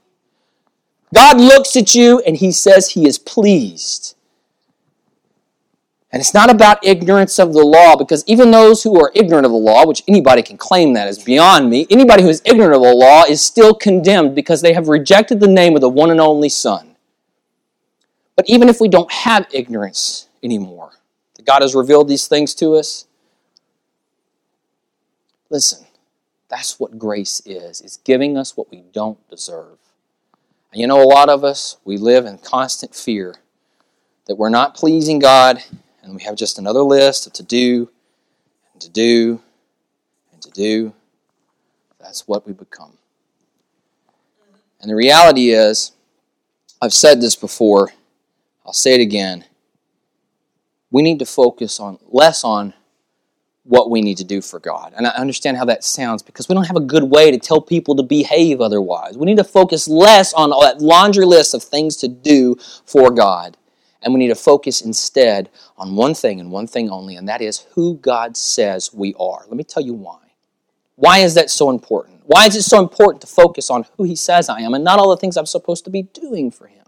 God 1.13 1.39
looks 1.39 1.75
at 1.75 1.93
you 1.93 2.21
and 2.25 2.37
He 2.37 2.51
says 2.51 2.89
He 2.89 3.07
is 3.07 3.19
pleased. 3.19 4.15
And 6.11 6.19
it's 6.19 6.33
not 6.33 6.51
about 6.51 6.85
ignorance 6.85 7.39
of 7.39 7.53
the 7.53 7.65
law, 7.65 7.95
because 7.95 8.23
even 8.27 8.51
those 8.51 8.83
who 8.83 9.01
are 9.01 9.11
ignorant 9.15 9.47
of 9.47 9.51
the 9.51 9.57
law, 9.57 9.87
which 9.87 10.03
anybody 10.07 10.43
can 10.43 10.57
claim 10.57 10.93
that 10.93 11.07
is 11.07 11.23
beyond 11.23 11.71
me, 11.71 11.87
anybody 11.89 12.21
who 12.21 12.29
is 12.29 12.43
ignorant 12.45 12.75
of 12.75 12.83
the 12.83 12.93
law 12.93 13.23
is 13.23 13.41
still 13.41 13.73
condemned 13.73 14.35
because 14.35 14.61
they 14.61 14.73
have 14.73 14.89
rejected 14.89 15.39
the 15.39 15.47
name 15.47 15.73
of 15.73 15.81
the 15.81 15.89
one 15.89 16.11
and 16.11 16.21
only 16.21 16.49
Son. 16.49 16.92
But 18.35 18.49
even 18.49 18.69
if 18.69 18.79
we 18.81 18.87
don't 18.87 19.11
have 19.11 19.47
ignorance 19.51 20.27
anymore, 20.41 20.91
that 21.35 21.45
God 21.45 21.61
has 21.61 21.75
revealed 21.75 22.07
these 22.07 22.27
things 22.27 22.55
to 22.55 22.75
us, 22.75 23.05
listen, 25.49 25.85
that's 26.49 26.79
what 26.79 26.97
grace 26.97 27.41
is. 27.45 27.81
It's 27.81 27.97
giving 27.97 28.37
us 28.37 28.57
what 28.57 28.71
we 28.71 28.83
don't 28.91 29.17
deserve. 29.29 29.77
And 30.71 30.81
you 30.81 30.87
know, 30.87 31.01
a 31.01 31.05
lot 31.05 31.29
of 31.29 31.43
us, 31.43 31.77
we 31.85 31.97
live 31.97 32.25
in 32.25 32.37
constant 32.39 32.95
fear 32.95 33.35
that 34.25 34.35
we're 34.35 34.49
not 34.49 34.75
pleasing 34.75 35.19
God 35.19 35.63
and 36.01 36.15
we 36.15 36.23
have 36.23 36.35
just 36.35 36.57
another 36.57 36.81
list 36.81 37.27
of 37.27 37.33
to 37.33 37.43
do 37.43 37.89
and 38.73 38.81
to 38.81 38.89
do 38.89 39.41
and 40.31 40.41
to 40.41 40.49
do. 40.51 40.93
That's 41.99 42.27
what 42.27 42.45
we 42.45 42.53
become. 42.53 42.97
And 44.81 44.89
the 44.89 44.95
reality 44.95 45.51
is, 45.51 45.93
I've 46.81 46.93
said 46.93 47.21
this 47.21 47.35
before, 47.35 47.93
I'll 48.65 48.73
say 48.73 48.95
it 48.95 49.01
again. 49.01 49.45
We 50.91 51.01
need 51.01 51.19
to 51.19 51.25
focus 51.25 51.79
on 51.79 51.99
less 52.03 52.43
on 52.43 52.73
what 53.63 53.89
we 53.89 54.01
need 54.01 54.17
to 54.17 54.23
do 54.23 54.41
for 54.41 54.59
God. 54.59 54.93
And 54.95 55.07
I 55.07 55.11
understand 55.11 55.57
how 55.57 55.65
that 55.65 55.83
sounds 55.83 56.21
because 56.21 56.49
we 56.49 56.55
don't 56.55 56.67
have 56.67 56.75
a 56.75 56.81
good 56.81 57.03
way 57.03 57.31
to 57.31 57.37
tell 57.37 57.61
people 57.61 57.95
to 57.95 58.03
behave 58.03 58.59
otherwise. 58.59 59.17
We 59.17 59.25
need 59.25 59.37
to 59.37 59.43
focus 59.43 59.87
less 59.87 60.33
on 60.33 60.51
all 60.51 60.61
that 60.61 60.81
laundry 60.81 61.25
list 61.25 61.53
of 61.53 61.63
things 61.63 61.95
to 61.97 62.07
do 62.07 62.55
for 62.85 63.09
God. 63.09 63.57
And 64.01 64.13
we 64.13 64.19
need 64.19 64.27
to 64.27 64.35
focus 64.35 64.81
instead 64.81 65.49
on 65.77 65.95
one 65.95 66.13
thing 66.13 66.41
and 66.41 66.51
one 66.51 66.67
thing 66.67 66.89
only, 66.89 67.15
and 67.15 67.27
that 67.29 67.41
is 67.41 67.65
who 67.73 67.95
God 67.95 68.35
says 68.35 68.93
we 68.93 69.13
are. 69.17 69.45
Let 69.47 69.55
me 69.55 69.63
tell 69.63 69.81
you 69.81 69.93
why. 69.93 70.19
Why 70.95 71.19
is 71.19 71.35
that 71.35 71.49
so 71.49 71.69
important? 71.69 72.21
Why 72.25 72.45
is 72.45 72.55
it 72.57 72.63
so 72.63 72.79
important 72.79 73.21
to 73.21 73.27
focus 73.27 73.69
on 73.69 73.85
who 73.95 74.03
He 74.03 74.17
says 74.17 74.49
I 74.49 74.59
am 74.59 74.73
and 74.73 74.83
not 74.83 74.99
all 74.99 75.09
the 75.09 75.17
things 75.17 75.37
I'm 75.37 75.45
supposed 75.45 75.85
to 75.85 75.89
be 75.89 76.03
doing 76.03 76.51
for 76.51 76.67
Him? 76.67 76.82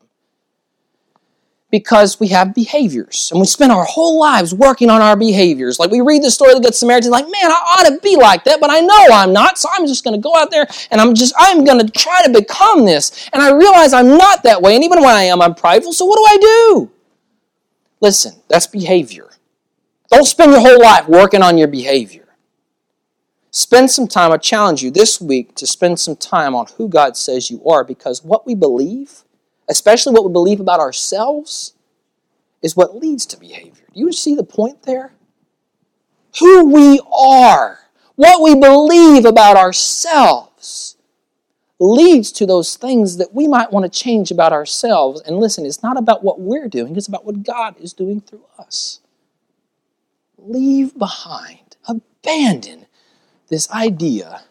Because 1.76 2.22
we 2.22 2.30
have 2.30 2.56
behaviors 2.56 3.30
and 3.32 3.42
we 3.42 3.46
spend 3.46 3.70
our 3.70 3.84
whole 3.84 4.18
lives 4.18 4.54
working 4.54 4.90
on 4.90 5.02
our 5.02 5.18
behaviors. 5.18 5.78
Like 5.78 5.92
we 5.92 6.00
read 6.00 6.24
the 6.24 6.32
story 6.32 6.54
of 6.54 6.56
the 6.56 6.64
Good 6.64 6.74
Samaritan, 6.74 7.12
like, 7.12 7.26
man, 7.26 7.52
I 7.52 7.76
ought 7.76 7.90
to 7.90 8.00
be 8.00 8.16
like 8.16 8.46
that, 8.46 8.62
but 8.62 8.70
I 8.70 8.80
know 8.80 9.08
I'm 9.12 9.34
not, 9.34 9.58
so 9.58 9.68
I'm 9.74 9.86
just 9.86 10.06
going 10.06 10.16
to 10.16 10.24
go 10.24 10.34
out 10.38 10.52
there 10.52 10.66
and 10.90 11.02
I'm 11.02 11.14
just, 11.14 11.34
I'm 11.38 11.66
going 11.66 11.86
to 11.86 11.92
try 11.92 12.24
to 12.24 12.32
become 12.32 12.86
this. 12.86 13.30
And 13.34 13.42
I 13.42 13.52
realize 13.52 13.92
I'm 13.92 14.18
not 14.18 14.44
that 14.44 14.62
way, 14.62 14.74
and 14.76 14.86
even 14.86 15.02
when 15.02 15.14
I 15.14 15.24
am, 15.24 15.42
I'm 15.42 15.54
prideful, 15.54 15.92
so 15.92 16.06
what 16.06 16.16
do 16.16 16.24
I 16.34 16.38
do? 16.38 16.92
Listen, 18.00 18.42
that's 18.48 18.68
behavior. 18.68 19.32
Don't 20.10 20.24
spend 20.24 20.54
your 20.54 20.62
whole 20.62 20.82
life 20.82 21.10
working 21.10 21.42
on 21.42 21.58
your 21.58 21.68
behavior. 21.68 22.30
Spend 23.52 23.92
some 23.92 24.08
time, 24.08 24.32
I 24.32 24.38
challenge 24.38 24.82
you 24.82 24.92
this 24.92 25.20
week 25.20 25.56
to 25.56 25.68
spend 25.68 26.00
some 26.00 26.16
time 26.16 26.56
on 26.56 26.68
who 26.78 26.88
God 26.88 27.18
says 27.18 27.52
you 27.52 27.62
are 27.66 27.84
because 27.84 28.24
what 28.24 28.46
we 28.46 28.56
believe 28.56 29.25
especially 29.68 30.14
what 30.14 30.26
we 30.26 30.32
believe 30.32 30.60
about 30.60 30.80
ourselves, 30.80 31.74
is 32.62 32.76
what 32.76 32.98
leads 32.98 33.26
to 33.28 33.38
behavior. 33.38 33.86
Do 33.94 34.00
you 34.00 34.12
see 34.12 34.36
the 34.36 34.44
point 34.44 34.84
there? 34.84 35.16
who 36.40 36.66
we 36.66 37.00
are, 37.14 37.80
what 38.16 38.42
we 38.42 38.56
believe 38.56 39.26
about 39.26 39.58
ourselves, 39.58 40.98
leads 41.80 42.32
to 42.32 42.46
those 42.46 42.76
things 42.78 43.18
that 43.18 43.34
we 43.34 43.48
might 43.48 43.72
want 43.72 43.84
to 43.84 44.00
change 44.00 44.32
about 44.32 44.54
ourselves. 44.54 45.22
And 45.22 45.38
listen, 45.38 45.66
it's 45.66 45.84
not 45.84 45.98
about 45.98 46.24
what 46.24 46.40
we're 46.40 46.68
doing, 46.68 46.96
it's 46.96 47.08
about 47.08 47.26
what 47.26 47.44
God 47.44 47.76
is 47.80 47.94
doing 47.94 48.22
through 48.22 48.46
us. 48.58 49.00
Leave 50.38 50.98
behind, 50.98 51.76
abandon 51.88 52.86
this 53.48 53.70
idea 53.72 54.44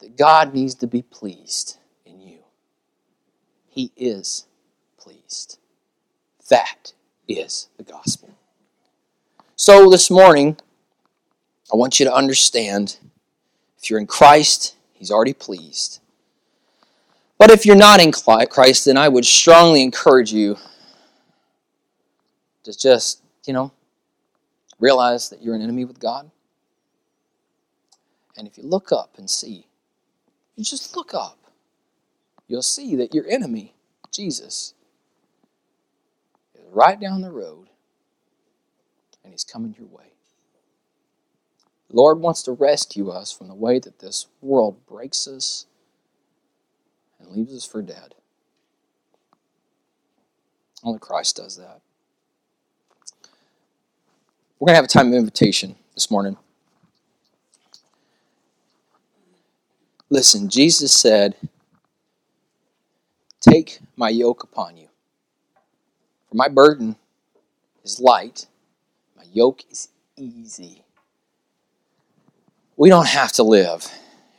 that 0.00 0.16
God 0.16 0.54
needs 0.54 0.74
to 0.76 0.86
be 0.86 1.02
pleased. 1.02 1.78
He 3.74 3.90
is 3.96 4.46
pleased. 4.96 5.58
That 6.48 6.92
is 7.26 7.70
the 7.76 7.82
gospel. 7.82 8.30
So 9.56 9.90
this 9.90 10.12
morning, 10.12 10.58
I 11.72 11.76
want 11.76 11.98
you 11.98 12.06
to 12.06 12.14
understand 12.14 12.98
if 13.76 13.90
you're 13.90 13.98
in 13.98 14.06
Christ, 14.06 14.76
He's 14.92 15.10
already 15.10 15.32
pleased. 15.32 15.98
But 17.36 17.50
if 17.50 17.66
you're 17.66 17.74
not 17.74 18.00
in 18.00 18.12
Christ, 18.12 18.84
then 18.84 18.96
I 18.96 19.08
would 19.08 19.24
strongly 19.24 19.82
encourage 19.82 20.32
you 20.32 20.56
to 22.62 22.78
just, 22.78 23.22
you 23.44 23.52
know, 23.52 23.72
realize 24.78 25.30
that 25.30 25.42
you're 25.42 25.56
an 25.56 25.62
enemy 25.62 25.84
with 25.84 25.98
God. 25.98 26.30
And 28.36 28.46
if 28.46 28.56
you 28.56 28.62
look 28.62 28.92
up 28.92 29.18
and 29.18 29.28
see, 29.28 29.66
you 30.54 30.62
just 30.62 30.94
look 30.94 31.12
up, 31.12 31.38
you'll 32.48 32.62
see 32.62 32.96
that 32.96 33.14
your 33.14 33.26
enemy, 33.28 33.74
Jesus, 34.12 34.74
is 36.54 36.64
right 36.72 37.00
down 37.00 37.22
the 37.22 37.30
road 37.30 37.68
and 39.22 39.32
he's 39.32 39.44
coming 39.44 39.74
your 39.78 39.88
way. 39.88 40.12
The 41.90 41.96
Lord 41.96 42.20
wants 42.20 42.42
to 42.44 42.52
rescue 42.52 43.10
us 43.10 43.32
from 43.32 43.48
the 43.48 43.54
way 43.54 43.78
that 43.78 44.00
this 44.00 44.26
world 44.40 44.86
breaks 44.86 45.26
us 45.28 45.66
and 47.18 47.30
leaves 47.30 47.54
us 47.54 47.64
for 47.64 47.82
dead. 47.82 48.14
Only 50.82 50.98
Christ 50.98 51.36
does 51.36 51.56
that. 51.56 51.80
We're 54.58 54.66
going 54.66 54.74
to 54.74 54.76
have 54.76 54.84
a 54.84 54.88
time 54.88 55.08
of 55.08 55.14
invitation 55.14 55.76
this 55.94 56.10
morning. 56.10 56.36
Listen, 60.10 60.48
Jesus 60.48 60.92
said, 60.92 61.34
Take 63.44 63.80
my 63.94 64.08
yoke 64.08 64.42
upon 64.42 64.78
you. 64.78 64.88
For 66.30 66.34
my 66.34 66.48
burden 66.48 66.96
is 67.84 68.00
light, 68.00 68.46
my 69.18 69.24
yoke 69.34 69.60
is 69.70 69.88
easy. 70.16 70.82
We 72.78 72.88
don't 72.88 73.06
have 73.08 73.32
to 73.32 73.42
live 73.42 73.86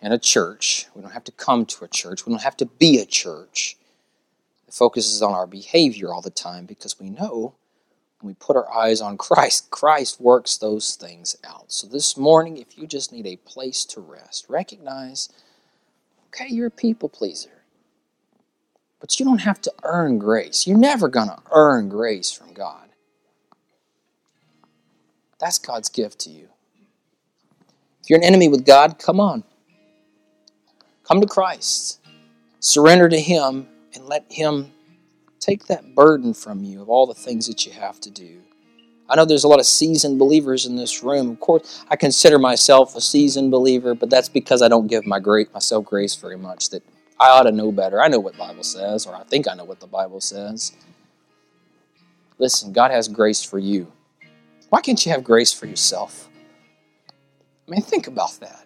in 0.01 0.11
a 0.11 0.17
church. 0.17 0.87
We 0.95 1.03
don't 1.03 1.11
have 1.11 1.23
to 1.25 1.31
come 1.31 1.67
to 1.67 1.85
a 1.85 1.87
church. 1.87 2.25
We 2.25 2.33
don't 2.33 2.41
have 2.41 2.57
to 2.57 2.65
be 2.65 2.97
a 2.97 3.05
church 3.05 3.77
that 4.65 4.73
focuses 4.73 5.21
on 5.21 5.33
our 5.33 5.45
behavior 5.45 6.11
all 6.11 6.21
the 6.21 6.31
time 6.31 6.65
because 6.65 6.99
we 6.99 7.11
know 7.11 7.53
when 8.21 8.29
we 8.29 8.33
put 8.33 8.55
our 8.55 8.71
eyes 8.73 9.01
on 9.01 9.17
Christ, 9.19 9.69
Christ 9.69 10.19
works 10.19 10.57
those 10.57 10.95
things 10.95 11.37
out. 11.43 11.71
So 11.71 11.85
this 11.85 12.17
morning, 12.17 12.57
if 12.57 12.75
you 12.75 12.87
just 12.87 13.13
need 13.13 13.27
a 13.27 13.37
place 13.37 13.85
to 13.85 14.01
rest, 14.01 14.47
recognize 14.49 15.29
okay, 16.29 16.47
you're 16.49 16.67
a 16.67 16.71
people 16.71 17.07
pleaser. 17.07 17.64
But 19.05 19.19
you 19.19 19.25
don't 19.27 19.41
have 19.41 19.61
to 19.61 19.73
earn 19.83 20.17
grace. 20.17 20.65
You're 20.65 20.79
never 20.79 21.07
going 21.07 21.27
to 21.27 21.37
earn 21.51 21.89
grace 21.89 22.31
from 22.31 22.55
God. 22.55 22.89
That's 25.39 25.59
God's 25.59 25.89
gift 25.89 26.21
to 26.21 26.31
you. 26.31 26.47
If 28.01 28.09
you're 28.09 28.17
an 28.17 28.25
enemy 28.25 28.47
with 28.47 28.65
God, 28.65 28.97
come 28.97 29.19
on. 29.19 29.43
Come 31.03 31.21
to 31.21 31.27
Christ. 31.27 31.99
Surrender 32.59 33.07
to 33.07 33.19
Him 33.21 33.67
and 33.93 34.07
let 34.07 34.25
Him 34.31 34.71
take 35.39 35.67
that 35.67 35.93
burden 35.93 36.33
from 36.33 36.63
you 36.63 36.81
of 36.81 36.89
all 36.89 37.05
the 37.05 37.13
things 37.13 37.45
that 37.45 37.63
you 37.63 37.73
have 37.73 37.99
to 37.99 38.09
do. 38.09 38.41
I 39.07 39.15
know 39.15 39.25
there's 39.25 39.43
a 39.43 39.47
lot 39.47 39.59
of 39.59 39.67
seasoned 39.67 40.17
believers 40.17 40.65
in 40.65 40.77
this 40.77 41.03
room. 41.03 41.29
Of 41.29 41.39
course, 41.39 41.85
I 41.91 41.95
consider 41.95 42.39
myself 42.39 42.95
a 42.95 43.01
seasoned 43.01 43.51
believer, 43.51 43.93
but 43.93 44.09
that's 44.09 44.29
because 44.29 44.63
I 44.63 44.67
don't 44.67 44.87
give 44.87 45.05
my 45.05 45.19
great 45.19 45.53
myself 45.53 45.85
grace 45.85 46.15
very 46.15 46.37
much. 46.37 46.71
That 46.71 46.81
I 47.19 47.29
ought 47.29 47.43
to 47.43 47.51
know 47.51 47.71
better. 47.71 48.01
I 48.01 48.07
know 48.07 48.19
what 48.19 48.37
Bible 48.37 48.63
says, 48.63 49.05
or 49.05 49.15
I 49.15 49.23
think 49.23 49.47
I 49.47 49.55
know 49.55 49.63
what 49.63 49.79
the 49.79 49.87
Bible 49.87 50.21
says. 50.21 50.73
Listen, 52.37 52.73
God 52.73 52.91
has 52.91 53.07
grace 53.07 53.41
for 53.41 53.59
you. 53.59 53.91
Why 54.69 54.81
can't 54.81 55.03
you 55.05 55.11
have 55.11 55.23
grace 55.23 55.53
for 55.53 55.67
yourself? 55.67 56.27
I 57.67 57.71
mean, 57.71 57.81
think 57.81 58.07
about 58.07 58.37
that. 58.41 58.65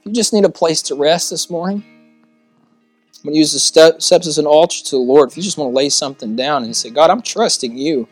If 0.00 0.06
you 0.06 0.12
just 0.12 0.32
need 0.32 0.44
a 0.44 0.50
place 0.50 0.80
to 0.82 0.94
rest 0.94 1.30
this 1.30 1.50
morning, 1.50 1.84
I'm 1.86 3.22
going 3.24 3.34
to 3.34 3.38
use 3.38 3.52
the 3.52 3.58
steps 3.58 4.26
as 4.26 4.38
an 4.38 4.46
altar 4.46 4.82
to 4.84 4.90
the 4.92 4.96
Lord. 5.02 5.30
If 5.30 5.36
you 5.36 5.42
just 5.42 5.58
want 5.58 5.70
to 5.70 5.76
lay 5.76 5.90
something 5.90 6.36
down 6.36 6.64
and 6.64 6.74
say, 6.74 6.88
God, 6.88 7.10
I'm 7.10 7.20
trusting 7.20 7.76
you 7.76 8.08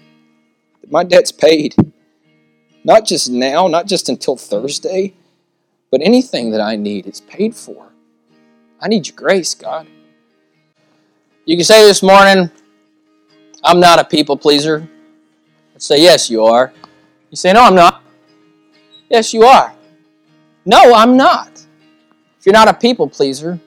my 0.91 1.05
debt's 1.05 1.33
paid. 1.33 1.75
Not 2.85 3.05
just 3.05 3.31
now, 3.31 3.67
not 3.67 3.87
just 3.87 4.09
until 4.09 4.37
Thursday, 4.37 5.15
but 5.91 6.01
anything 6.03 6.51
that 6.53 6.61
I 6.61 6.77
need, 6.77 7.07
it's 7.07 7.21
paid 7.21 7.55
for. 7.55 7.93
I 8.81 8.89
need 8.89 9.07
your 9.07 9.17
grace, 9.17 9.55
God. 9.55 9.87
You 11.45 11.57
can 11.57 11.65
say 11.65 11.87
this 11.87 12.03
morning, 12.03 12.51
I'm 13.63 13.81
not 13.81 13.99
a 13.99 14.05
people 14.05 14.37
pleaser. 14.37 14.89
I'd 15.75 15.83
say, 15.83 16.03
Yes, 16.03 16.31
you 16.31 16.45
are. 16.45 16.73
You 17.31 17.37
say, 17.37 17.53
No, 17.53 17.63
I'm 17.63 17.75
not. 17.75 18.03
Yes, 19.09 19.33
you 19.33 19.45
are. 19.45 19.73
No, 20.65 20.95
I'm 20.95 21.17
not. 21.17 21.65
If 22.39 22.47
you're 22.47 22.53
not 22.53 22.69
a 22.69 22.75
people 22.75 23.09
pleaser, 23.09 23.61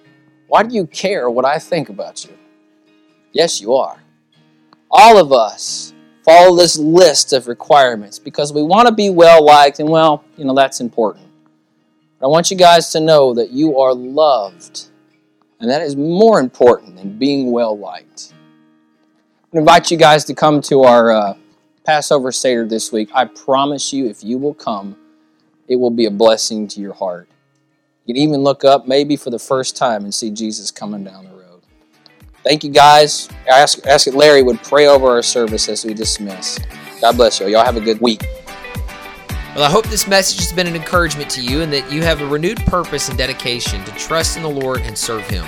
why 0.47 0.63
do 0.63 0.75
you 0.75 0.85
care 0.87 1.29
what 1.29 1.45
I 1.45 1.59
think 1.59 1.89
about 1.89 2.25
you? 2.25 2.37
Yes, 3.31 3.61
you 3.61 3.75
are. 3.75 3.97
All 4.91 5.17
of 5.17 5.31
us 5.31 5.93
follow 6.25 6.55
this 6.55 6.77
list 6.77 7.31
of 7.33 7.47
requirements 7.47 8.19
because 8.19 8.51
we 8.51 8.63
want 8.63 8.87
to 8.87 8.93
be 8.93 9.09
well 9.09 9.43
liked, 9.43 9.79
and 9.79 9.89
well, 9.89 10.23
you 10.35 10.45
know, 10.45 10.53
that's 10.53 10.81
important. 10.81 11.25
But 12.19 12.27
I 12.27 12.29
want 12.29 12.51
you 12.51 12.57
guys 12.57 12.91
to 12.91 12.99
know 12.99 13.33
that 13.35 13.51
you 13.51 13.79
are 13.79 13.93
loved, 13.93 14.87
and 15.59 15.69
that 15.69 15.81
is 15.81 15.95
more 15.95 16.39
important 16.39 16.95
than 16.95 17.17
being 17.17 17.51
well 17.51 17.77
liked. 17.77 18.33
I 19.53 19.57
invite 19.57 19.91
you 19.91 19.97
guys 19.97 20.25
to 20.25 20.33
come 20.33 20.61
to 20.61 20.83
our 20.83 21.11
uh, 21.11 21.33
Passover 21.85 22.31
Seder 22.31 22.65
this 22.65 22.91
week. 22.91 23.09
I 23.13 23.25
promise 23.25 23.91
you, 23.91 24.07
if 24.07 24.23
you 24.23 24.37
will 24.37 24.53
come, 24.53 24.95
it 25.67 25.75
will 25.75 25.91
be 25.91 26.05
a 26.05 26.11
blessing 26.11 26.67
to 26.69 26.79
your 26.79 26.93
heart. 26.93 27.27
You 28.05 28.13
can 28.13 28.23
even 28.23 28.41
look 28.41 28.63
up, 28.63 28.87
maybe 28.87 29.15
for 29.15 29.29
the 29.29 29.39
first 29.39 29.75
time, 29.75 30.03
and 30.03 30.13
see 30.13 30.29
Jesus 30.29 30.71
coming 30.71 31.03
down 31.03 31.25
the 31.25 31.31
road. 31.31 31.61
Thank 32.43 32.63
you, 32.63 32.69
guys. 32.69 33.29
I 33.51 33.59
ask, 33.59 33.85
ask 33.85 34.05
that 34.05 34.15
Larry 34.15 34.43
would 34.43 34.61
pray 34.63 34.87
over 34.87 35.07
our 35.07 35.21
service 35.21 35.67
as 35.67 35.83
we 35.83 35.93
dismiss. 35.93 36.59
God 37.01 37.17
bless 37.17 37.39
you. 37.39 37.47
Y'all 37.47 37.65
have 37.65 37.77
a 37.77 37.81
good 37.81 37.99
week. 38.01 38.23
Well, 39.55 39.63
I 39.63 39.71
hope 39.71 39.87
this 39.87 40.07
message 40.07 40.39
has 40.39 40.53
been 40.53 40.67
an 40.67 40.75
encouragement 40.75 41.29
to 41.31 41.41
you 41.41 41.61
and 41.61 41.73
that 41.73 41.91
you 41.91 42.03
have 42.03 42.21
a 42.21 42.27
renewed 42.27 42.59
purpose 42.67 43.09
and 43.09 43.17
dedication 43.17 43.83
to 43.83 43.91
trust 43.93 44.37
in 44.37 44.43
the 44.43 44.49
Lord 44.49 44.81
and 44.81 44.95
serve 44.95 45.27
Him. 45.27 45.43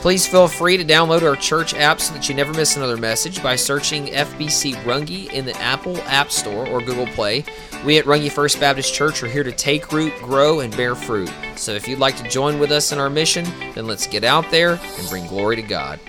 Please 0.00 0.26
feel 0.26 0.48
free 0.48 0.76
to 0.76 0.84
download 0.84 1.22
our 1.22 1.36
church 1.36 1.72
app 1.74 2.00
so 2.00 2.12
that 2.12 2.28
you 2.28 2.34
never 2.34 2.52
miss 2.52 2.76
another 2.76 2.96
message 2.96 3.40
by 3.42 3.54
searching 3.54 4.06
FBC 4.06 4.74
Runge 4.82 5.30
in 5.32 5.44
the 5.44 5.56
Apple 5.58 5.96
App 6.02 6.32
Store 6.32 6.66
or 6.68 6.80
Google 6.80 7.06
Play. 7.06 7.44
We 7.84 7.98
at 7.98 8.04
Runge 8.04 8.30
First 8.32 8.58
Baptist 8.58 8.92
Church 8.92 9.22
are 9.22 9.28
here 9.28 9.44
to 9.44 9.52
take 9.52 9.92
root, 9.92 10.12
grow, 10.18 10.60
and 10.60 10.76
bear 10.76 10.96
fruit. 10.96 11.32
So 11.54 11.72
if 11.72 11.86
you'd 11.86 12.00
like 12.00 12.16
to 12.16 12.28
join 12.28 12.58
with 12.58 12.72
us 12.72 12.90
in 12.90 12.98
our 12.98 13.08
mission, 13.08 13.44
then 13.74 13.86
let's 13.86 14.08
get 14.08 14.24
out 14.24 14.50
there 14.50 14.72
and 14.98 15.08
bring 15.08 15.26
glory 15.28 15.54
to 15.54 15.62
God. 15.62 16.00